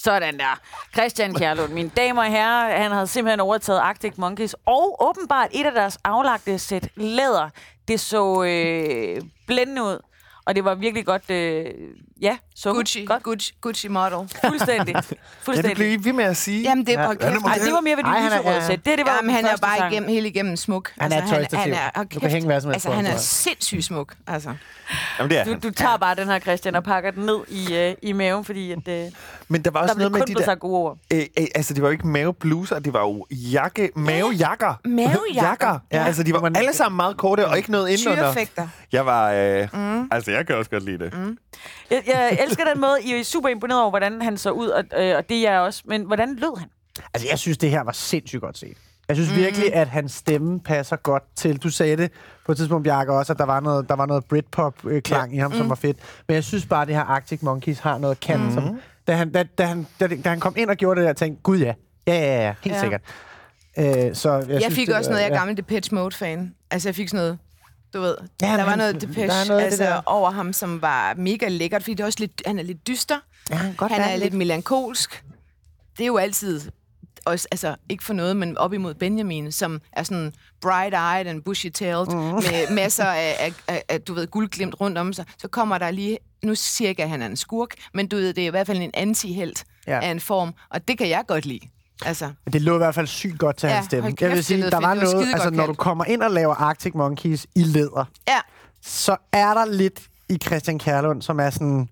Sådan 0.07 0.39
der. 0.39 0.59
Christian 0.93 1.33
Kjærlund, 1.33 1.73
mine 1.73 1.89
damer 1.97 2.21
og 2.21 2.31
herrer, 2.31 2.77
han 2.77 2.91
havde 2.91 3.07
simpelthen 3.07 3.39
overtaget 3.39 3.79
Arctic 3.79 4.13
Monkeys, 4.17 4.55
og 4.65 5.09
åbenbart 5.09 5.49
et 5.51 5.65
af 5.65 5.71
deres 5.71 5.97
aflagte 6.03 6.59
sæt 6.59 6.89
læder. 6.95 7.49
Det 7.87 7.99
så 7.99 8.43
øh, 8.43 9.21
blændende 9.47 9.83
ud, 9.83 9.99
og 10.45 10.55
det 10.55 10.65
var 10.65 10.75
virkelig 10.75 11.05
godt, 11.05 11.29
øh, 11.29 11.73
ja, 12.21 12.37
så 12.55 12.73
Gucci, 12.73 13.05
godt. 13.05 13.23
Gucci, 13.23 13.53
Gucci 13.61 13.87
model. 13.87 14.29
Fuldstændig. 14.45 14.95
Ja, 14.95 15.01
det 15.01 15.17
Fuldstændig. 15.41 15.75
blev 15.75 15.91
I 15.91 16.03
ved 16.03 16.13
med 16.13 16.23
at 16.25 16.37
sige. 16.37 16.61
Jamen, 16.61 16.85
det 16.87 16.97
var 16.97 17.03
Ja. 17.03 17.13
kæft. 17.13 17.23
Ja, 17.23 17.49
Ej, 17.49 17.55
det 17.63 17.73
var 17.73 17.81
mere 17.81 17.97
ved 17.97 18.03
er- 18.03 18.25
lyserøde 18.25 18.55
ja. 18.55 18.65
sæt. 18.67 18.85
Det, 18.85 18.97
det 18.97 19.05
var 19.05 19.15
Jamen, 19.15 19.35
han 19.35 19.45
er 19.45 19.57
bare 19.61 19.77
sang. 19.77 19.91
igennem, 19.93 20.09
helt 20.09 20.25
igennem 20.25 20.55
smuk. 20.57 20.91
Han 20.97 21.11
er 21.11 21.15
altså, 21.15 21.33
han, 21.33 21.39
tøjstativ. 21.41 21.73
han 21.73 21.73
er, 21.73 21.89
Du 21.95 21.99
oh, 21.99 22.05
kan 22.09 22.21
kæft. 22.21 22.33
hænge 22.33 22.45
hvad 22.45 22.61
som 22.61 22.71
helst 22.71 22.85
Altså, 22.85 22.95
han 22.95 23.05
er 23.05 23.09
jeg. 23.11 23.19
sindssygt 23.19 23.83
smuk. 23.85 24.13
Altså. 24.27 24.53
Jamen, 25.19 25.29
det 25.31 25.37
er 25.39 25.43
Du, 25.43 25.53
du 25.63 25.71
tager 25.71 25.97
bare 25.97 26.15
den 26.15 26.27
her, 26.27 26.39
Christian, 26.39 26.75
og 26.75 26.83
pakker 26.83 27.11
den 27.11 27.25
ned 27.25 27.39
i, 27.47 27.75
øh, 27.75 27.95
i 28.01 28.11
maven, 28.13 28.45
fordi 28.45 28.71
at, 28.71 28.87
øh, 28.87 29.05
Men 29.47 29.61
der 29.61 29.71
var 29.71 29.79
der 29.79 29.83
også 29.83 29.95
blev 29.95 30.09
noget 30.09 30.11
med 30.27 30.35
kun 30.35 30.43
de 30.43 30.49
der... 30.49 30.55
gode 30.55 30.73
ord. 30.77 30.97
Øh, 31.13 31.19
øh, 31.39 31.45
altså, 31.55 31.73
det 31.73 31.81
var 31.81 31.87
jo 31.87 31.91
ikke 31.91 32.07
mavebluser, 32.07 32.79
det 32.79 32.93
var 32.93 33.01
jo 33.01 33.25
jakke, 33.31 33.89
mavejakker. 33.95 34.73
Mavejakker. 34.85 35.41
Jakker. 35.43 35.79
Ja. 35.91 36.03
Altså, 36.05 36.23
de 36.23 36.33
var 36.33 36.51
alle 36.55 36.73
sammen 36.73 36.95
meget 36.95 37.17
korte, 37.17 37.47
og 37.47 37.57
ikke 37.57 37.71
noget 37.71 37.89
indenunder. 37.89 38.23
Tyrefægter. 38.33 38.67
Jeg 38.91 39.05
var... 39.05 39.31
Øh, 39.31 39.67
mm. 39.73 40.07
Altså, 40.11 40.31
jeg 40.31 40.47
kan 40.47 40.55
også 40.55 40.71
godt 40.71 40.83
lide 40.85 40.99
det. 40.99 41.13
Jeg, 42.07 42.37
jeg 42.37 42.45
elsker 42.45 42.63
den 42.73 42.81
måde, 42.81 42.97
I 43.03 43.19
er 43.19 43.23
super 43.23 43.49
imponeret 43.49 43.81
over, 43.81 43.89
hvordan 43.89 44.21
han 44.21 44.37
så 44.37 44.51
ud, 44.51 44.67
og, 44.67 44.83
øh, 44.97 45.17
og 45.17 45.29
det 45.29 45.37
er 45.37 45.51
jeg 45.51 45.59
også. 45.61 45.81
Men 45.85 46.01
hvordan 46.03 46.35
lød 46.35 46.59
han? 46.59 46.69
Altså, 47.13 47.27
jeg 47.29 47.39
synes, 47.39 47.57
det 47.57 47.69
her 47.69 47.81
var 47.81 47.91
sindssygt 47.91 48.41
godt 48.41 48.57
set. 48.57 48.77
Jeg 49.07 49.15
synes 49.15 49.29
mm. 49.31 49.35
virkelig, 49.37 49.73
at 49.75 49.87
hans 49.87 50.11
stemme 50.11 50.59
passer 50.59 50.95
godt 50.95 51.23
til. 51.35 51.57
Du 51.57 51.69
sagde 51.69 51.97
det 51.97 52.11
på 52.45 52.51
et 52.51 52.57
tidspunkt, 52.57 52.83
Bjarke, 52.83 53.13
også, 53.13 53.33
at 53.33 53.39
der 53.39 53.45
var 53.45 53.59
noget, 53.59 53.89
der 53.89 53.95
var 53.95 54.05
noget 54.05 54.25
Britpop-klang 54.25 55.31
ja. 55.31 55.37
i 55.37 55.39
ham, 55.39 55.51
mm. 55.51 55.57
som 55.57 55.69
var 55.69 55.75
fedt. 55.75 55.97
Men 56.27 56.35
jeg 56.35 56.43
synes 56.43 56.65
bare, 56.65 56.81
at 56.81 56.87
det 56.87 56.95
her 56.95 57.03
Arctic 57.03 57.41
Monkeys 57.41 57.79
har 57.79 57.97
noget 57.97 58.19
kant. 58.19 58.43
Mm. 58.43 58.51
Som, 58.51 58.79
da, 59.07 59.15
han, 59.15 59.31
da, 59.31 59.43
da, 59.57 59.65
han, 59.65 59.87
da, 59.99 60.07
da 60.07 60.29
han 60.29 60.39
kom 60.39 60.53
ind 60.57 60.69
og 60.69 60.75
gjorde 60.75 60.99
det 61.01 61.07
der, 61.07 61.13
tænkte 61.13 61.41
gud 61.43 61.57
ja, 61.57 61.73
ja, 62.07 62.13
ja, 62.13 62.45
ja, 62.45 62.53
helt 62.63 62.75
Ja. 62.75 62.77
ja. 62.77 62.81
sikkert. 62.81 63.01
Øh, 63.77 64.15
så 64.15 64.31
jeg, 64.33 64.49
Jeg 64.49 64.61
synes, 64.61 64.75
fik 64.75 64.87
det 64.87 64.95
også 64.95 65.09
noget, 65.09 65.21
jeg 65.21 65.29
er 65.29 65.33
ja. 65.33 65.39
gammel 65.39 65.57
Depeche 65.57 65.95
Mode-fan. 65.95 66.55
Altså, 66.71 66.89
jeg 66.89 66.95
fik 66.95 67.09
sådan 67.09 67.23
noget, 67.23 67.37
du 67.93 68.01
ved, 68.01 68.15
Ja, 68.41 68.47
der 68.47 68.55
var 68.57 68.63
han- 68.69 68.77
noget 68.77 68.93
der 68.93 68.99
Depeche 68.99 69.27
noget 69.27 69.39
af 69.41 69.47
det 69.47 69.61
altså, 69.63 69.83
der. 69.83 70.01
over 70.05 70.31
ham, 70.31 70.53
som 70.53 70.81
var 70.81 71.13
mega 71.17 71.47
lækkert, 71.47 71.81
fordi 71.83 71.93
det 71.93 71.99
er 71.99 72.05
også 72.05 72.19
lidt, 72.19 72.41
han 72.45 72.59
er 72.59 72.63
lidt 72.63 72.87
dyster. 72.87 73.19
Ja, 73.49 73.55
han, 73.55 73.73
godt 73.75 73.91
Han 73.91 74.01
er 74.01 74.15
lidt 74.17 74.33
melankolsk. 74.33 75.23
Det 75.97 76.03
er 76.03 76.07
jo 76.07 76.17
altid, 76.17 76.61
også, 77.25 77.47
altså 77.51 77.75
ikke 77.89 78.03
for 78.03 78.13
noget, 78.13 78.37
men 78.37 78.57
op 78.57 78.73
imod 78.73 78.93
Benjamin, 78.93 79.51
som 79.51 79.81
er 79.93 80.03
sådan 80.03 80.33
bright-eyed 80.65 81.27
and 81.27 81.41
bushy-tailed, 81.43 82.05
mm. 82.15 82.21
med 82.33 82.75
masser 82.75 83.03
af, 83.05 83.35
af, 83.39 83.53
af, 83.67 83.83
af, 83.89 84.01
du 84.01 84.13
ved, 84.13 84.27
guldglimt 84.27 84.81
rundt 84.81 84.97
om 84.97 85.13
sig. 85.13 85.25
Så 85.37 85.47
kommer 85.47 85.77
der 85.77 85.91
lige, 85.91 86.17
nu 86.43 86.55
siger 86.55 86.85
jeg 86.87 86.89
ikke, 86.89 87.03
at 87.03 87.09
han 87.09 87.21
er 87.21 87.25
en 87.25 87.37
skurk, 87.37 87.73
men 87.93 88.07
du 88.07 88.15
ved, 88.15 88.33
det 88.33 88.41
er 88.43 88.47
i 88.47 88.49
hvert 88.49 88.67
fald 88.67 88.81
en 88.81 88.91
anti-helt 88.93 89.65
ja. 89.87 89.99
af 90.01 90.11
en 90.11 90.19
form, 90.19 90.53
og 90.69 90.87
det 90.87 90.97
kan 90.97 91.09
jeg 91.09 91.23
godt 91.27 91.45
lide. 91.45 91.59
Altså, 92.05 92.31
Det 92.53 92.61
lå 92.61 92.73
i 92.75 92.77
hvert 92.77 92.95
fald 92.95 93.07
sygt 93.07 93.39
godt 93.39 93.57
til 93.57 93.67
Ja, 93.67 93.73
hans 93.75 93.85
stemme. 93.85 94.09
kæft, 94.11 94.21
Jeg 94.21 94.31
vil 94.31 94.43
sige, 94.43 94.57
der 94.57 94.63
fedt. 94.63 94.73
var 94.73 94.79
var 94.79 94.93
noget, 94.95 95.27
altså 95.33 95.49
når 95.49 95.65
du 95.65 95.73
kommer 95.73 96.05
ind 96.05 96.21
og 96.21 96.31
laver 96.31 96.55
Arctic 96.55 96.93
Monkeys 96.95 97.45
i 97.55 97.63
læder, 97.63 98.05
ja, 98.27 98.37
så 98.81 99.15
er 99.31 99.53
der 99.53 99.65
lidt 99.65 100.01
i 100.29 100.37
Christian 100.45 100.79
Kærlund, 100.79 101.21
som 101.21 101.39
er 101.39 101.49
sådan, 101.49 101.89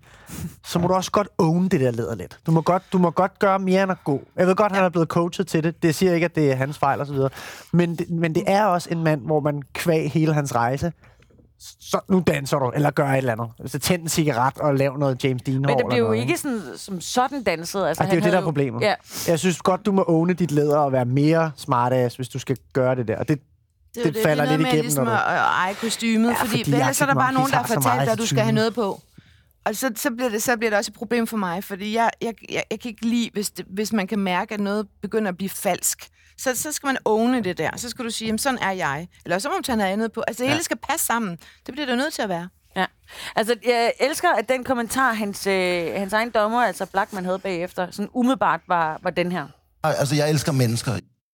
så 0.66 0.80
må 0.80 0.88
du 0.88 0.94
også 0.94 1.12
godt 1.12 1.28
own 1.38 1.68
det 1.68 1.80
der 1.80 1.92
læder 1.92 2.16
lidt. 2.16 2.40
Du 2.46 2.52
må 2.52 2.62
godt, 2.62 2.84
du 2.94 2.98
må 2.98 3.10
godt 3.10 3.40
gøre 3.40 3.60
mere 3.60 3.84
end 3.84 3.92
at 3.92 3.98
gå. 4.04 4.22
Jeg 4.36 4.48
ved 4.48 4.56
godt, 4.56 4.72
han 4.72 4.84
er 4.84 4.90
blevet 4.90 5.08
coachet 5.08 5.48
til 5.48 5.64
det. 5.64 5.84
Det 5.84 5.96
siger 5.96 6.14
ikke, 6.14 6.26
at 6.26 6.36
det 6.36 6.52
er 6.52 6.56
hans 6.56 6.78
fejl 6.78 7.02
osv. 7.02 7.16
Men, 7.72 7.96
det, 7.96 8.10
men 8.10 8.36
det 8.36 8.44
er 8.48 8.66
også 8.66 8.90
en 8.92 9.04
mand, 9.04 9.22
hvor 9.22 9.40
man 9.40 9.62
kvæg 9.74 10.12
hele 10.12 10.34
hans 10.34 10.56
rejse. 10.56 10.92
Så 11.60 12.00
nu 12.10 12.24
danser 12.28 12.60
du, 12.60 12.70
eller 12.76 12.92
gør 12.92 13.08
et 13.08 13.18
eller 13.18 13.32
andet. 13.32 13.48
Altså 13.60 13.80
tænd 13.80 14.02
en 14.02 14.10
cigaret 14.10 14.58
og 14.58 14.76
lav 14.76 14.98
noget 14.98 15.24
James 15.24 15.42
Dean 15.42 15.62
Men 15.62 15.78
det 15.78 15.86
blev 15.90 16.00
jo 16.00 16.12
ikke 16.12 16.38
sådan, 16.38 16.62
som 16.78 17.02
sådan 17.02 17.44
danset. 17.44 17.88
Altså, 17.88 18.04
Ej, 18.04 18.10
det 18.10 18.18
er 18.18 18.22
jo 18.22 18.24
det, 18.24 18.34
der 18.34 18.40
er 18.40 18.44
problemet. 18.44 18.82
Ja, 18.82 18.94
Jeg 19.28 19.40
synes 19.40 19.62
godt, 19.62 19.86
du 19.86 19.92
må 19.92 20.04
åne 20.08 20.34
dit 20.34 20.52
læder 20.52 20.78
og 20.78 20.92
være 20.92 21.06
mere 21.06 21.52
smartass, 21.56 22.16
hvis 22.16 22.30
du 22.30 22.40
skal 22.40 22.58
gøre 22.74 22.96
det 22.96 23.08
der. 23.08 23.18
Og 23.18 23.28
det, 23.28 23.40
Det, 23.96 24.02
er 24.02 24.06
jo 24.10 24.14
Det 24.14 24.24
falder 24.24 24.44
det 24.44 24.54
er 24.54 24.58
lidt 24.58 24.62
noget 24.62 24.62
med 24.62 24.68
igennem, 24.68 24.84
ligesom 24.84 25.08
at 25.08 25.14
eje 25.14 25.74
kostymet, 25.74 26.30
Ja, 26.30 26.34
fordi, 26.34 26.50
fordi 26.50 26.74
ellers 26.74 27.02
er 27.02 27.06
der 27.06 27.14
bare 27.14 27.34
nogen, 27.34 27.52
der 27.52 27.58
har 27.58 27.68
så 27.68 27.74
fortæller 27.74 27.96
meget 27.96 28.06
dig, 28.06 28.14
at 28.14 28.20
du 28.20 28.26
skal 28.26 28.44
have 28.44 28.56
noget 28.56 28.76
på. 28.76 29.02
Og 29.66 29.76
så, 29.76 29.92
så, 29.96 30.12
bliver 30.12 30.30
det, 30.30 30.44
så 30.44 30.58
bliver 30.58 30.70
det 30.70 30.78
også 30.78 30.92
et 30.92 30.98
problem 30.98 31.28
for 31.28 31.38
mig, 31.38 31.64
fordi 31.64 31.94
jeg, 31.96 32.12
jeg, 32.22 32.34
jeg, 32.52 32.64
jeg 32.72 32.80
kan 32.80 32.90
ikke 32.90 33.06
lide, 33.06 33.30
hvis, 33.34 33.50
det, 33.50 33.66
hvis 33.70 33.94
man 33.94 34.08
kan 34.08 34.20
mærke, 34.20 34.54
at 34.54 34.60
noget 34.60 34.88
begynder 35.02 35.32
at 35.32 35.38
blive 35.38 35.50
falsk. 35.50 36.08
Så, 36.38 36.56
så 36.56 36.72
skal 36.72 36.88
man 36.88 36.98
åne 37.06 37.44
det 37.44 37.58
der. 37.58 37.70
Så 37.76 37.90
skal 37.90 38.06
du 38.06 38.10
sige, 38.10 38.26
jamen, 38.26 38.40
sådan 38.40 38.60
er 38.62 38.72
jeg. 38.72 39.08
Eller 39.26 39.40
så 39.40 39.50
må 39.50 39.56
man 39.56 39.64
tage 39.64 39.76
noget 39.78 39.92
andet 39.92 40.12
på. 40.12 40.24
Altså, 40.28 40.44
det 40.44 40.52
hele 40.52 40.64
skal 40.64 40.78
passe 40.78 41.06
sammen. 41.06 41.38
Det 41.66 41.72
bliver 41.74 41.86
det 41.86 41.98
nødt 41.98 42.14
til 42.14 42.22
at 42.22 42.30
være. 42.30 42.50
ja. 42.76 42.86
Altså, 43.36 43.56
jeg 43.66 43.94
elsker, 44.00 44.30
at 44.30 44.50
den 44.50 44.64
kommentar, 44.64 45.14
hans, 45.14 45.48
øh, 45.48 45.94
hans 45.96 46.14
egen 46.14 46.30
dommer, 46.30 46.62
altså 46.62 46.86
Blackman 46.86 47.26
havde 47.26 47.40
bagefter, 47.40 47.92
sådan 47.92 48.10
umiddelbart 48.14 48.62
var, 48.68 49.00
var 49.04 49.10
den 49.10 49.32
her. 49.32 49.48
Altså, 49.84 50.16
jeg 50.16 50.30
elsker 50.30 50.52
mennesker. 50.52 50.92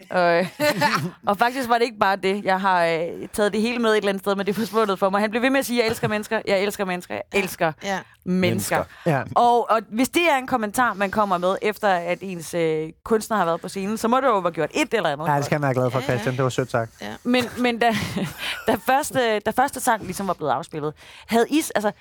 Og, 0.10 0.46
og 1.28 1.38
faktisk 1.38 1.70
var 1.70 1.78
det 1.78 1.86
ikke 1.86 1.98
bare 2.00 2.16
det. 2.16 2.44
Jeg 2.46 2.62
har 2.62 2.86
øh, 2.86 3.28
taget 3.34 3.54
det 3.54 3.62
hele 3.62 3.80
med 3.80 3.92
et 3.92 3.98
eller 3.98 4.10
andet 4.10 4.24
sted, 4.24 4.36
men 4.36 4.46
det 4.46 4.52
er 4.52 4.60
forsvundet 4.60 5.00
for 5.00 5.10
mig. 5.10 5.22
Han 5.22 5.30
blev 5.30 5.42
ved 5.42 5.50
med 5.50 5.60
at 5.60 5.66
sige, 5.66 5.80
jeg 5.80 5.88
elsker 5.88 6.08
mennesker, 6.08 6.42
jeg 6.48 6.62
elsker 6.64 6.86
mennesker, 6.86 7.14
jeg 7.16 7.24
elsker 7.34 7.72
Ja. 7.84 8.00
mennesker. 8.26 8.84
ja. 9.06 9.22
Og, 9.36 9.70
og 9.72 9.82
hvis 9.90 10.10
det 10.10 10.32
er 10.32 10.38
en 10.38 10.48
kommentar, 10.48 10.94
man 10.94 11.12
kommer 11.12 11.38
med, 11.38 11.56
efter 11.62 11.88
at 11.90 12.18
ens 12.22 12.54
øh, 12.54 12.90
kunstner 13.04 13.38
har 13.38 13.46
været 13.46 13.62
på 13.62 13.68
scenen, 13.70 13.98
så 13.98 14.08
må 14.08 14.18
det 14.18 14.28
jo 14.28 14.40
være 14.40 14.52
gjort 14.52 14.70
et 14.74 14.94
eller 14.94 15.10
andet. 15.10 15.28
Ja, 15.28 15.36
det 15.38 15.46
skal 15.46 15.56
han 15.56 15.62
være 15.62 15.74
glad 15.74 15.92
for, 15.92 16.02
Christian. 16.02 16.36
Det 16.36 16.44
var 16.44 16.50
sødt 16.50 16.72
sagt. 16.72 17.04
Men, 17.24 17.44
men 17.60 17.80
da, 17.80 17.96
da, 18.68 18.76
første, 18.86 19.40
da 19.40 19.52
første 19.52 19.80
sang 19.80 20.04
ligesom 20.04 20.28
var 20.28 20.34
blevet 20.34 20.52
afspillet, 20.52 20.94
havde 21.28 21.46
I, 21.50 21.62
altså, 21.76 21.92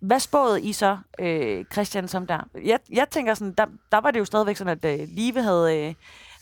hvad 0.00 0.20
spåede 0.20 0.62
I 0.62 0.72
så, 0.72 0.98
øh, 1.18 1.64
Christian, 1.72 2.08
som 2.08 2.26
der? 2.26 2.38
Jeg, 2.64 2.78
jeg 2.92 3.06
tænker 3.10 3.34
sådan, 3.34 3.54
der, 3.58 3.66
der 3.92 4.00
var 4.00 4.10
det 4.10 4.18
jo 4.20 4.24
stadigvæk 4.24 4.56
sådan, 4.56 4.78
at 4.84 5.00
øh, 5.00 5.08
Live 5.08 5.42
havde, 5.42 5.78
øh, 5.88 5.94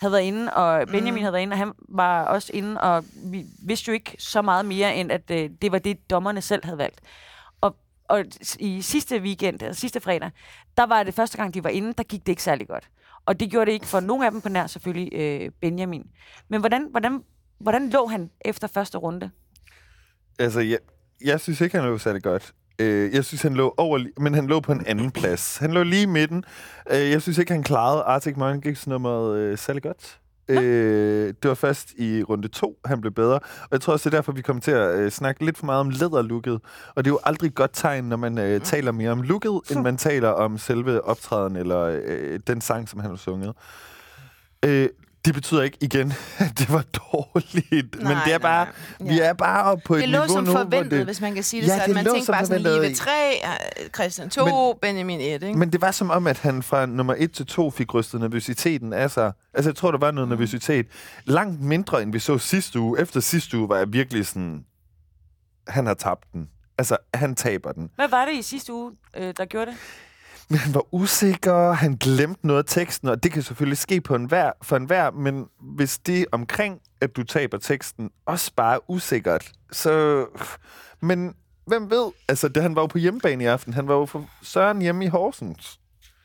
havde 0.03 0.12
været 0.12 0.23
inde, 0.23 0.53
og 0.53 0.87
Benjamin 0.88 1.15
mm. 1.15 1.21
havde 1.21 1.33
været 1.33 1.43
inde, 1.43 1.55
og 1.55 1.59
han 1.59 1.73
var 1.88 2.25
også 2.25 2.51
inde, 2.55 2.81
og 2.81 3.05
vi 3.25 3.45
vidste 3.67 3.88
jo 3.88 3.93
ikke 3.93 4.17
så 4.19 4.43
meget 4.43 4.65
mere, 4.65 4.95
end 4.97 5.12
at 5.12 5.31
øh, 5.31 5.51
det 5.62 5.73
var 5.73 5.79
det, 5.79 6.11
dommerne 6.11 6.41
selv 6.41 6.65
havde 6.65 6.79
valgt. 6.79 7.01
Og, 7.61 7.77
og 8.09 8.25
i 8.59 8.83
sidste 8.83 9.21
weekend, 9.21 9.62
altså 9.62 9.81
sidste 9.81 10.01
fredag, 10.01 10.31
der 10.77 10.87
var 10.87 11.03
det 11.03 11.15
første 11.15 11.37
gang, 11.37 11.55
de 11.55 11.65
var 11.65 11.71
inde, 11.71 11.93
der 11.93 12.03
gik 12.03 12.21
det 12.21 12.33
ikke 12.33 12.43
særlig 12.43 12.69
godt. 12.69 12.88
Og 13.27 13.41
det 13.41 13.51
gjorde 13.51 13.67
det 13.67 13.73
ikke 13.73 13.87
for 13.87 14.01
nogen 14.01 14.23
af 14.23 14.31
dem 14.31 14.41
på 14.41 14.49
nær 14.49 14.67
selvfølgelig 14.67 15.12
øh, 15.12 15.51
Benjamin. 15.61 16.07
Men 16.49 16.61
hvordan, 16.61 16.87
hvordan, 16.91 17.23
hvordan 17.59 17.91
lå 17.91 18.07
han 18.07 18.31
efter 18.41 18.69
første 18.69 18.99
runde? 18.99 19.31
Altså, 20.38 20.61
jeg, 20.61 20.79
jeg 21.25 21.41
synes 21.41 21.61
ikke, 21.61 21.79
han 21.79 21.88
lå 21.88 21.99
særlig 21.99 22.23
godt. 22.23 22.55
Øh, 22.79 23.15
jeg 23.15 23.25
synes, 23.25 23.43
han 23.43 23.55
lå 23.55 23.75
over, 23.77 24.05
men 24.19 24.35
han 24.35 24.47
lå 24.47 24.61
på 24.61 24.73
en 24.73 24.87
anden 24.87 25.11
plads. 25.21 25.57
Han 25.57 25.73
lå 25.73 25.83
lige 25.83 26.03
i 26.03 26.07
midten. 26.07 26.45
Øh, 26.91 27.11
jeg 27.11 27.23
synes 27.23 27.39
ikke, 27.39 27.53
han 27.53 27.63
klarede 27.63 28.03
Arctic 28.03 28.37
Monkeys 28.37 28.87
nummeret 28.87 29.39
øh, 29.39 29.59
særlig 29.59 29.83
godt. 29.83 30.19
Øh, 30.49 31.35
det 31.43 31.49
var 31.49 31.55
først 31.55 31.93
i 31.99 32.23
runde 32.23 32.49
to, 32.49 32.79
han 32.85 33.01
blev 33.01 33.13
bedre. 33.13 33.35
Og 33.35 33.69
jeg 33.73 33.81
tror 33.81 33.93
også, 33.93 34.11
det 34.11 34.15
er 34.15 34.19
derfor, 34.19 34.33
vi 34.33 34.43
kommer 34.43 34.61
til 34.61 34.71
at 34.71 34.99
øh, 34.99 35.11
snakke 35.11 35.45
lidt 35.45 35.59
for 35.59 35.67
meget 35.67 35.81
om 35.81 35.91
læderlooket. 35.91 36.61
Og 36.95 37.05
det 37.05 37.11
er 37.11 37.15
jo 37.15 37.21
aldrig 37.25 37.49
et 37.49 37.55
godt 37.55 37.71
tegn, 37.75 38.05
når 38.05 38.17
man 38.17 38.39
øh, 38.39 38.61
taler 38.61 38.93
mere 38.93 39.11
om 39.11 39.23
looket, 39.23 39.61
end 39.71 39.81
man 39.89 39.97
taler 39.97 40.29
om 40.29 40.59
selve 40.59 41.05
optræden 41.05 41.57
eller 41.57 42.01
øh, 42.05 42.41
den 42.47 42.61
sang, 42.61 42.89
som 42.89 43.01
han 43.01 43.11
har 43.11 43.17
sunget. 43.17 43.55
Øh, 44.65 44.89
det 45.25 45.35
betyder 45.35 45.63
ikke 45.63 45.79
igen, 45.81 46.13
at 46.39 46.59
det 46.59 46.73
var 46.73 46.83
dårligt. 46.83 48.01
Nej, 48.03 48.15
men 48.15 48.23
det 48.25 48.35
er 48.35 48.39
bare, 48.39 48.67
nej. 49.01 49.09
vi 49.13 49.17
Ja. 49.17 49.25
er 49.25 49.33
bare 49.33 49.65
oppe 49.65 49.83
på 49.87 49.95
Det 49.97 50.03
et 50.03 50.09
lå 50.09 50.19
niveau 50.19 50.35
som 50.35 50.45
nu, 50.45 50.51
hvor 50.51 50.61
forventet, 50.61 50.91
det, 50.91 51.05
hvis 51.05 51.21
man 51.21 51.35
kan 51.35 51.43
sige 51.43 51.63
det 51.63 51.69
Ja, 51.69 51.73
sådan. 51.75 51.89
det 51.89 51.95
Man 51.95 52.05
lå 52.05 52.11
tænkte 52.13 52.27
som 52.27 52.33
bare 52.33 52.47
sådan. 52.47 52.63
Live 52.83 52.95
3, 52.95 53.11
Christian 53.95 54.31
2, 54.31 54.73
Benjamin 54.83 55.21
1, 55.21 55.43
ikke? 55.43 55.59
Men 55.59 55.73
det 55.73 55.81
var 55.81 55.91
som 55.91 56.11
om, 56.11 56.27
at 56.27 56.39
han 56.39 56.63
fra 56.63 56.87
nummer 56.87 57.15
1 57.19 57.33
til 57.33 57.47
2 57.47 57.71
fik 57.71 57.95
rystet 57.95 58.21
nervøsiteten 58.21 58.93
af 58.93 59.11
sig. 59.11 59.33
Altså, 59.55 59.71
jeg 59.71 59.77
tror, 59.77 59.91
der 59.91 59.99
var 59.99 60.11
noget 60.11 60.29
Mm. 60.29 60.33
nervøsitet. 60.33 60.87
Langt 61.25 61.61
mindre, 61.61 62.03
end 62.03 62.13
vi 62.13 62.19
så 62.19 62.39
sidste 62.39 62.81
uge. 62.81 63.01
Efter 63.01 63.21
sidste 63.21 63.59
uge 63.59 63.69
var 63.69 63.77
jeg 63.79 63.93
virkelig 63.93 64.27
sådan... 64.27 64.65
Han 65.69 65.87
har 65.87 65.95
tabt 65.95 66.25
den. 66.33 66.49
Altså, 66.79 66.97
han 67.15 67.35
taber 67.35 67.73
den. 67.73 67.91
Hvad 67.97 68.09
var 68.09 68.25
det 68.25 68.35
i 68.35 68.43
sidste 68.43 68.73
uge, 68.73 68.93
øh, 69.17 69.35
der 69.37 69.45
gjorde 69.45 69.67
det? 69.71 69.77
Men 70.53 70.59
han 70.59 70.75
var 70.75 70.95
usikker, 70.95 71.73
han 71.73 71.97
glemte 72.01 72.47
noget 72.47 72.59
af 72.59 72.65
teksten, 72.69 73.09
og 73.09 73.23
det 73.23 73.33
kan 73.33 73.43
selvfølgelig 73.43 73.79
ske 73.79 74.01
på 74.01 74.15
en 74.15 74.25
hver, 74.25 74.53
for 74.62 74.77
enhver, 74.77 75.11
men 75.11 75.45
hvis 75.61 75.99
det 75.99 76.27
omkring, 76.33 76.81
at 77.01 77.17
du 77.17 77.23
taber 77.23 77.59
teksten, 77.59 78.11
også 78.27 78.53
bare 78.57 78.75
er 78.75 78.91
usikkert, 78.91 79.53
så... 79.71 80.27
Men 81.01 81.35
hvem 81.67 81.91
ved? 81.91 82.11
Altså, 82.29 82.49
det, 82.49 82.62
han 82.62 82.77
var 82.77 82.83
jo 82.83 82.87
på 82.87 82.99
hjemmebane 82.99 83.45
i 83.45 83.47
aften. 83.47 83.75
Han 83.75 83.88
var 83.88 83.95
jo 83.95 84.07
for 84.07 84.29
Søren 84.43 84.83
hjemme 84.83 85.05
i 85.05 85.09
Horsens. 85.09 85.81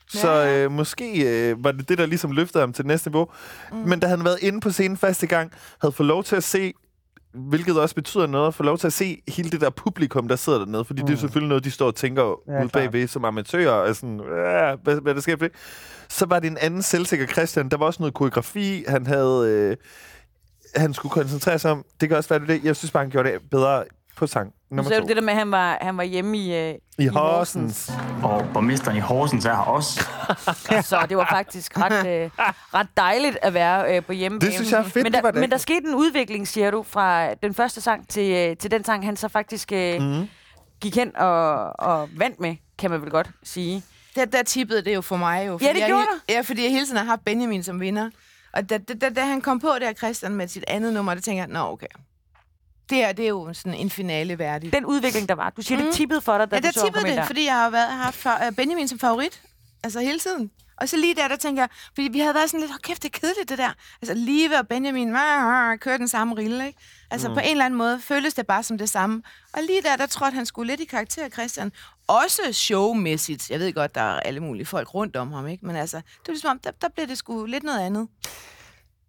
Så 0.08 0.46
øh, 0.46 0.70
måske 0.70 1.22
øh, 1.50 1.64
var 1.64 1.72
det 1.72 1.88
det, 1.88 1.98
der 1.98 2.06
ligesom 2.06 2.32
løftede 2.32 2.62
ham 2.62 2.72
til 2.72 2.86
næste 2.86 3.10
niveau. 3.10 3.28
Mm. 3.72 3.78
Men 3.78 4.00
da 4.00 4.06
han 4.06 4.18
havde 4.18 4.24
været 4.24 4.42
inde 4.42 4.60
på 4.60 4.70
scenen 4.70 4.96
første 4.96 5.26
gang, 5.26 5.52
havde 5.80 5.92
fået 5.92 6.06
lov 6.06 6.24
til 6.24 6.36
at 6.36 6.44
se, 6.44 6.72
hvilket 7.38 7.80
også 7.80 7.94
betyder 7.94 8.26
noget, 8.26 8.46
at 8.48 8.54
få 8.54 8.62
lov 8.62 8.78
til 8.78 8.86
at 8.86 8.92
se 8.92 9.22
hele 9.28 9.50
det 9.50 9.60
der 9.60 9.70
publikum, 9.70 10.28
der 10.28 10.36
sidder 10.36 10.58
dernede. 10.58 10.84
Fordi 10.84 11.02
mm. 11.02 11.06
det 11.06 11.14
er 11.14 11.18
selvfølgelig 11.18 11.48
noget, 11.48 11.64
de 11.64 11.70
står 11.70 11.86
og 11.86 11.94
tænker 11.94 12.40
Ja, 12.48 12.62
ude 12.62 12.68
bagved 12.68 13.08
som 13.08 13.24
amatører. 13.24 13.70
Og 13.72 13.96
sådan, 13.96 14.20
"Øh, 14.20 14.78
hvad, 14.82 15.00
hvad 15.00 15.14
der 15.14 15.20
sker 15.20 15.36
for 15.36 15.44
det? 15.44 15.52
Så 16.08 16.26
var 16.26 16.38
det 16.40 16.50
en 16.50 16.58
anden 16.60 16.82
selvsikker 16.82 17.26
Christian. 17.26 17.68
Der 17.68 17.76
var 17.76 17.86
også 17.86 18.02
noget 18.02 18.14
koreografi. 18.14 18.84
Han 18.88 19.06
havde... 19.06 19.48
Øh, 19.50 19.76
han 20.76 20.94
skulle 20.94 21.12
koncentrere 21.12 21.58
sig 21.58 21.70
om. 21.70 21.84
Det 22.00 22.08
kan 22.08 22.18
også 22.18 22.28
være 22.28 22.38
det. 22.38 22.48
det. 22.48 22.64
Jeg 22.64 22.76
synes 22.76 22.90
bare, 22.90 23.02
han 23.04 23.10
gjorde 23.10 23.32
det 23.32 23.40
bedre 23.50 23.84
på 24.18 24.26
sang 24.26 24.46
Nu 24.70 24.76
nummer 24.76 24.88
sagde 24.90 25.00
to. 25.00 25.04
du 25.04 25.08
det 25.08 25.16
der 25.16 25.22
med, 25.22 25.32
at 25.32 25.38
han 25.38 25.50
var, 25.50 25.78
han 25.80 25.96
var 25.96 26.02
hjemme 26.02 26.38
i, 26.38 26.56
øh, 26.56 26.74
I 26.98 27.06
Horsens. 27.06 27.90
Og 28.22 28.46
borgmesteren 28.54 28.96
i 28.96 29.00
Horsens 29.00 29.44
er 29.44 29.50
her 29.50 29.62
også. 29.62 30.00
Så 30.90 31.06
det 31.08 31.16
var 31.16 31.26
faktisk 31.30 31.78
ret, 31.78 32.06
øh, 32.06 32.30
ret 32.74 32.86
dejligt 32.96 33.38
at 33.42 33.54
være 33.54 33.96
øh, 33.96 34.02
på 34.04 34.12
hjemmebane. 34.12 34.46
Det 34.50 34.54
synes 34.58 34.72
jeg 34.72 34.78
er 34.78 34.84
fedt, 34.84 35.02
Men 35.04 35.12
det 35.12 35.22
var 35.22 35.30
der, 35.30 35.30
det. 35.32 35.40
men 35.40 35.50
der 35.50 35.56
skete 35.56 35.86
en 35.88 35.94
udvikling, 35.94 36.48
siger 36.48 36.70
du, 36.70 36.82
fra 36.82 37.34
den 37.34 37.54
første 37.54 37.80
sang 37.80 38.08
til, 38.08 38.32
øh, 38.50 38.56
til 38.56 38.70
den 38.70 38.84
sang, 38.84 39.04
han 39.04 39.16
så 39.16 39.28
faktisk 39.28 39.72
øh, 39.72 40.02
mm. 40.02 40.28
gik 40.80 40.96
hen 40.96 41.16
og, 41.16 41.72
og 41.80 42.08
vandt 42.16 42.40
med, 42.40 42.56
kan 42.78 42.90
man 42.90 43.02
vel 43.02 43.10
godt 43.10 43.30
sige. 43.44 43.82
Der, 44.14 44.24
der 44.24 44.42
tippede 44.42 44.82
det 44.84 44.94
jo 44.94 45.00
for 45.00 45.16
mig 45.16 45.46
jo. 45.46 45.58
Ja, 45.62 45.72
det 45.72 45.78
jeg, 45.80 45.86
gjorde 45.88 46.02
he- 46.04 46.32
Ja, 46.34 46.40
fordi 46.40 46.62
jeg 46.62 46.70
hele 46.70 46.84
tiden 46.86 46.98
har 46.98 47.04
haft 47.04 47.24
Benjamin 47.24 47.62
som 47.62 47.80
vinder. 47.80 48.10
Og 48.52 48.70
da, 48.70 48.78
da, 48.78 48.94
da, 48.94 49.08
da 49.08 49.20
han 49.24 49.40
kom 49.40 49.60
på 49.60 49.68
der, 49.80 49.92
Christian, 49.92 50.34
med 50.34 50.48
sit 50.48 50.64
andet 50.68 50.92
nummer, 50.92 51.14
der 51.14 51.20
tænker 51.20 51.42
jeg, 51.42 51.48
nå 51.52 51.60
okay. 51.72 51.86
Det 52.90 52.98
her, 52.98 53.12
det 53.12 53.24
er 53.24 53.28
jo 53.28 53.52
sådan 53.52 53.74
en 53.74 53.90
finale 53.90 54.38
værdig. 54.38 54.72
Den 54.72 54.84
udvikling, 54.84 55.28
der 55.28 55.34
var. 55.34 55.50
Du 55.50 55.62
siger, 55.62 55.78
mm. 55.78 55.84
det 55.84 55.94
tippede 55.94 56.20
for 56.20 56.38
dig, 56.38 56.50
da 56.50 56.56
ja, 56.56 56.60
du 56.60 56.66
der 56.66 56.72
så 56.72 56.80
ham 56.80 56.86
tippede 56.86 57.06
det, 57.06 57.16
der. 57.16 57.24
fordi 57.24 57.44
jeg 57.44 57.54
har 57.54 57.70
været, 57.70 57.88
haft 57.88 58.26
øh, 58.46 58.52
Benjamin 58.52 58.88
som 58.88 58.98
favorit. 58.98 59.42
Altså 59.84 60.00
hele 60.00 60.18
tiden. 60.18 60.50
Og 60.80 60.88
så 60.88 60.96
lige 60.96 61.14
der, 61.14 61.28
der 61.28 61.36
tænker 61.36 61.62
jeg, 61.62 61.68
fordi 61.94 62.08
vi 62.12 62.18
havde 62.18 62.34
været 62.34 62.50
sådan 62.50 62.60
lidt, 62.60 62.70
hold 62.70 62.80
kæft, 62.80 63.02
det 63.02 63.14
er 63.14 63.18
kedeligt 63.18 63.48
det 63.48 63.58
der. 63.58 63.72
Altså 64.02 64.14
Live 64.14 64.58
og 64.58 64.68
Benjamin, 64.68 65.08
ah, 65.08 65.70
ah, 65.70 65.78
kører 65.78 65.96
den 65.96 66.08
samme 66.08 66.36
rille, 66.36 66.66
ikke? 66.66 66.78
Altså 67.10 67.28
mm. 67.28 67.34
på 67.34 67.40
en 67.40 67.50
eller 67.50 67.64
anden 67.64 67.78
måde 67.78 68.00
føles 68.00 68.34
det 68.34 68.46
bare 68.46 68.62
som 68.62 68.78
det 68.78 68.88
samme. 68.88 69.22
Og 69.52 69.62
lige 69.62 69.82
der, 69.82 69.96
der 69.96 70.06
tror 70.06 70.26
jeg, 70.26 70.32
at 70.32 70.34
han 70.34 70.46
skulle 70.46 70.72
lidt 70.72 70.80
i 70.80 70.84
karakter, 70.84 71.28
Christian. 71.28 71.72
Også 72.06 72.42
showmæssigt. 72.52 73.50
Jeg 73.50 73.60
ved 73.60 73.72
godt, 73.72 73.94
der 73.94 74.00
er 74.00 74.20
alle 74.20 74.40
mulige 74.40 74.66
folk 74.66 74.94
rundt 74.94 75.16
om 75.16 75.32
ham, 75.32 75.46
ikke? 75.46 75.66
Men 75.66 75.76
altså, 75.76 75.96
det 75.96 76.28
var 76.28 76.32
ligesom 76.32 76.50
om, 76.50 76.58
der, 76.58 76.70
der 76.70 76.88
blev 76.88 77.08
det 77.08 77.18
sgu 77.18 77.44
lidt 77.44 77.64
noget 77.64 77.80
andet. 77.80 78.08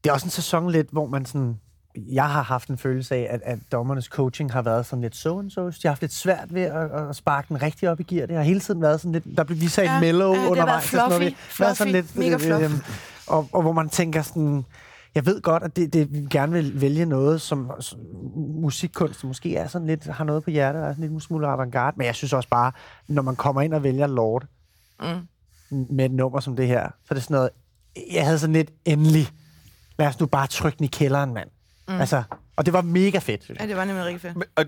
Det 0.04 0.10
er 0.10 0.14
også 0.14 0.26
en 0.26 0.32
sæson 0.32 0.72
lidt, 0.72 0.88
hvor 0.92 1.08
man 1.08 1.26
sådan... 1.26 1.56
Jeg 1.96 2.30
har 2.30 2.42
haft 2.44 2.70
en 2.70 2.78
følelse 2.78 3.16
af, 3.16 3.28
at, 3.30 3.42
at 3.44 3.60
dommernes 3.72 4.06
coaching 4.06 4.52
har 4.54 4.62
været 4.62 4.86
sådan 4.86 5.02
lidt 5.02 5.16
so 5.16 5.40
and 5.40 5.52
so. 5.52 5.68
De 5.70 5.74
har 5.84 5.90
haft 5.90 6.02
lidt 6.02 6.14
svært 6.14 6.54
ved 6.54 6.62
at, 6.62 6.92
at 7.10 7.16
sparke 7.16 7.46
den 7.50 7.62
rigtig 7.62 7.90
op 7.90 8.00
i 8.00 8.04
gear. 8.04 8.26
Det 8.26 8.36
har 8.36 8.44
hele 8.44 8.60
tiden 8.60 8.82
været 8.82 9.02
sådan 9.02 9.12
lidt... 9.12 9.38
Der 9.38 9.44
blev 9.44 9.58
lige 9.58 9.70
sagt 9.70 9.86
Ja, 9.88 10.00
mellow 10.00 10.28
ja, 10.30 10.34
det 10.36 10.42
har 10.44 10.50
undervejs. 10.50 10.94
været 10.94 11.14
fluffy, 11.14 11.36
været 11.60 11.78
sådan 11.78 11.94
lidt, 11.94 12.06
fluffy, 12.06 12.26
mega 12.30 12.38
fluffy. 12.38 12.76
og, 13.28 13.48
og 13.54 13.62
hvor 13.62 13.72
man 13.72 13.90
tænker 13.90 14.22
sådan... 14.22 14.66
Jeg 15.16 15.26
ved 15.26 15.42
godt, 15.42 15.64
at 15.64 15.76
det, 15.76 15.94
det 15.94 16.14
vi 16.14 16.28
gerne 16.32 16.52
vil 16.52 16.82
vælge 16.82 17.06
noget, 17.06 17.42
som, 17.42 17.72
som 17.80 18.00
musikkunst 18.62 19.24
måske 19.24 19.56
er 19.56 19.68
sådan 19.68 19.88
lidt, 19.88 20.06
har 20.06 20.24
noget 20.24 20.44
på 20.44 20.50
hjertet, 20.50 20.84
er 20.84 20.94
sådan 20.94 21.10
lidt 21.12 21.24
smule 21.24 21.48
avantgarde. 21.48 21.98
Men 21.98 22.08
jeg 22.08 22.16
synes 22.16 22.34
også 22.34 22.50
bare, 22.50 22.72
når 23.08 23.22
man 23.22 23.36
kommer 23.36 23.62
ind 23.62 23.74
og 23.74 23.84
vælger 23.84 24.08
Lord 24.08 24.46
Mm. 25.72 25.88
med 25.90 26.06
et 26.06 26.12
nummer 26.12 26.40
som 26.40 26.56
det 26.56 26.68
her, 26.68 26.84
så 26.88 27.08
er 27.10 27.14
det 27.14 27.24
sådan 27.24 27.36
noget... 27.36 27.50
Jeg 28.14 28.26
havde 28.26 28.40
sådan 28.40 28.54
lidt 28.54 28.72
endelig 28.86 29.28
lad 30.00 30.08
os 30.08 30.20
nu 30.20 30.26
bare 30.26 30.48
trykke 30.48 30.78
den 30.78 30.84
i 30.84 30.88
kælderen, 30.88 31.34
mand. 31.34 31.50
Mm. 31.90 32.00
Altså, 32.00 32.24
og 32.56 32.66
det 32.66 32.74
var 32.74 32.82
mega 32.82 33.20
fedt. 33.20 33.52
Ja, 33.60 33.68
det 33.68 33.76
var 33.78 33.86
nemlig 33.86 34.06
rigtig 34.06 34.22
fedt. 34.22 34.36
Men, 34.36 34.44
og, 34.56 34.66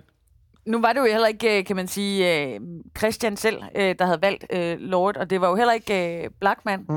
Nu 0.65 0.81
var 0.81 0.93
det 0.93 0.99
jo 0.99 1.05
heller 1.05 1.27
ikke, 1.27 1.57
øh, 1.59 1.65
kan 1.65 1.75
man 1.75 1.87
sige, 1.87 2.43
øh, 2.43 2.59
Christian 2.97 3.37
selv, 3.37 3.57
øh, 3.75 3.95
der 3.99 4.05
havde 4.05 4.21
valgt 4.21 4.45
Lord, 4.81 5.17
og 5.17 5.29
det 5.29 5.41
var 5.41 5.49
jo 5.49 5.55
heller 5.55 5.73
ikke 5.73 6.29
Blackman. 6.39 6.79
Mm. 6.89 6.95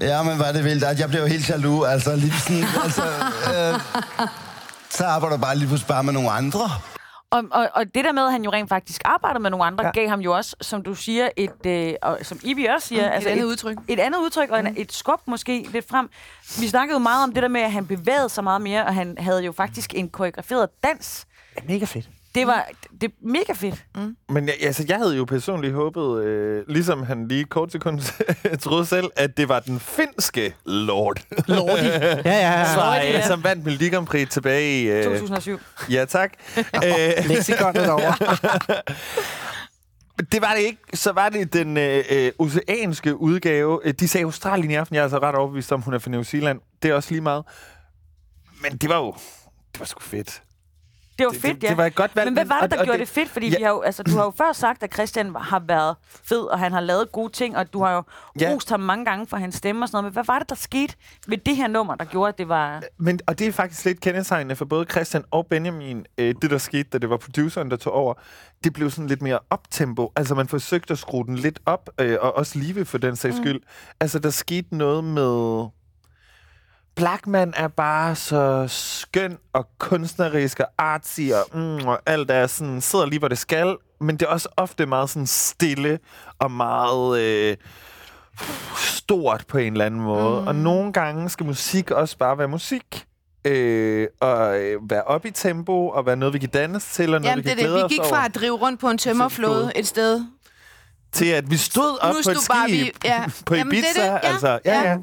Ja, 0.00 0.22
men 0.22 0.38
var 0.38 0.52
det 0.52 0.64
vildt. 0.64 0.84
at 0.84 1.00
Jeg 1.00 1.08
blev 1.08 1.20
jo 1.20 1.26
helt 1.26 1.50
jaloux. 1.50 1.88
Altså, 1.88 2.16
lige 2.16 2.32
sådan, 2.32 2.64
altså, 2.84 3.02
øh, 3.02 3.80
så 4.90 5.04
arbejder 5.04 5.36
du 5.36 5.42
bare 5.42 5.56
lige 5.56 5.66
pludselig 5.68 5.88
bare 5.88 6.04
med 6.04 6.12
nogle 6.12 6.30
andre. 6.30 6.60
Og, 7.32 7.44
og, 7.50 7.68
og 7.74 7.94
det 7.94 8.04
der 8.04 8.12
med, 8.12 8.26
at 8.26 8.32
han 8.32 8.44
jo 8.44 8.52
rent 8.52 8.68
faktisk 8.68 9.02
arbejder 9.04 9.40
med 9.40 9.50
nogle 9.50 9.64
andre, 9.64 9.84
Ja. 9.84 9.90
gav 9.90 10.08
ham 10.08 10.20
jo 10.20 10.36
også, 10.36 10.56
som 10.60 10.82
du 10.82 10.94
siger, 10.94 11.28
et, 11.36 11.66
øh, 11.66 11.94
og 12.02 12.18
som 12.22 12.38
Ibi 12.44 12.64
også 12.64 12.88
siger, 12.88 13.10
Mm, 13.10 13.18
et 13.18 13.26
andet 13.26 13.44
udtryk. 13.44 13.76
Et 13.88 14.00
andet 14.00 14.18
udtryk, 14.18 14.50
og 14.50 14.60
en, 14.60 14.74
et 14.76 14.92
skub 14.92 15.20
måske 15.26 15.66
lidt 15.72 15.88
frem. 15.88 16.10
Vi 16.60 16.68
snakkede 16.68 16.94
jo 16.94 16.98
meget 16.98 17.24
om 17.24 17.32
det 17.32 17.42
der 17.42 17.48
med, 17.48 17.60
at 17.60 17.72
han 17.72 17.86
bevægede 17.86 18.28
sig 18.28 18.44
meget 18.44 18.62
mere, 18.62 18.84
og 18.86 18.94
han 18.94 19.18
havde 19.18 19.44
jo 19.44 19.52
faktisk 19.52 19.94
en 19.94 20.08
koreograferet 20.08 20.68
dans. 20.84 21.26
Ja, 21.56 21.62
mega 21.72 21.84
fedt. 21.84 22.08
Det 22.34 22.46
var 22.46 22.68
det 23.00 23.08
er 23.08 23.12
mega 23.20 23.52
fedt. 23.52 23.84
men 24.28 24.46
jeg, 24.46 24.54
altså, 24.60 24.84
jeg 24.88 24.96
havde 24.96 25.16
jo 25.16 25.24
personligt 25.24 25.74
håbet, 25.74 26.22
øh, 26.24 26.64
ligesom 26.68 27.02
han 27.02 27.28
lige 27.28 27.44
kort 27.44 27.72
sekund 27.72 28.00
troede 28.64 28.86
selv, 28.86 29.10
at 29.16 29.36
det 29.36 29.48
var 29.48 29.60
den 29.60 29.80
finske 29.80 30.54
Lord. 30.66 31.20
Lordi. 31.48 31.86
Ja, 31.86 32.20
ja, 32.24 32.60
ja. 32.60 32.74
Som, 32.74 32.82
Lordi, 32.82 33.06
ja. 33.06 33.26
som 33.26 33.44
vandt 33.44 33.64
Melodi 33.64 33.88
Grand 33.88 34.06
Prix 34.06 34.28
tilbage 34.30 34.82
i... 34.82 34.86
Øh, 34.90 35.04
2007. 35.04 35.60
ja, 35.90 36.04
tak. 36.04 36.32
øh, 36.56 36.92
Lexikonet 37.28 37.90
over. 37.90 38.12
Det 40.32 40.42
var 40.42 40.54
det 40.54 40.60
ikke. 40.62 40.78
Så 40.94 41.12
var 41.12 41.28
det 41.28 41.52
den 41.52 41.76
øh, 41.76 42.04
øh, 42.10 42.32
oceanske 42.38 43.16
udgave. 43.16 43.80
Øh, 43.84 43.94
De 44.00 44.08
sagde 44.08 44.24
Australien 44.24 44.70
i 44.70 44.74
aften. 44.74 44.94
Jeg 44.94 45.00
er 45.00 45.04
altså 45.04 45.18
ret 45.18 45.34
overbevist 45.34 45.72
om, 45.72 45.82
hun 45.82 45.94
er 45.94 45.98
fra 45.98 46.10
New 46.10 46.22
Zealand. 46.22 46.60
Det 46.82 46.90
er 46.90 46.94
også 46.94 47.10
lige 47.10 47.20
meget. 47.20 47.44
Men 48.62 48.76
det 48.76 48.88
var 48.88 48.96
jo... 48.96 49.14
Det 49.72 49.80
var 49.80 49.86
sgu 49.86 50.00
fedt. 50.00 50.42
Det 51.18 51.26
var 51.26 51.32
Det- 51.32 51.40
fedt, 51.40 51.62
ja. 51.62 51.68
det 51.68 51.76
var 51.76 51.86
et 51.86 51.94
godt 51.94 52.16
valg, 52.16 52.26
Men 52.26 52.34
hvad 52.34 52.44
var 52.44 52.54
det, 52.54 52.62
og- 52.62 52.70
der 52.70 52.78
og 52.78 52.84
gjorde 52.84 52.98
det- 52.98 53.06
det, 53.08 53.14
fedt? 53.14 53.28
Fordi 53.30 53.48
Ja. 53.48 53.56
vi 53.58 53.62
har 53.62 53.70
jo, 53.70 53.80
altså, 53.80 54.02
du 54.02 54.10
har 54.16 54.24
jo 54.24 54.32
før 54.36 54.52
sagt, 54.52 54.82
at 54.82 54.92
Christian 54.94 55.34
har 55.36 55.62
været 55.68 55.96
fed, 56.24 56.40
og 56.40 56.58
han 56.58 56.72
har 56.72 56.80
lavet 56.80 57.12
gode 57.12 57.32
ting, 57.32 57.56
og 57.56 57.72
du 57.72 57.82
har 57.84 57.94
jo 57.94 58.02
Ja. 58.40 58.50
rost 58.54 58.70
ham 58.70 58.80
mange 58.80 59.04
gange 59.04 59.26
for 59.26 59.36
hans 59.36 59.54
stemme 59.54 59.84
og 59.84 59.88
sådan 59.88 59.96
noget. 59.96 60.04
Men 60.04 60.12
hvad 60.12 60.24
var 60.26 60.38
det, 60.38 60.48
der 60.48 60.54
skete 60.54 60.94
ved 61.26 61.38
det 61.38 61.56
her 61.56 61.66
nummer, 61.68 61.94
der 61.94 62.04
gjorde, 62.04 62.28
at 62.28 62.38
det 62.38 62.48
var... 62.48 62.82
Men, 62.98 63.20
og 63.26 63.38
det 63.38 63.46
er 63.46 63.52
faktisk 63.52 63.84
lidt 63.84 64.00
kendetegnende 64.00 64.56
for 64.56 64.64
både 64.64 64.86
Christian 64.90 65.24
og 65.30 65.46
Benjamin. 65.46 66.06
Øh, 66.18 66.34
det, 66.42 66.50
der 66.50 66.58
skete, 66.58 66.88
da 66.92 66.98
det 66.98 67.10
var 67.10 67.16
produceren, 67.16 67.70
der 67.70 67.76
tog 67.76 67.92
over, 67.92 68.14
det 68.64 68.72
blev 68.72 68.90
sådan 68.90 69.06
lidt 69.06 69.22
mere 69.22 69.38
optempo. 69.50 70.12
Altså, 70.16 70.34
man 70.34 70.48
forsøgte 70.48 70.92
at 70.92 70.98
skrue 70.98 71.26
den 71.26 71.36
lidt 71.36 71.60
op, 71.66 71.90
øh, 71.98 72.18
og 72.20 72.36
også 72.36 72.58
live 72.58 72.84
for 72.84 72.98
den 72.98 73.16
sags 73.16 73.36
skyld. 73.36 73.60
Altså, 74.00 74.18
der 74.18 74.30
skete 74.30 74.76
noget 74.76 75.04
med... 75.04 75.66
Blackman 76.94 77.52
er 77.56 77.68
bare 77.68 78.14
så 78.14 78.64
skøn 78.68 79.38
og 79.52 79.66
kunstnerisk 79.78 80.60
og 80.60 80.66
artsy 80.78 81.20
og, 81.20 81.58
mm, 81.58 81.86
og 81.88 82.00
alt 82.06 82.30
er 82.30 82.46
sådan, 82.46 82.80
sidder 82.80 83.06
lige, 83.06 83.18
hvor 83.18 83.28
det 83.28 83.38
skal. 83.38 83.76
Men 84.00 84.16
det 84.16 84.26
er 84.26 84.30
også 84.30 84.48
ofte 84.56 84.86
meget 84.86 85.10
sådan 85.10 85.26
stille 85.26 85.98
og 86.38 86.50
meget 86.50 87.20
øh, 87.20 87.56
stort 88.76 89.44
på 89.48 89.58
en 89.58 89.72
eller 89.72 89.84
anden 89.84 90.00
måde. 90.00 90.40
Mm. 90.40 90.46
Og 90.46 90.54
nogle 90.54 90.92
gange 90.92 91.28
skal 91.28 91.46
musik 91.46 91.90
også 91.90 92.18
bare 92.18 92.38
være 92.38 92.48
musik. 92.48 93.06
Øh, 93.44 94.08
og 94.20 94.60
øh, 94.60 94.90
være 94.90 95.02
op 95.02 95.24
i 95.26 95.30
tempo, 95.30 95.88
og 95.88 96.06
være 96.06 96.16
noget, 96.16 96.34
vi 96.34 96.38
kan 96.38 96.48
danse 96.48 96.88
til, 96.88 97.14
og 97.14 97.20
noget, 97.20 97.24
Jamen, 97.30 97.44
vi 97.44 97.48
det 97.50 97.58
kan 97.58 97.64
det. 97.64 97.64
glæde 97.64 97.76
Vi 97.78 97.82
os 97.84 97.90
gik 97.90 98.00
over, 98.00 98.08
fra 98.08 98.24
at 98.24 98.34
drive 98.34 98.56
rundt 98.56 98.80
på 98.80 98.90
en 98.90 98.98
tømmerflåde 98.98 99.72
et 99.76 99.86
sted. 99.86 100.24
til 101.12 101.26
at 101.26 101.50
vi 101.50 101.56
stod 101.56 101.98
op 102.00 102.14
Nu 102.14 102.20
på 102.24 102.30
et 102.30 102.36
bare 102.50 102.68
skib 102.68 102.84
vi- 102.86 102.92
ja. 103.04 103.24
på 103.46 103.54
Jamen, 103.54 103.70
det 103.70 103.78
er 103.78 103.82
Ibiza. 103.90 104.02
det. 104.02 104.08
Ja. 104.08 104.18
Altså, 104.18 104.48
ja, 104.64 104.80
ja. 104.80 104.90
Ja. 104.90 104.96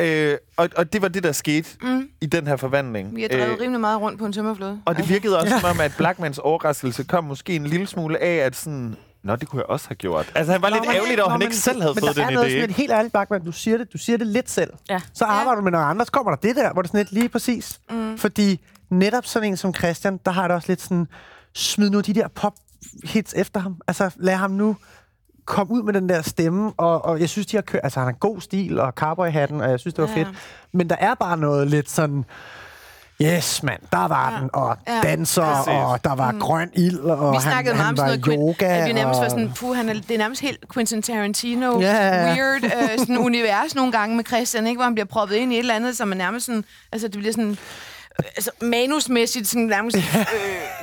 Øh, 0.00 0.36
og, 0.56 0.68
og 0.76 0.92
det 0.92 1.02
var 1.02 1.08
det, 1.08 1.22
der 1.22 1.32
skete 1.32 1.68
Mm. 1.82 2.08
i 2.20 2.26
den 2.26 2.46
her 2.46 2.56
forvandling. 2.56 3.16
Vi 3.16 3.22
har 3.22 3.28
drevet 3.28 3.60
rimelig 3.60 3.80
meget 3.80 4.00
rundt 4.00 4.18
på 4.18 4.26
en 4.26 4.32
tømmerflåde. 4.32 4.80
Og 4.84 4.96
det 4.96 5.08
virkede 5.08 5.38
også 5.38 5.58
som 5.60 5.70
om, 5.70 5.80
at 5.80 5.94
Blackmans 5.98 6.38
overraskelse 6.38 7.04
kom 7.04 7.24
måske 7.24 7.56
en 7.56 7.66
lille 7.66 7.86
smule 7.86 8.18
af, 8.18 8.34
at 8.36 8.56
sådan... 8.56 8.96
Nå, 9.24 9.36
det 9.36 9.48
kunne 9.48 9.60
jeg 9.60 9.66
også 9.66 9.88
have 9.88 9.96
gjort. 9.96 10.32
Altså, 10.34 10.52
han 10.52 10.62
var 10.62 10.68
lidt 10.70 10.84
ærgerligt 10.94 11.20
over, 11.20 11.26
at 11.28 11.32
han 11.32 11.42
ikke 11.42 11.56
selv 11.56 11.80
havde 11.82 11.94
men 11.94 12.00
fået 12.00 12.16
der 12.16 12.22
den 12.22 12.30
er 12.30 12.34
noget 12.34 12.48
idé. 12.48 12.52
sådan 12.52 12.70
et 12.70 12.76
helt 12.76 12.90
ærligt, 12.92 13.12
Bachmann, 13.12 13.44
du 13.44 13.52
siger 13.52 13.78
det, 13.78 13.92
du 13.92 13.98
siger 13.98 14.16
det 14.18 14.26
lidt 14.26 14.50
selv. 14.50 14.70
Ja. 14.90 15.00
Så 15.14 15.24
arbejder 15.24 15.54
du 15.56 15.62
med 15.62 15.72
noget 15.72 15.84
andet, 15.90 16.06
så 16.06 16.12
kommer 16.12 16.32
der 16.32 16.36
det 16.48 16.56
der, 16.56 16.72
hvor 16.72 16.82
det 16.82 16.88
er 16.88 16.92
sådan 16.92 17.00
lidt 17.00 17.12
lige 17.12 17.28
præcis. 17.28 17.80
Mm. 17.90 18.18
Fordi 18.18 18.60
netop 18.90 19.26
sådan 19.26 19.48
en 19.48 19.56
som 19.56 19.74
Christian, 19.74 20.20
der 20.24 20.30
har 20.30 20.48
det 20.48 20.54
også 20.54 20.68
lidt 20.68 20.80
sådan, 20.82 21.08
smid 21.54 21.90
nu 21.90 22.00
de 22.00 22.12
der 22.14 22.28
pop-hits 22.28 23.34
efter 23.36 23.60
ham. 23.60 23.76
Altså, 23.88 24.10
lad 24.16 24.34
ham 24.36 24.50
nu 24.50 24.76
komme 25.44 25.72
ud 25.72 25.82
med 25.82 25.92
den 25.92 26.08
der 26.08 26.22
stemme, 26.22 26.72
og, 26.76 27.04
og 27.04 27.20
jeg 27.20 27.28
synes, 27.28 27.46
de 27.46 27.56
har 27.56 27.62
kørt, 27.62 27.80
altså 27.84 28.00
han 28.00 28.06
har 28.06 28.12
god 28.12 28.40
stil, 28.40 28.80
og 28.80 28.92
cowboy-hatten, 29.00 29.60
og 29.60 29.70
jeg 29.70 29.80
synes, 29.80 29.94
det 29.94 30.02
var 30.02 30.10
Ja. 30.10 30.16
fedt. 30.16 30.28
Men 30.72 30.90
der 30.90 30.96
er 30.98 31.14
bare 31.14 31.36
noget 31.36 31.68
lidt 31.70 31.90
sådan, 31.90 32.24
yes, 33.22 33.62
mand, 33.62 33.80
der 33.92 34.08
var 34.08 34.30
ja. 34.32 34.40
den, 34.40 34.50
og 34.52 34.76
Ja. 34.88 35.00
danser, 35.02 35.42
Præcis. 35.44 35.68
og 35.68 36.04
der 36.04 36.14
var 36.14 36.34
grøn 36.40 36.70
ild, 36.74 36.98
og 36.98 37.32
Vi 37.32 37.36
han, 37.36 37.42
snakkede 37.42 37.74
han 37.74 37.86
om 37.88 37.96
var 37.98 38.06
sådan 38.06 38.20
noget, 38.26 38.56
yoga. 38.60 38.66
at 38.78 38.88
vi 38.88 38.92
nærmest 38.92 39.18
og... 39.18 39.22
var 39.22 39.28
sådan, 39.28 39.52
puh, 39.56 39.76
han 39.76 39.88
er, 39.88 39.92
det 39.94 40.10
er 40.10 40.18
nærmest 40.18 40.40
helt 40.40 40.64
Quentin 40.74 41.02
Tarantino, 41.02 41.80
Ja. 41.80 42.34
weird 42.34 42.64
øh, 42.64 42.98
sådan 42.98 43.18
univers 43.18 43.74
nogle 43.74 43.92
gange 43.92 44.16
med 44.16 44.24
Christian, 44.24 44.66
ikke? 44.66 44.76
hvor 44.78 44.84
han 44.84 44.94
bliver 44.94 45.06
proppet 45.06 45.34
ind 45.36 45.52
i 45.52 45.54
et 45.56 45.60
eller 45.60 45.74
andet, 45.74 45.96
som 45.96 46.10
er 46.12 46.16
nærmest 46.16 46.46
sådan, 46.46 46.64
altså 46.92 47.08
det 47.08 47.18
bliver 47.18 47.32
sådan, 47.32 47.58
altså 48.18 48.50
manusmæssigt 48.62 49.48
sådan 49.48 49.62
nærmest, 49.62 49.96
øh, 50.00 50.02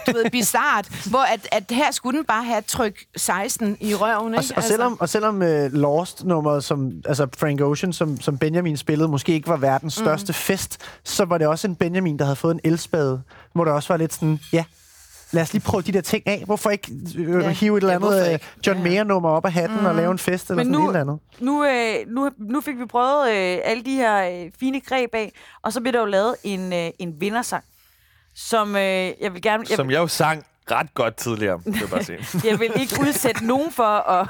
du 0.08 0.12
ved, 0.12 0.32
bizart, 0.32 0.88
hvor 1.10 1.20
at, 1.34 1.48
at 1.52 1.64
her 1.70 1.92
skulle 1.92 2.18
den 2.18 2.26
bare 2.26 2.44
have 2.44 2.62
tryk 2.62 3.06
16 3.18 3.78
i 3.80 3.96
røven, 3.96 4.36
Og, 4.36 4.44
ikke? 4.44 4.56
og 4.58 4.64
selvom, 4.64 4.98
og 5.00 5.10
selvom 5.10 5.36
uh, 5.36 5.74
Lost-nummeret, 5.74 6.64
som, 6.64 6.92
altså 7.06 7.28
Frank 7.38 7.62
Ocean, 7.62 7.94
som, 7.94 8.22
som 8.22 8.38
Benjamin 8.38 8.78
spillede, 8.78 9.08
måske 9.10 9.34
ikke 9.34 9.48
var 9.48 9.58
verdens 9.58 9.94
største 9.94 10.34
fest, 10.34 10.78
så 11.04 11.26
var 11.26 11.38
det 11.38 11.48
også 11.48 11.68
en 11.68 11.76
Benjamin, 11.76 12.20
der 12.20 12.26
havde 12.26 12.36
fået 12.36 12.54
en 12.54 12.60
elspade, 12.64 13.22
hvor 13.54 13.66
det 13.66 13.74
også 13.74 13.94
var 13.94 13.98
lidt 13.98 14.14
sådan, 14.14 14.40
ja, 14.54 14.64
lad 15.32 15.44
os 15.44 15.54
lige 15.54 15.64
prøve 15.64 15.82
de 15.82 15.92
der 15.92 16.02
ting 16.02 16.28
af. 16.28 16.44
Hvorfor 16.46 16.70
ikke 16.70 16.92
øh, 17.18 17.44
Ja. 17.44 17.50
hive 17.50 17.78
et 17.78 17.82
eller 17.82 17.94
Ja, 17.94 17.96
andet 18.08 18.26
øh, 18.28 18.34
ikke? 18.34 18.46
John 18.68 18.84
Mayer-nummer 18.84 19.30
op 19.30 19.46
af 19.46 19.52
hatten 19.52 19.86
og 19.86 19.96
lave 19.96 20.12
en 20.12 20.20
fest 20.20 20.50
eller 20.50 20.64
Men 20.64 20.74
sådan 20.74 20.80
nu- 20.86 20.92
et 20.92 20.98
eller 20.98 21.02
andet? 21.02 21.20
Nu, 21.40 21.66
øh, 21.66 21.96
nu, 22.08 22.30
nu 22.38 22.62
fik 22.62 22.80
vi 22.80 22.86
prøvet 22.86 23.30
øh, 23.30 23.58
alle 23.64 23.84
de 23.84 23.96
her 23.96 24.44
øh, 24.46 24.52
fine 24.60 24.82
greb 24.82 25.10
af, 25.16 25.32
og 25.64 25.74
så 25.74 25.80
bliver 25.82 25.92
der 25.92 26.00
jo 26.00 26.06
lavet 26.06 26.36
en, 26.44 26.74
øh, 26.74 26.90
en 27.00 27.14
vindersang, 27.22 27.64
som 28.36 28.76
øh, 28.76 28.82
jeg 29.22 29.34
vil 29.34 29.42
gerne... 29.42 29.66
Jeg, 29.70 29.76
Som 29.76 29.92
jeg 29.92 29.98
jo 29.98 30.08
sang 30.08 30.44
ret 30.72 30.94
godt 30.94 31.16
tidligere, 31.16 31.62
vil 31.66 31.78
jeg 31.82 31.90
bare 31.90 32.04
sige. 32.04 32.18
jeg 32.50 32.60
vil 32.60 32.72
ikke 32.76 32.96
udsætte 33.02 33.46
nogen 33.46 33.72
for 33.72 33.84
at... 34.10 34.28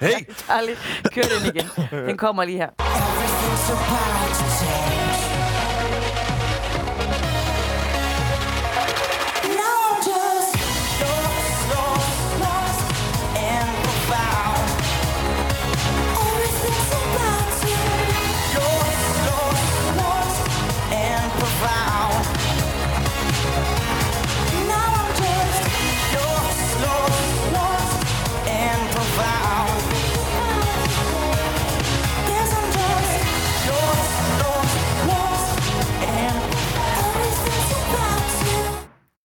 Hey! 0.00 0.34
Charlie, 0.44 0.74
kør 1.14 1.22
den 1.22 1.54
igen. 1.54 1.66
Den 2.08 2.16
kommer 2.16 2.44
lige 2.44 2.58
her. 2.58 2.70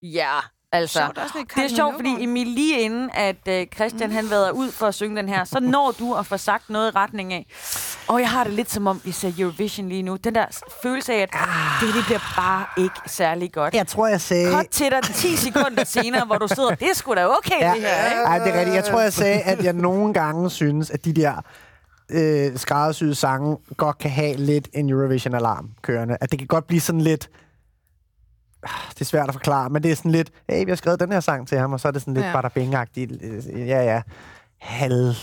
Ja, 0.03 0.31
altså. 0.71 0.99
Sjovt, 0.99 1.17
også 1.17 1.37
lidt 1.37 1.55
det 1.55 1.63
er 1.71 1.75
sjovt, 1.75 1.95
fordi 1.95 2.23
Emil, 2.23 2.47
lige 2.47 2.79
inden 2.79 3.09
at 3.13 3.47
øh, 3.49 3.67
Christian 3.75 4.11
han 4.11 4.29
vader 4.29 4.51
ud 4.51 4.71
for 4.71 4.87
at 4.87 4.95
synge 4.95 5.17
den 5.17 5.29
her, 5.29 5.43
så 5.43 5.59
når 5.59 5.91
du 5.99 6.13
at 6.13 6.25
få 6.25 6.37
sagt 6.37 6.69
noget 6.69 6.91
i 6.91 6.95
retning 6.95 7.33
af, 7.33 7.45
og 8.07 8.19
jeg 8.19 8.29
har 8.29 8.43
det 8.43 8.53
lidt 8.53 8.71
som 8.71 8.87
om, 8.87 9.01
vi 9.03 9.11
ser 9.11 9.31
Eurovision 9.39 9.89
lige 9.89 10.03
nu. 10.03 10.15
Den 10.15 10.35
der 10.35 10.45
følelse 10.83 11.13
af, 11.13 11.17
at 11.21 11.29
det, 11.81 11.93
det 11.95 12.05
bliver 12.05 12.33
bare 12.37 12.65
ikke 12.77 12.95
særlig 13.07 13.51
godt. 13.53 13.73
Jeg 13.73 13.87
tror, 13.87 14.07
jeg 14.07 14.21
sagde... 14.21 14.51
Cut 14.53 14.67
til 14.71 14.91
dig 14.91 15.03
10 15.03 15.35
sekunder 15.35 15.83
senere, 15.83 16.25
hvor 16.25 16.37
du 16.37 16.47
sidder, 16.47 16.69
det 16.75 16.89
er 16.89 16.93
sgu 16.95 17.13
da 17.13 17.27
okay, 17.27 17.61
Ja, 17.61 17.73
det 17.73 17.81
her, 17.81 18.05
ikke? 18.09 18.21
Ej, 18.21 18.39
det 18.39 18.47
er 18.55 18.59
rigtigt. 18.59 18.75
Jeg 18.75 18.83
tror, 18.85 19.01
jeg 19.01 19.13
sagde, 19.13 19.41
at 19.41 19.63
jeg 19.63 19.73
nogle 19.73 20.13
gange 20.13 20.49
synes, 20.49 20.89
at 20.89 21.05
de 21.05 21.13
der 21.13 21.33
øh, 22.09 22.57
skræddersyede 22.57 23.15
sange 23.15 23.57
godt 23.77 23.97
kan 23.97 24.11
have 24.11 24.35
lidt 24.35 24.67
en 24.73 24.89
Eurovision-alarm 24.89 25.69
kørende. 25.81 26.17
At 26.21 26.31
det 26.31 26.39
kan 26.39 26.47
godt 26.47 26.67
blive 26.67 26.81
sådan 26.81 27.01
lidt... 27.01 27.29
Ah, 28.63 28.69
Det 28.93 29.01
er 29.01 29.05
svært 29.05 29.27
at 29.27 29.33
forklare, 29.33 29.69
men 29.69 29.83
det 29.83 29.91
er 29.91 29.95
sådan 29.95 30.11
lidt, 30.11 30.31
hey, 30.49 30.65
vi 30.65 30.71
har 30.71 30.75
skrevet 30.75 30.99
den 30.99 31.11
her 31.11 31.19
sang 31.19 31.47
til 31.47 31.57
ham, 31.57 31.73
og 31.73 31.79
så 31.79 31.87
er 31.87 31.91
det 31.91 32.01
sådan 32.01 32.13
lidt 32.13 32.25
Ja. 32.25 32.29
ja. 32.31 32.41
bada 32.41 32.47
bing-agtigt. 32.59 33.25
øh, 33.25 33.67
Ja, 33.67 33.83
ja. 33.83 34.01
Halv 34.59 35.13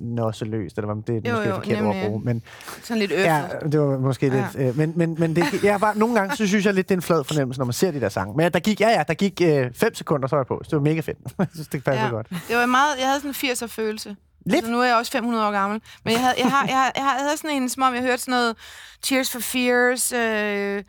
nosseløst, 0.00 0.78
eller 0.78 0.94
hvad 0.94 1.02
det 1.02 1.26
er 1.26 1.30
Jo, 1.30 1.36
måske 1.36 1.48
jo, 1.48 1.54
et 1.56 1.64
forkert 1.64 1.84
ord 1.84 1.96
at 1.96 2.06
bruge. 2.06 2.20
Men 2.24 2.42
Sådan 2.82 2.98
lidt 2.98 3.12
øffet. 3.12 3.24
ja, 3.24 3.42
det 3.72 3.80
var 3.80 3.98
måske 3.98 4.26
Ja. 4.26 4.48
lidt... 4.56 4.68
Øh, 4.68 4.76
men 4.78 4.92
men, 4.96 5.16
men 5.18 5.36
det, 5.36 5.64
jeg 5.64 5.80
bare, 5.80 5.98
nogle 5.98 6.14
gange, 6.14 6.36
så 6.36 6.46
synes 6.46 6.66
jeg 6.66 6.74
lidt, 6.74 6.88
det 6.88 6.94
er 6.94 6.98
en 6.98 7.02
flad 7.02 7.24
fornemmelse, 7.24 7.58
når 7.60 7.64
man 7.64 7.72
ser 7.72 7.90
de 7.90 8.00
der 8.00 8.08
sange. 8.08 8.34
Men 8.36 8.52
der 8.52 8.58
gik, 8.58 8.80
ja, 8.80 8.88
ja, 8.88 9.02
der 9.08 9.14
gik 9.14 9.40
øh, 9.44 9.70
fem 9.74 9.94
sekunder, 9.94 10.28
så 10.28 10.36
var 10.36 10.40
jeg 10.42 10.46
på. 10.46 10.60
Så 10.64 10.68
det 10.70 10.76
var 10.76 10.82
mega 10.82 11.00
fedt. 11.00 11.18
jeg 11.38 11.46
synes, 11.54 11.68
det 11.68 11.84
passer 11.84 12.04
Ja. 12.04 12.10
godt. 12.10 12.26
Det 12.48 12.56
var 12.56 12.66
meget, 12.66 12.98
jeg 12.98 13.06
havde 13.06 13.20
sådan 13.20 13.30
en 13.50 13.52
80'er 13.52 13.66
følelse. 13.66 14.16
Lidt. 14.46 14.56
Altså, 14.56 14.70
nu 14.72 14.80
er 14.80 14.84
jeg 14.84 14.96
også 14.96 15.12
500 15.12 15.46
år 15.46 15.50
gammel. 15.52 15.80
Men 16.04 16.12
jeg 16.12 16.20
havde, 16.20 16.34
jeg 16.38 16.50
har, 16.50 16.66
jeg, 16.66 16.76
har, 16.76 16.92
jeg 16.96 17.04
havde 17.04 17.36
sådan 17.36 17.50
en, 17.62 17.68
som 17.68 17.82
om 17.82 17.94
jeg 17.94 18.02
hørte 18.02 18.18
sådan 18.22 18.32
noget 18.32 18.56
Tears 19.02 19.30
for 19.32 19.40
Fears. 19.40 20.12
Øh, 20.12 20.82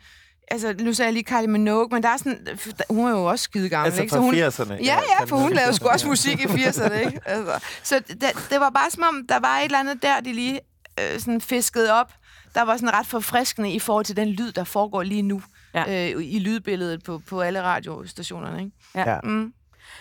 altså, 0.50 0.74
nu 0.80 0.92
sagde 0.92 1.06
jeg 1.06 1.12
lige 1.12 1.24
Kylie 1.24 1.46
Minogue, 1.46 1.88
men 1.92 2.02
der 2.02 2.08
er 2.08 2.16
sådan, 2.16 2.46
hun 2.90 3.06
er 3.06 3.10
jo 3.10 3.24
også 3.24 3.42
skide 3.42 3.68
gammel, 3.68 3.86
Altså 3.86 4.02
ikke? 4.02 4.10
fra 4.10 4.16
Så 4.16 4.64
hun, 4.64 4.74
80'erne. 4.74 4.84
Ja, 4.84 4.98
ja, 5.20 5.24
for 5.24 5.36
hun 5.36 5.52
lavede 5.52 5.74
sgu 5.74 5.88
også 5.88 6.06
musik 6.08 6.40
i 6.40 6.44
80'erne, 6.44 6.92
ikke? 6.94 7.20
Altså, 7.26 7.58
så 7.82 7.98
det, 8.08 8.20
det 8.50 8.60
var 8.60 8.70
bare 8.70 8.90
som 8.90 9.02
om, 9.08 9.26
der 9.28 9.38
var 9.40 9.58
et 9.58 9.64
eller 9.64 9.78
andet 9.78 10.02
der, 10.02 10.20
de 10.20 10.32
lige 10.32 10.60
øh, 11.00 11.20
sådan 11.20 11.40
fiskede 11.40 11.92
op. 11.92 12.12
Der 12.54 12.62
var 12.62 12.76
sådan 12.76 12.94
ret 12.94 13.06
forfriskende 13.06 13.72
i 13.72 13.78
forhold 13.78 14.04
til 14.04 14.16
den 14.16 14.28
lyd, 14.28 14.52
der 14.52 14.64
foregår 14.64 15.02
lige 15.02 15.22
nu 15.22 15.42
Ja. 15.74 16.10
øh, 16.14 16.22
i 16.24 16.38
lydbilledet 16.38 17.04
på, 17.04 17.20
på 17.28 17.40
alle 17.40 17.62
radiostationerne, 17.62 18.58
ikke? 18.64 18.72
Ja. 18.94 19.10
Ja. 19.10 19.20
Mm. 19.24 19.52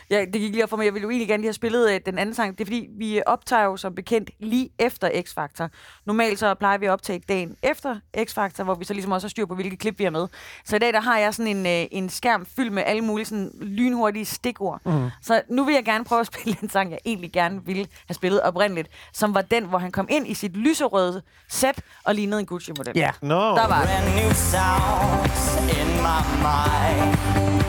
Ja, 0.10 0.20
det 0.20 0.34
gik 0.34 0.51
lige 0.51 0.64
op 0.64 0.70
for 0.70 0.78
mig. 0.78 0.86
Jeg 0.86 0.93
ville 0.93 1.03
jo 1.03 1.10
egentlig 1.10 1.28
gerne 1.28 1.41
lige 1.41 1.47
have 1.47 1.53
spillet 1.53 1.91
øh, 1.91 1.99
den 2.05 2.18
anden 2.18 2.36
sang. 2.36 2.58
Det 2.58 2.62
er 2.62 2.66
fordi, 2.66 2.88
vi 2.97 3.22
optager 3.26 3.64
jo 3.64 3.78
som 3.78 3.95
bekendt 3.95 4.30
lige 4.39 4.70
efter 4.80 5.10
X-Factor. 5.10 5.68
Normalt 6.05 6.39
så 6.39 6.53
plejer 6.53 6.78
vi 6.78 6.86
at 6.86 6.91
optage 6.91 7.22
dagen 7.30 7.55
efter 7.64 7.95
X-Factor, 8.18 8.64
hvor 8.64 8.76
vi 8.76 8.86
så 8.86 8.93
ligesom 8.93 9.12
også 9.12 9.28
har 9.28 9.30
styr 9.30 9.45
på, 9.45 9.55
hvilke 9.55 9.78
klip 9.78 9.99
vi 9.99 10.03
har 10.03 10.12
med. 10.12 10.28
Så 10.66 10.76
i 10.76 10.80
dag 10.80 10.93
der 10.93 11.01
har 11.01 11.18
jeg 11.18 11.34
sådan 11.34 11.58
en, 11.58 11.66
øh, 11.66 11.88
en 11.91 12.10
skærm 12.10 12.45
fyldt 12.55 12.74
med 12.74 12.84
alle 12.86 13.01
mulige 13.01 13.26
sådan 13.26 13.51
lynhurtige 13.62 14.26
stikord. 14.26 14.82
Mm. 14.86 15.10
Så 15.22 15.41
nu 15.49 15.64
vil 15.64 15.74
jeg 15.74 15.86
gerne 15.86 16.05
prøve 16.05 16.22
at 16.22 16.28
spille 16.34 16.58
en 16.62 16.70
sang, 16.70 16.91
jeg 16.91 16.99
egentlig 17.05 17.32
gerne 17.32 17.66
ville 17.66 17.88
have 18.08 18.16
spillet 18.16 18.41
oprindeligt, 18.41 18.88
som 19.14 19.36
var 19.36 19.41
den, 19.41 19.64
hvor 19.66 19.78
han 19.78 19.91
kom 19.91 20.08
ind 20.10 20.28
i 20.28 20.34
sit 20.34 20.58
lyserøde 20.58 21.22
sæt 21.49 21.82
og 22.05 22.16
lignede 22.16 22.39
en 22.39 22.45
Gucci-model. 22.45 22.93
Ja. 22.95 23.12
No. 23.22 23.36
Der 23.36 23.68
var. 23.68 23.84
Brand 23.86 24.24
new 24.24 24.32
sounds 24.34 25.78
in 25.80 25.88
my 25.88 26.22
mind. 26.43 27.66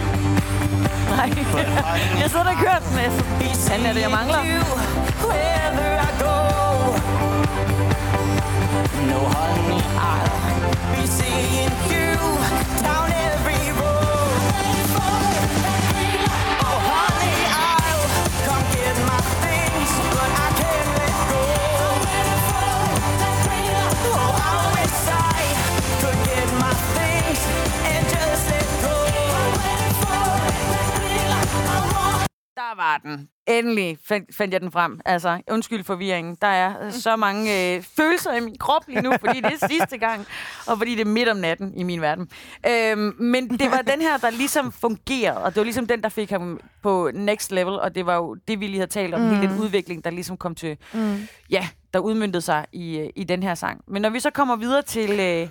Nej. 1.19 1.31
jeg 2.21 2.31
sidder 2.31 2.45
der 2.45 2.51
og 2.51 2.59
kører 2.61 2.79
den. 2.79 2.99
Han 3.71 3.87
er 3.87 3.93
det, 3.93 4.01
jeg 4.01 4.11
mangler. 4.11 4.43
No, 9.11 9.19
honey, 9.35 9.83
I'll 10.11 10.31
be 10.95 11.07
seeing 11.07 11.75
you 11.93 12.09
down 12.87 13.09
every 13.27 13.58
var 33.05 33.11
den. 33.11 33.29
Endelig 33.47 33.99
fandt, 34.09 34.35
fandt 34.37 34.53
jeg 34.53 34.61
den 34.61 34.73
frem. 34.73 35.01
Altså, 35.05 35.41
undskyld 35.51 35.85
forvirringen. 35.85 36.37
Der 36.41 36.47
er 36.47 36.87
øh, 36.87 36.93
så 36.93 37.17
mange 37.17 37.75
øh, 37.77 37.83
følelser 37.83 38.33
i 38.33 38.41
min 38.41 38.59
krop 38.59 38.89
lige 38.89 39.03
nu, 39.03 39.13
fordi 39.21 39.41
det 39.41 39.53
er 39.63 39.69
sidste 39.75 39.99
gang, 39.99 40.27
og 40.67 40.79
fordi 40.79 40.95
det 40.95 41.01
er 41.01 41.11
midt 41.11 41.29
om 41.29 41.37
natten 41.37 41.75
i 41.75 41.83
min 41.83 42.01
verden. 42.01 42.31
Øhm, 42.67 43.15
men 43.19 43.51
det 43.51 43.71
var 43.71 43.83
den 43.83 44.01
her, 44.01 44.17
der 44.17 44.31
ligesom 44.31 44.73
fungerede, 44.73 45.45
og 45.45 45.51
det 45.51 45.57
var 45.57 45.65
ligesom 45.65 45.87
den, 45.87 46.03
der 46.03 46.09
fik 46.09 46.31
ham 46.31 46.61
på 46.83 47.11
next 47.15 47.53
level, 47.53 47.81
og 47.81 47.95
det 47.95 48.07
var 48.07 48.17
jo 48.17 48.35
det, 48.49 48.61
vi 48.61 48.67
lige 48.67 48.79
havde 48.79 48.91
talt 48.91 49.15
om, 49.15 49.21
mm. 49.21 49.29
hele 49.29 49.53
den 49.53 49.61
udvikling, 49.61 50.05
der 50.05 50.11
ligesom 50.11 50.37
kom 50.37 50.55
til, 50.55 50.77
mm. 50.95 51.29
ja, 51.51 51.69
der 51.95 51.99
udmyndtede 51.99 52.43
sig 52.43 52.67
i, 52.73 52.99
øh, 52.99 53.11
i 53.17 53.25
den 53.25 53.43
her 53.43 53.55
sang. 53.55 53.81
Men 53.89 54.03
når 54.03 54.11
vi 54.11 54.21
så 54.21 54.31
kommer 54.31 54.57
videre 54.57 54.83
til... 54.83 55.21
Øh, 55.21 55.49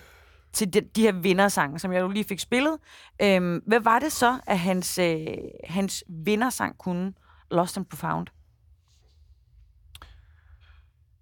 til 0.54 0.74
de, 0.74 0.82
de 0.82 1.02
her 1.02 1.12
vindersange, 1.12 1.80
som 1.80 1.94
jeg 1.94 2.02
jo 2.02 2.08
lige 2.08 2.24
fik 2.24 2.40
spillet. 2.40 2.78
Øhm, 3.22 3.62
hvad 3.68 3.80
var 3.80 4.00
det 4.00 4.12
så, 4.12 4.38
at 4.48 4.60
hans, 4.60 4.98
øh, 4.98 5.28
hans 5.64 6.04
vindersang 6.26 6.78
kunne 6.78 7.14
Lost 7.52 7.78
and 7.78 7.86
Profound? 7.86 8.28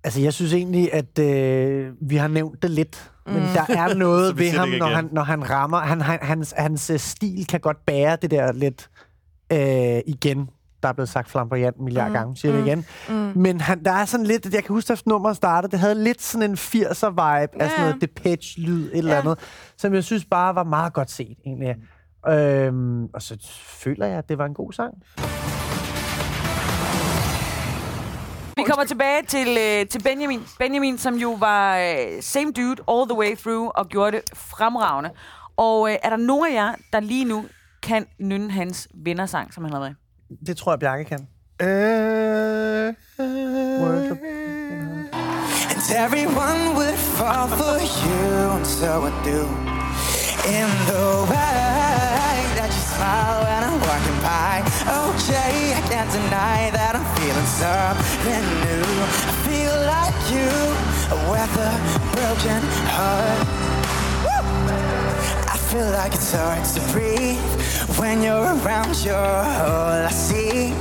Altså, 0.04 0.22
jeg 0.22 0.34
synes 0.34 0.54
egentlig, 0.54 0.94
at 0.94 1.20
øh, 1.20 1.94
vi 2.02 2.16
har 2.16 2.28
nævnt 2.28 2.62
det 2.62 2.72
lidt. 2.72 3.12
Men 3.26 3.36
Mm. 3.36 3.42
der 3.42 3.66
er 3.70 3.94
noget 4.06 4.38
ved 4.38 4.50
ham, 4.52 4.70
når 4.70 4.86
han, 4.88 5.10
når 5.12 5.24
han 5.24 5.50
rammer. 5.50 5.78
Han, 5.80 6.02
han, 6.02 6.20
hans, 6.22 6.54
hans 6.58 6.90
øh, 6.90 7.00
stil 7.00 7.48
kan 7.50 7.60
godt 7.60 7.86
bære 7.86 8.16
det 8.22 8.32
der 8.32 8.52
lidt 8.52 8.90
øh, 9.54 10.02
igen. 10.08 10.50
Der 10.84 10.90
er 10.90 10.94
blevet 10.94 11.10
sagt 11.10 11.30
flamboyant 11.30 11.78
en 11.78 11.84
milliard 11.84 12.08
mm. 12.08 12.14
gange, 12.14 12.38
siger 12.38 12.52
det 12.56 12.66
igen. 12.68 12.86
Mm. 13.10 13.42
Men 13.42 13.62
han, 13.62 13.84
der 13.84 13.92
er 13.92 14.06
sådan 14.06 14.26
lidt, 14.26 14.54
jeg 14.54 14.64
kan 14.64 14.74
huske, 14.74 14.94
at 14.94 15.04
nummeret 15.06 15.36
startede, 15.36 15.72
det 15.72 15.80
havde 15.80 16.04
lidt 16.04 16.22
sådan 16.22 16.50
en 16.50 16.56
80'er-vibe, 16.56 17.20
ja. 17.20 17.48
af 17.60 17.70
sådan 17.70 17.80
noget 17.80 18.02
Depeche-lyd, 18.02 18.86
et 18.92 18.98
eller 18.98 19.14
Ja. 19.14 19.20
andet, 19.20 19.40
som 19.78 19.94
jeg 19.94 20.04
synes 20.04 20.26
bare 20.26 20.56
var 20.56 20.64
meget 20.64 20.94
godt 20.94 21.12
set, 21.12 21.38
egentlig. 21.46 21.76
Øhm, 22.28 23.06
og 23.06 23.22
så 23.22 23.38
føler 23.84 24.06
jeg, 24.06 24.18
at 24.18 24.30
det 24.30 24.38
var 24.38 24.46
en 24.46 24.54
god 24.54 24.74
sang. 24.74 24.94
Vi 28.56 28.64
kommer 28.64 28.86
tilbage 28.86 29.24
til, 29.28 29.48
øh, 29.60 29.88
til 29.88 30.04
Benjamin. 30.04 30.42
Benjamin, 30.60 30.98
som 30.98 31.16
jo 31.16 31.32
var 31.32 31.78
øh, 31.78 32.22
same 32.22 32.52
dude 32.52 32.76
all 32.92 33.10
the 33.10 33.18
way 33.18 33.38
through 33.38 33.68
og 33.76 33.88
gjorde 33.88 34.12
det 34.12 34.22
fremragende. 34.36 35.10
Og 35.58 35.90
øh, 35.92 35.96
er 36.04 36.10
der 36.10 36.18
nogen 36.18 36.52
af 36.52 36.54
jer, 36.56 36.74
der 36.94 37.00
lige 37.00 37.26
nu 37.26 37.46
kan 37.84 38.06
nynne 38.20 38.52
hans 38.52 38.88
vindersang, 39.06 39.54
som 39.54 39.64
han 39.64 39.74
har 39.74 39.80
været? 39.80 39.96
Det 40.48 40.58
tror 40.58 40.72
jeg, 40.72 40.80
Bjarke 40.80 41.04
kan. 41.06 41.28
Øh, 41.62 42.94
of- 43.82 44.18
And 45.72 45.82
everyone 46.06 46.62
would 46.78 46.98
fall 47.18 47.48
for 47.60 47.76
you, 48.04 48.58
and 48.58 48.66
so 48.66 48.92
I 49.10 49.12
do. 49.32 49.42
In 50.60 50.70
the 50.92 51.06
way 51.32 52.36
that 52.58 52.70
you 52.78 52.84
smile 52.96 53.38
when 53.48 53.62
I'm 53.70 53.78
walking 53.90 54.20
by. 54.32 54.56
Oh, 54.96 55.10
Jay, 55.28 55.56
I 55.80 55.82
can't 55.92 56.12
deny 56.20 56.60
that 56.78 56.85
feeling 57.26 57.48
something 57.48 58.46
new. 58.66 58.86
I 59.30 59.34
feel 59.48 59.76
like 59.96 60.18
you 60.34 60.50
with 61.32 61.58
a 61.58 61.74
broken 62.16 62.62
heart. 62.98 63.48
Woo! 64.26 64.70
I 65.54 65.58
feel 65.72 65.90
like 66.00 66.14
it's 66.14 66.32
hard 66.34 66.64
to 66.76 66.82
breathe 66.94 67.42
when 68.00 68.22
you're 68.24 68.50
around. 68.62 68.94
You're 69.06 69.16
all 69.16 70.06
I 70.06 70.12
see. 70.12 70.74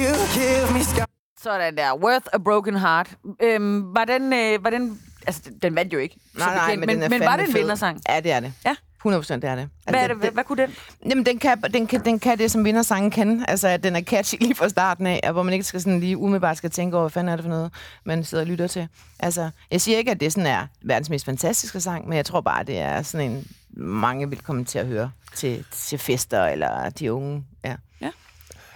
You 0.00 0.10
give 0.34 0.72
me 0.74 0.82
scars. 0.82 1.06
Sådan 1.42 1.76
der. 1.76 1.92
Worth 1.96 2.26
a 2.32 2.38
Broken 2.38 2.76
Heart. 2.76 3.08
Øhm, 3.42 3.94
var, 3.94 4.04
den, 4.04 4.32
øh, 4.32 4.64
var 4.64 4.70
den... 4.70 4.98
Altså, 5.26 5.42
den- 5.44 5.58
den 5.62 5.74
vandt 5.74 5.92
jo 5.92 5.98
ikke. 5.98 6.16
Nej, 6.38 6.54
nej, 6.54 6.64
bekendt, 6.66 6.80
men, 6.80 6.86
men, 6.88 6.96
den 6.96 7.12
er 7.12 7.18
men 7.18 7.26
var 7.28 7.36
det 7.36 7.48
en 7.48 7.54
vindersang? 7.54 8.00
Ja, 8.08 8.20
det 8.20 8.32
er 8.32 8.40
det. 8.40 8.52
Ja. 8.66 8.74
100 9.02 9.20
procent, 9.20 9.42
det 9.42 9.50
er 9.50 9.54
det. 9.54 9.62
Altså, 9.62 9.70
Hvad, 9.86 9.94
er 10.02 10.06
det, 10.06 10.10
den- 10.10 10.18
hvad, 10.20 10.30
hvad 10.30 10.44
kunne 10.44 10.62
den? 10.62 10.70
Jamen, 11.10 11.26
den 11.26 11.38
kan, 11.38 11.62
den, 11.74 11.86
kan, 11.86 12.04
den 12.04 12.18
kan 12.18 12.38
det, 12.38 12.50
som 12.50 12.64
vindersangen 12.64 13.10
kan. 13.10 13.44
Altså, 13.48 13.68
at 13.68 13.84
den 13.84 13.96
er 13.96 14.00
catchy 14.00 14.34
lige 14.44 14.54
fra 14.54 14.68
starten 14.68 15.06
af, 15.06 15.20
og 15.24 15.32
hvor 15.32 15.42
man 15.42 15.52
ikke 15.52 15.64
skal 15.64 15.80
sådan 15.80 16.00
lige 16.00 16.16
umiddelbart 16.16 16.56
skal 16.56 16.70
tænke 16.70 16.96
over, 16.96 17.02
hvad 17.04 17.10
fanden 17.10 17.32
er 17.32 17.36
det 17.36 17.42
for 17.42 17.50
noget, 17.50 17.70
man 18.04 18.24
sidder 18.24 18.44
og 18.44 18.48
lytter 18.48 18.66
til. 18.66 18.88
Altså, 19.20 19.50
jeg 19.70 19.80
siger 19.80 19.98
ikke, 19.98 20.10
at 20.10 20.20
det 20.20 20.32
sådan 20.32 20.46
er 20.46 20.66
verdens 20.82 21.10
mest 21.10 21.24
fantastiske 21.24 21.80
sang, 21.80 22.08
men 22.08 22.16
jeg 22.16 22.26
tror 22.26 22.40
bare, 22.40 22.64
det 22.64 22.78
er 22.78 23.02
sådan 23.02 23.30
en, 23.30 23.46
mange 23.76 24.28
vil 24.30 24.38
komme 24.38 24.64
til 24.64 24.78
at 24.78 24.86
høre 24.86 25.10
til, 25.36 25.64
til 25.72 25.98
fester 25.98 26.44
eller 26.46 26.90
de 26.90 27.12
unge. 27.12 27.44
Ja. 27.64 27.76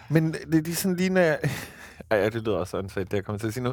Men 0.08 0.32
det 0.32 0.54
er 0.54 0.62
lige 0.62 0.74
sådan 0.76 0.96
lige 0.96 1.10
når 1.10 1.20
jeg... 1.20 1.38
Ej, 2.11 2.18
ja, 2.18 2.24
det 2.24 2.34
lyder 2.34 2.57
også 2.57 2.76
åndssvagt, 2.78 3.11
det 3.11 3.16
jeg 3.16 3.24
kommer 3.24 3.38
til 3.38 3.46
at 3.46 3.54
sige 3.54 3.64
nu. 3.64 3.72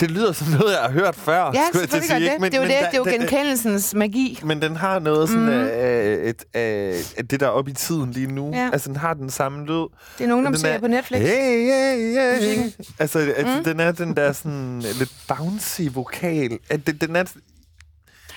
Det 0.00 0.10
lyder 0.10 0.32
som 0.32 0.46
noget, 0.48 0.72
jeg 0.72 0.80
har 0.82 0.90
hørt 0.90 1.14
før. 1.14 1.44
Ja, 1.54 1.62
skulle 1.68 1.80
jeg 1.80 1.88
til 1.88 1.96
at 1.96 2.04
sige, 2.04 2.20
det. 2.30 2.40
Men- 2.40 2.52
det 2.52 2.58
er 2.58 2.62
jo 2.62 2.62
men 2.62 2.70
det, 2.70 2.80
der- 2.80 2.86
det 2.90 2.94
er 2.94 2.98
jo 2.98 3.04
der- 3.04 3.10
genkendelsens 3.10 3.94
magi. 3.94 4.40
Men 4.44 4.62
den 4.62 4.76
har 4.76 4.98
noget 4.98 5.28
sådan, 5.28 5.44
Mhm. 5.44 5.52
mm. 5.52 5.66
øh, 5.66 6.24
et, 6.24 6.44
øh, 6.56 7.24
det 7.30 7.40
der 7.40 7.46
er 7.46 7.50
oppe 7.50 7.70
i 7.70 7.74
tiden 7.74 8.10
lige 8.10 8.26
nu. 8.26 8.50
Ja. 8.54 8.70
Altså, 8.72 8.88
den 8.88 8.96
har 8.96 9.14
den 9.14 9.30
samme 9.30 9.66
lyd. 9.66 9.74
Det 9.74 9.90
er 10.20 10.24
en 10.24 10.32
ungdomsserie 10.32 10.72
Den 10.74 10.80
på 10.80 10.86
Netflix. 10.86 11.20
Hey, 11.20 11.28
hey, 11.28 12.14
hey. 12.14 12.36
Musikken. 12.36 12.84
Altså, 12.98 13.18
at 13.36 13.46
Mm. 13.58 13.64
den 13.64 13.80
er 13.80 13.92
den 13.92 14.16
der 14.16 14.32
sådan 14.32 14.78
lidt 14.98 15.12
bouncy 15.28 15.82
vokal. 15.92 16.58
At 16.70 16.86
den, 16.86 16.96
den 16.96 17.16
er, 17.16 17.24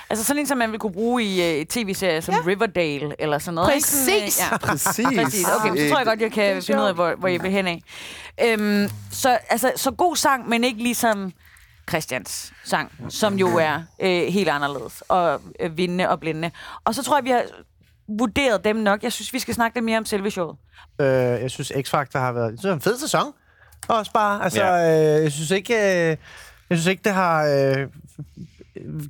Altså 0.09 0.25
sådan 0.25 0.39
en, 0.39 0.47
som 0.47 0.57
man 0.57 0.71
vil 0.71 0.79
kunne 0.79 0.93
bruge 0.93 1.23
i 1.23 1.59
uh, 1.59 1.65
tv-serier 1.65 2.21
som 2.21 2.33
ja. 2.33 2.39
Riverdale 2.47 3.15
eller 3.19 3.39
sådan 3.39 3.55
noget. 3.55 3.75
ikke? 3.75 3.87
Sådan, 3.87 4.21
Præcis. 4.21 4.39
ja. 4.51 4.57
Præcis. 4.67 5.05
Præcis. 5.23 5.45
Okay, 5.59 5.77
så 5.77 5.89
tror 5.89 5.97
jeg 5.97 6.05
godt, 6.05 6.21
jeg 6.21 6.31
kan 6.31 6.63
finde 6.63 6.81
ud 6.81 6.87
af, 6.87 6.93
hvor, 6.93 7.15
hvor 7.15 7.27
jeg 7.27 7.43
vil 7.43 7.51
hen 7.51 7.67
af. 7.67 7.81
Øhm, 8.43 8.89
så, 9.11 9.37
altså, 9.49 9.71
så 9.75 9.91
god 9.91 10.15
sang, 10.15 10.49
men 10.49 10.63
ikke 10.63 10.83
ligesom 10.83 11.33
Christians 11.89 12.53
sang, 12.63 12.91
som 13.09 13.35
jo 13.39 13.47
er 13.57 13.83
øh, 13.99 14.33
helt 14.33 14.49
anderledes 14.49 15.03
og 15.07 15.41
øh, 15.59 15.77
vindende 15.77 16.09
og 16.09 16.19
blindende. 16.19 16.51
Og 16.83 16.95
så 16.95 17.03
tror 17.03 17.17
jeg, 17.17 17.23
vi 17.23 17.29
har 17.29 17.43
vurderet 18.07 18.63
dem 18.63 18.75
nok. 18.75 19.03
Jeg 19.03 19.11
synes, 19.11 19.33
vi 19.33 19.39
skal 19.39 19.53
snakke 19.53 19.77
lidt 19.77 19.85
mere 19.85 19.97
om 19.97 20.05
selve 20.05 20.31
showet. 20.31 20.57
Øh, 21.01 21.07
jeg 21.07 21.51
synes, 21.51 21.71
X-Factor 21.71 22.19
har 22.19 22.31
været 22.31 22.51
jeg 22.51 22.59
synes, 22.59 22.61
det 22.61 22.69
er 22.69 22.73
en 22.73 22.81
fed 22.81 22.97
sæson. 22.97 23.33
Også 23.87 24.11
bare. 24.11 24.43
Altså, 24.43 24.63
ja. 24.63 25.17
øh, 25.17 25.23
jeg 25.23 25.31
synes 25.31 25.51
ikke, 25.51 25.73
øh, 25.73 26.17
jeg 26.69 26.77
synes 26.77 26.85
ikke, 26.87 27.03
det 27.03 27.13
har 27.13 27.45
øh, 27.45 27.87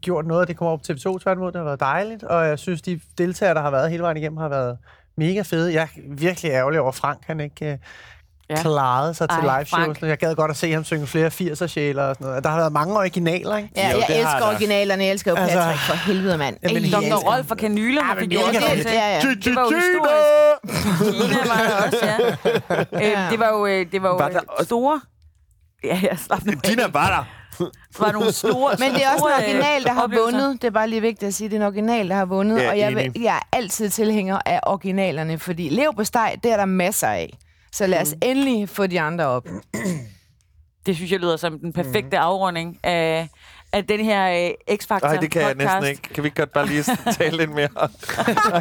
gjort 0.01 0.25
noget, 0.27 0.47
det 0.47 0.57
kommer 0.57 0.71
op 0.71 0.79
på 0.79 0.93
TV2. 0.93 1.17
Tværtimod, 1.23 1.51
det 1.51 1.59
har 1.59 1.65
været 1.65 1.79
dejligt. 1.79 2.23
Og 2.23 2.47
jeg 2.47 2.59
synes, 2.59 2.81
de 2.81 2.99
deltagere, 3.17 3.53
der 3.55 3.61
har 3.61 3.71
været 3.71 3.89
hele 3.91 4.03
vejen 4.03 4.17
igennem, 4.17 4.37
har 4.37 4.49
været 4.49 4.77
mega 5.17 5.41
fede. 5.41 5.73
Jeg 5.73 5.81
er 5.83 5.87
virkelig 6.09 6.51
ærgerlig 6.51 6.79
over 6.79 6.91
Frank, 6.91 7.19
han 7.27 7.39
ikke 7.39 7.71
øh, 7.71 7.77
Ja. 8.49 8.61
klarede 8.61 9.13
sig 9.13 9.29
til 9.29 9.37
Ej, 9.47 9.57
live 9.59 9.65
shows. 9.65 10.01
Jeg 10.01 10.17
gad 10.17 10.35
godt 10.35 10.51
at 10.51 10.57
se 10.57 10.71
ham 10.73 10.83
synge 10.83 11.07
flere 11.07 11.27
80'er 11.27 11.67
sjæler 11.67 12.03
og 12.03 12.15
sådan 12.15 12.27
noget. 12.27 12.43
Der 12.43 12.49
har 12.49 12.57
været 12.57 12.71
mange 12.73 12.97
originaler, 12.97 13.57
ikke? 13.57 13.69
Ja, 13.75 13.91
Jo, 13.91 13.97
jeg 14.09 14.17
elsker 14.19 14.39
der. 14.39 14.45
originalerne. 14.47 15.03
Jeg 15.03 15.11
elsker 15.11 15.31
jo 15.31 15.37
Altså- 15.37 15.59
Patrick 15.59 15.79
for 15.79 15.93
helvede, 15.95 16.37
mand. 16.37 16.57
Jamen, 16.63 16.77
Ej, 16.83 16.89
jeg 16.91 17.01
jeg 17.03 17.11
Dr. 17.11 17.31
Rolf 17.31 17.51
og 17.51 17.57
kanylerne 17.57 18.07
Ja, 18.07 18.13
men 18.15 18.29
det- 18.29 18.39
det. 18.39 18.85
det- 18.85 18.91
ja, 18.93 19.15
ja. 19.15 19.21
Det 19.45 19.55
var 19.55 19.61
jo 19.61 19.71
historisk. 19.75 21.19
Gina 21.21 21.37
var 21.47 21.67
der 21.67 21.85
også, 21.85 22.05
ja. 23.01 23.25
Øh, 23.25 23.31
det 23.31 23.39
var 23.39 23.49
jo, 23.49 23.65
øh, 23.65 23.85
det 23.91 24.01
var 24.03 24.09
jo 24.09 24.29
øh, 24.59 24.65
store... 24.65 25.01
Ja, 25.83 25.99
ja, 26.03 26.15
slap 26.15 26.45
nu. 26.45 26.53
Dina 26.67 26.83
var 26.93 27.07
der. 27.07 27.23
Var 27.99 28.11
nogle 28.11 28.31
store 28.31 28.75
Men 28.79 28.93
det 28.93 29.03
er 29.05 29.09
også 29.13 29.25
en 29.25 29.31
øh, 29.31 29.37
original, 29.47 29.83
der 29.83 29.93
har 29.93 30.03
oplevelser. 30.03 30.39
vundet. 30.39 30.61
Det 30.61 30.67
er 30.67 30.71
bare 30.71 30.89
lige 30.89 31.01
vigtigt 31.01 31.27
at 31.27 31.33
sige, 31.33 31.49
det 31.49 31.55
er 31.55 31.59
en 31.59 31.65
original, 31.67 32.09
der 32.09 32.15
har 32.15 32.25
vundet. 32.25 32.61
Ja, 32.61 32.69
og 32.69 32.77
jeg, 32.79 32.91
enig. 32.91 33.13
vil, 33.13 33.21
jeg 33.21 33.35
er 33.35 33.57
altid 33.57 33.89
tilhænger 33.89 34.39
af 34.45 34.59
originalerne, 34.63 35.39
fordi 35.39 35.69
lev 35.69 35.93
på 35.95 36.03
steg, 36.03 36.35
det 36.43 36.51
er 36.51 36.57
der 36.57 36.65
masser 36.65 37.07
af. 37.07 37.37
Så 37.71 37.87
lad 37.87 38.01
os 38.01 38.11
Mm. 38.13 38.19
endelig 38.21 38.69
få 38.69 38.87
de 38.87 39.01
andre 39.01 39.25
op. 39.25 39.47
Det 40.85 40.95
synes 40.95 41.11
jeg 41.11 41.19
lyder 41.19 41.37
som 41.37 41.59
den 41.59 41.73
perfekte 41.73 42.17
afrunding 42.17 42.77
af, 42.83 43.29
af 43.75 43.85
den 43.85 43.99
her 44.05 44.47
øh, 44.69 44.75
X-Factor 44.75 45.07
Nej, 45.07 45.17
det 45.17 45.31
kan 45.31 45.41
jeg 45.41 45.51
podcast. 45.51 45.73
næsten 45.73 45.89
ikke. 45.91 46.01
Kan 46.13 46.23
vi 46.23 46.27
ikke 46.27 46.37
godt 46.41 46.53
bare 46.53 46.67
lige 46.67 46.83
tale 47.19 47.37
lidt 47.37 47.49
mere? 47.51 47.67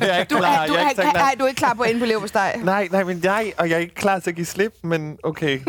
jeg 0.01 0.11
er 0.11 0.19
ikke 0.19 0.31
Du, 0.35 0.39
klar. 0.39 0.63
er, 0.63 0.67
du, 0.67 0.75
jeg 0.75 0.85
er, 0.85 0.89
ikke 0.91 1.03
er, 1.03 1.07
er, 1.07 1.31
du 1.39 1.45
er 1.45 1.49
ikke 1.49 1.59
klar 1.59 1.75
på 1.75 1.83
at 1.83 1.89
ende 1.91 2.01
på 2.01 2.07
lev 2.07 2.21
på 2.21 2.27
steg? 2.27 2.55
Nej, 2.65 2.89
nej, 2.91 3.05
men 3.05 3.21
jeg, 3.25 3.53
og 3.59 3.69
jeg 3.69 3.75
er 3.75 3.79
ikke 3.81 3.95
klar 3.95 4.19
til 4.19 4.31
at 4.31 4.37
give 4.37 4.47
slip, 4.47 4.73
men 4.83 5.17
okay. 5.25 5.61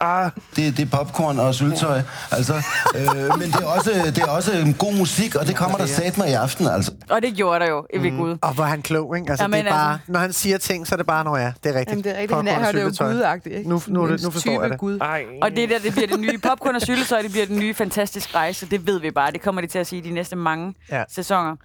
Ah, 0.00 0.30
Det, 0.56 0.76
det 0.76 0.92
er 0.92 0.96
popcorn 0.96 1.38
og 1.38 1.54
syltøj. 1.54 2.00
Altså, 2.32 2.54
øh, 2.96 3.38
men 3.38 3.46
det 3.48 3.54
er, 3.54 3.66
også, 3.66 3.90
det 4.06 4.18
er 4.18 4.26
også 4.30 4.74
god 4.78 4.94
musik, 4.94 5.34
og 5.34 5.46
det 5.46 5.56
kommer 5.56 5.78
der 5.78 5.86
sat 5.86 6.18
mig 6.18 6.28
i 6.30 6.32
aften. 6.32 6.66
Altså. 6.66 6.92
Og 7.10 7.22
det 7.22 7.34
gjorde 7.34 7.60
der 7.60 7.70
jo, 7.70 7.86
ved 8.00 8.16
Gud. 8.18 8.38
Og 8.42 8.54
hvor 8.54 8.64
er 8.64 8.68
han 8.68 8.82
klog, 8.82 9.16
ikke? 9.16 9.30
Altså, 9.30 9.44
Jamen, 9.44 9.64
det 9.64 9.66
er 9.70 9.72
bare, 9.72 9.92
altså- 9.92 10.12
når 10.12 10.20
han 10.20 10.32
siger 10.32 10.58
ting, 10.58 10.86
så 10.86 10.94
er 10.94 10.96
det 10.96 11.06
bare, 11.06 11.24
når 11.24 11.36
ja, 11.36 11.52
det 11.64 11.74
er 11.74 11.78
rigtigt. 11.78 11.88
Jamen, 11.90 12.04
det 12.04 12.10
er 12.10 12.14
rigtigt. 12.14 12.30
Popcorn 12.30 12.46
Han 12.46 12.62
er, 12.76 12.80
jo 12.80 12.88
syltetøj. 12.88 13.12
gudagtig, 13.12 13.52
ikke? 13.52 13.68
Nu, 13.68 13.82
nu, 13.86 14.06
nu 14.06 14.16
forstår 14.30 14.40
type 14.40 14.62
jeg 14.62 14.70
det. 14.70 14.78
Gud. 14.78 14.98
Og 15.42 15.50
det 15.56 15.68
der, 15.70 15.78
det 15.78 15.92
bliver 15.92 16.06
det 16.08 16.20
nye 16.20 16.38
popcorn 16.38 16.74
og 16.74 16.82
syltetøj, 16.82 17.22
det 17.22 17.30
bliver 17.30 17.46
den 17.46 17.58
nye 17.58 17.74
fantastisk 17.74 18.34
rejse. 18.34 18.66
Det 18.66 18.77
ved 18.86 19.00
vi 19.00 19.10
bare. 19.10 19.32
Det 19.32 19.40
kommer 19.40 19.60
de 19.60 19.66
til 19.66 19.78
at 19.78 19.86
sige 19.86 20.02
de 20.02 20.10
næste 20.10 20.36
mange 20.36 20.74
ja. 20.90 21.04
Sæsoner. 21.08 21.56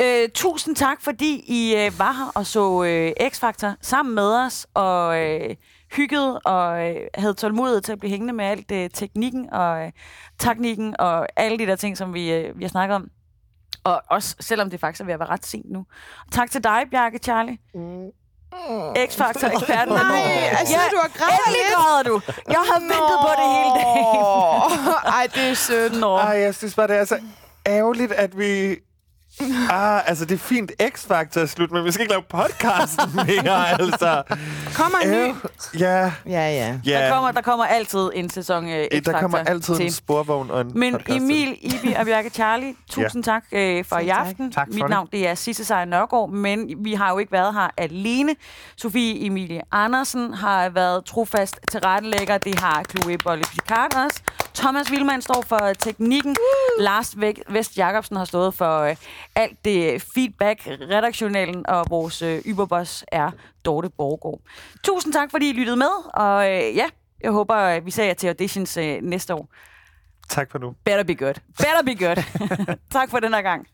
Øh, 0.00 0.28
tusind 0.34 0.76
tak, 0.76 1.00
fordi 1.00 1.44
I 1.46 1.74
øh, 1.76 1.98
var 1.98 2.12
her 2.12 2.32
og 2.34 2.46
så 2.46 2.84
øh, 2.84 3.12
X-Factor 3.20 3.74
sammen 3.80 4.14
med 4.14 4.44
os 4.44 4.66
og 4.74 5.22
øh, 5.22 5.56
hyggede 5.92 6.38
og 6.38 6.88
øh, 6.88 6.96
havde 7.14 7.34
tålmodighed 7.34 7.80
til 7.80 7.92
at 7.92 7.98
blive 7.98 8.10
hængende 8.10 8.32
med 8.32 8.44
alt 8.44 8.72
øh, 8.72 8.90
teknikken 8.90 9.52
og 9.52 9.86
øh, 9.86 9.92
teknikken 10.38 10.94
og 10.98 11.26
alle 11.36 11.58
de 11.58 11.66
der 11.66 11.76
ting, 11.76 11.96
som 11.96 12.14
vi, 12.14 12.32
øh, 12.32 12.58
vi 12.58 12.64
har 12.64 12.68
snakket 12.68 12.94
om. 12.94 13.10
Og 13.84 14.02
også 14.10 14.36
selvom 14.40 14.70
det 14.70 14.80
faktisk 14.80 15.00
er 15.00 15.04
ved 15.04 15.14
at 15.14 15.20
være 15.20 15.28
ret 15.28 15.46
sent 15.46 15.70
nu. 15.70 15.86
Tak 16.32 16.50
til 16.50 16.64
dig, 16.64 16.82
Bjarke 16.90 17.18
Charlie. 17.18 17.58
X-Factor-eksperten. 19.08 19.94
Nej, 19.94 20.16
jeg 20.50 20.62
synes, 20.66 20.82
du 20.90 20.98
har 21.00 21.10
grædt 21.18 21.40
Endelig 21.46 21.64
lidt. 21.66 21.74
græder 21.76 22.02
du. 22.02 22.20
Jeg 22.48 22.62
har 22.70 22.80
ventet 22.80 23.16
på 23.26 23.30
det 23.40 23.48
hele 23.56 23.70
dagen. 23.80 25.12
Ej, 25.18 25.26
det 25.34 25.50
er 25.50 25.54
sødt. 25.54 26.00
Nå. 26.00 26.16
Ej, 26.16 26.40
jeg 26.40 26.54
synes 26.54 26.74
bare, 26.74 26.86
det 26.88 26.96
er 26.96 27.04
så 27.04 27.18
ærgerligt, 27.66 28.12
at 28.12 28.38
vi... 28.38 28.76
Ah, 29.70 30.02
altså 30.08 30.24
det 30.24 30.34
er 30.34 30.38
fint 30.38 30.72
X-Factor 30.82 31.40
er 31.40 31.46
slut, 31.46 31.70
men 31.70 31.84
vi 31.84 31.92
skal 31.92 32.02
ikke 32.02 32.12
lave 32.12 32.22
podcasten 32.28 33.10
mere, 33.26 33.80
altså. 33.80 34.22
Kommer 34.74 34.98
en 34.98 35.10
ny. 35.10 35.28
Øh, 35.28 35.34
ja, 35.80 36.12
Ja, 36.26 36.50
ja. 36.50 36.78
ja. 36.86 37.00
Der 37.00 37.10
kommer, 37.12 37.30
der 37.30 37.40
kommer 37.40 37.64
altid 37.64 38.10
en 38.14 38.30
sæson 38.30 38.68
øh, 38.68 38.84
X-Factor 38.84 39.12
der 39.12 39.20
kommer 39.20 39.38
altid 39.38 39.76
til. 39.76 39.84
en 39.84 39.92
sporvogn 39.92 40.50
og 40.50 40.60
en 40.60 40.72
Men 40.74 40.92
podcast 40.92 41.16
Emil, 41.16 41.58
Ibi 41.60 41.92
og 41.98 42.06
Bjarke 42.06 42.30
Charlie, 42.30 42.74
tusind 42.90 43.26
ja. 43.26 43.32
tak 43.32 43.44
øh, 43.52 43.84
for 43.84 43.98
i 43.98 44.00
Selv 44.00 44.08
tak. 44.10 44.26
aften. 44.26 44.52
Tak 44.52 44.68
Mit 44.68 44.88
navn 44.88 45.08
det 45.12 45.28
er 45.28 45.34
Sisse 45.34 45.64
Sejr 45.64 45.84
Nørgaard, 45.84 46.30
men 46.30 46.70
vi 46.84 46.94
har 46.94 47.10
jo 47.12 47.18
ikke 47.18 47.32
været 47.32 47.54
her 47.54 47.68
alene. 47.76 48.34
Sofie 48.76 49.26
Emilie 49.26 49.62
Andersen 49.72 50.34
har 50.34 50.68
været 50.68 51.04
trofast 51.04 51.60
tilrettelægger. 51.70 52.38
Det 52.38 52.58
har 52.58 52.82
Chloe 52.90 53.18
Bolle 53.18 53.44
Picard 53.52 53.96
også. 54.06 54.20
Thomas 54.56 54.90
Wilman 54.90 55.22
står 55.22 55.42
for 55.46 55.72
teknikken. 55.78 56.36
Lars 56.78 57.14
Væk- 57.18 57.42
Vest 57.52 57.78
Jacobsen 57.78 58.16
har 58.16 58.24
stået 58.24 58.54
for 58.54 58.80
øh, 58.80 58.96
alt 59.34 59.64
det 59.64 60.02
feedback. 60.14 60.60
Redaktionellen 60.66 61.66
og 61.68 61.86
vores 61.90 62.22
øh, 62.22 62.42
yberboss 62.46 63.04
er 63.12 63.30
Dorte 63.64 63.90
Borgård. 63.98 64.40
Tusind 64.84 65.12
tak, 65.12 65.30
fordi 65.30 65.50
I 65.50 65.52
lyttede 65.52 65.76
med. 65.76 65.90
Og 66.14 66.44
øh, 66.52 66.76
ja, 66.76 66.86
jeg 67.20 67.30
håber, 67.32 67.54
at 67.54 67.86
vi 67.86 67.90
ser 67.90 68.04
jer 68.04 68.14
til 68.14 68.26
auditions 68.28 68.76
øh, 68.76 68.98
næste 69.02 69.34
år. 69.34 69.48
Tak 70.28 70.50
for 70.50 70.58
nu. 70.58 70.74
Better 70.84 71.04
be 71.04 71.14
good. 71.14 71.34
Better 71.58 71.82
be 71.84 71.94
good. 72.06 72.16
tak 72.98 73.10
for 73.10 73.20
den 73.20 73.34
her 73.34 73.42
gang. 73.42 73.66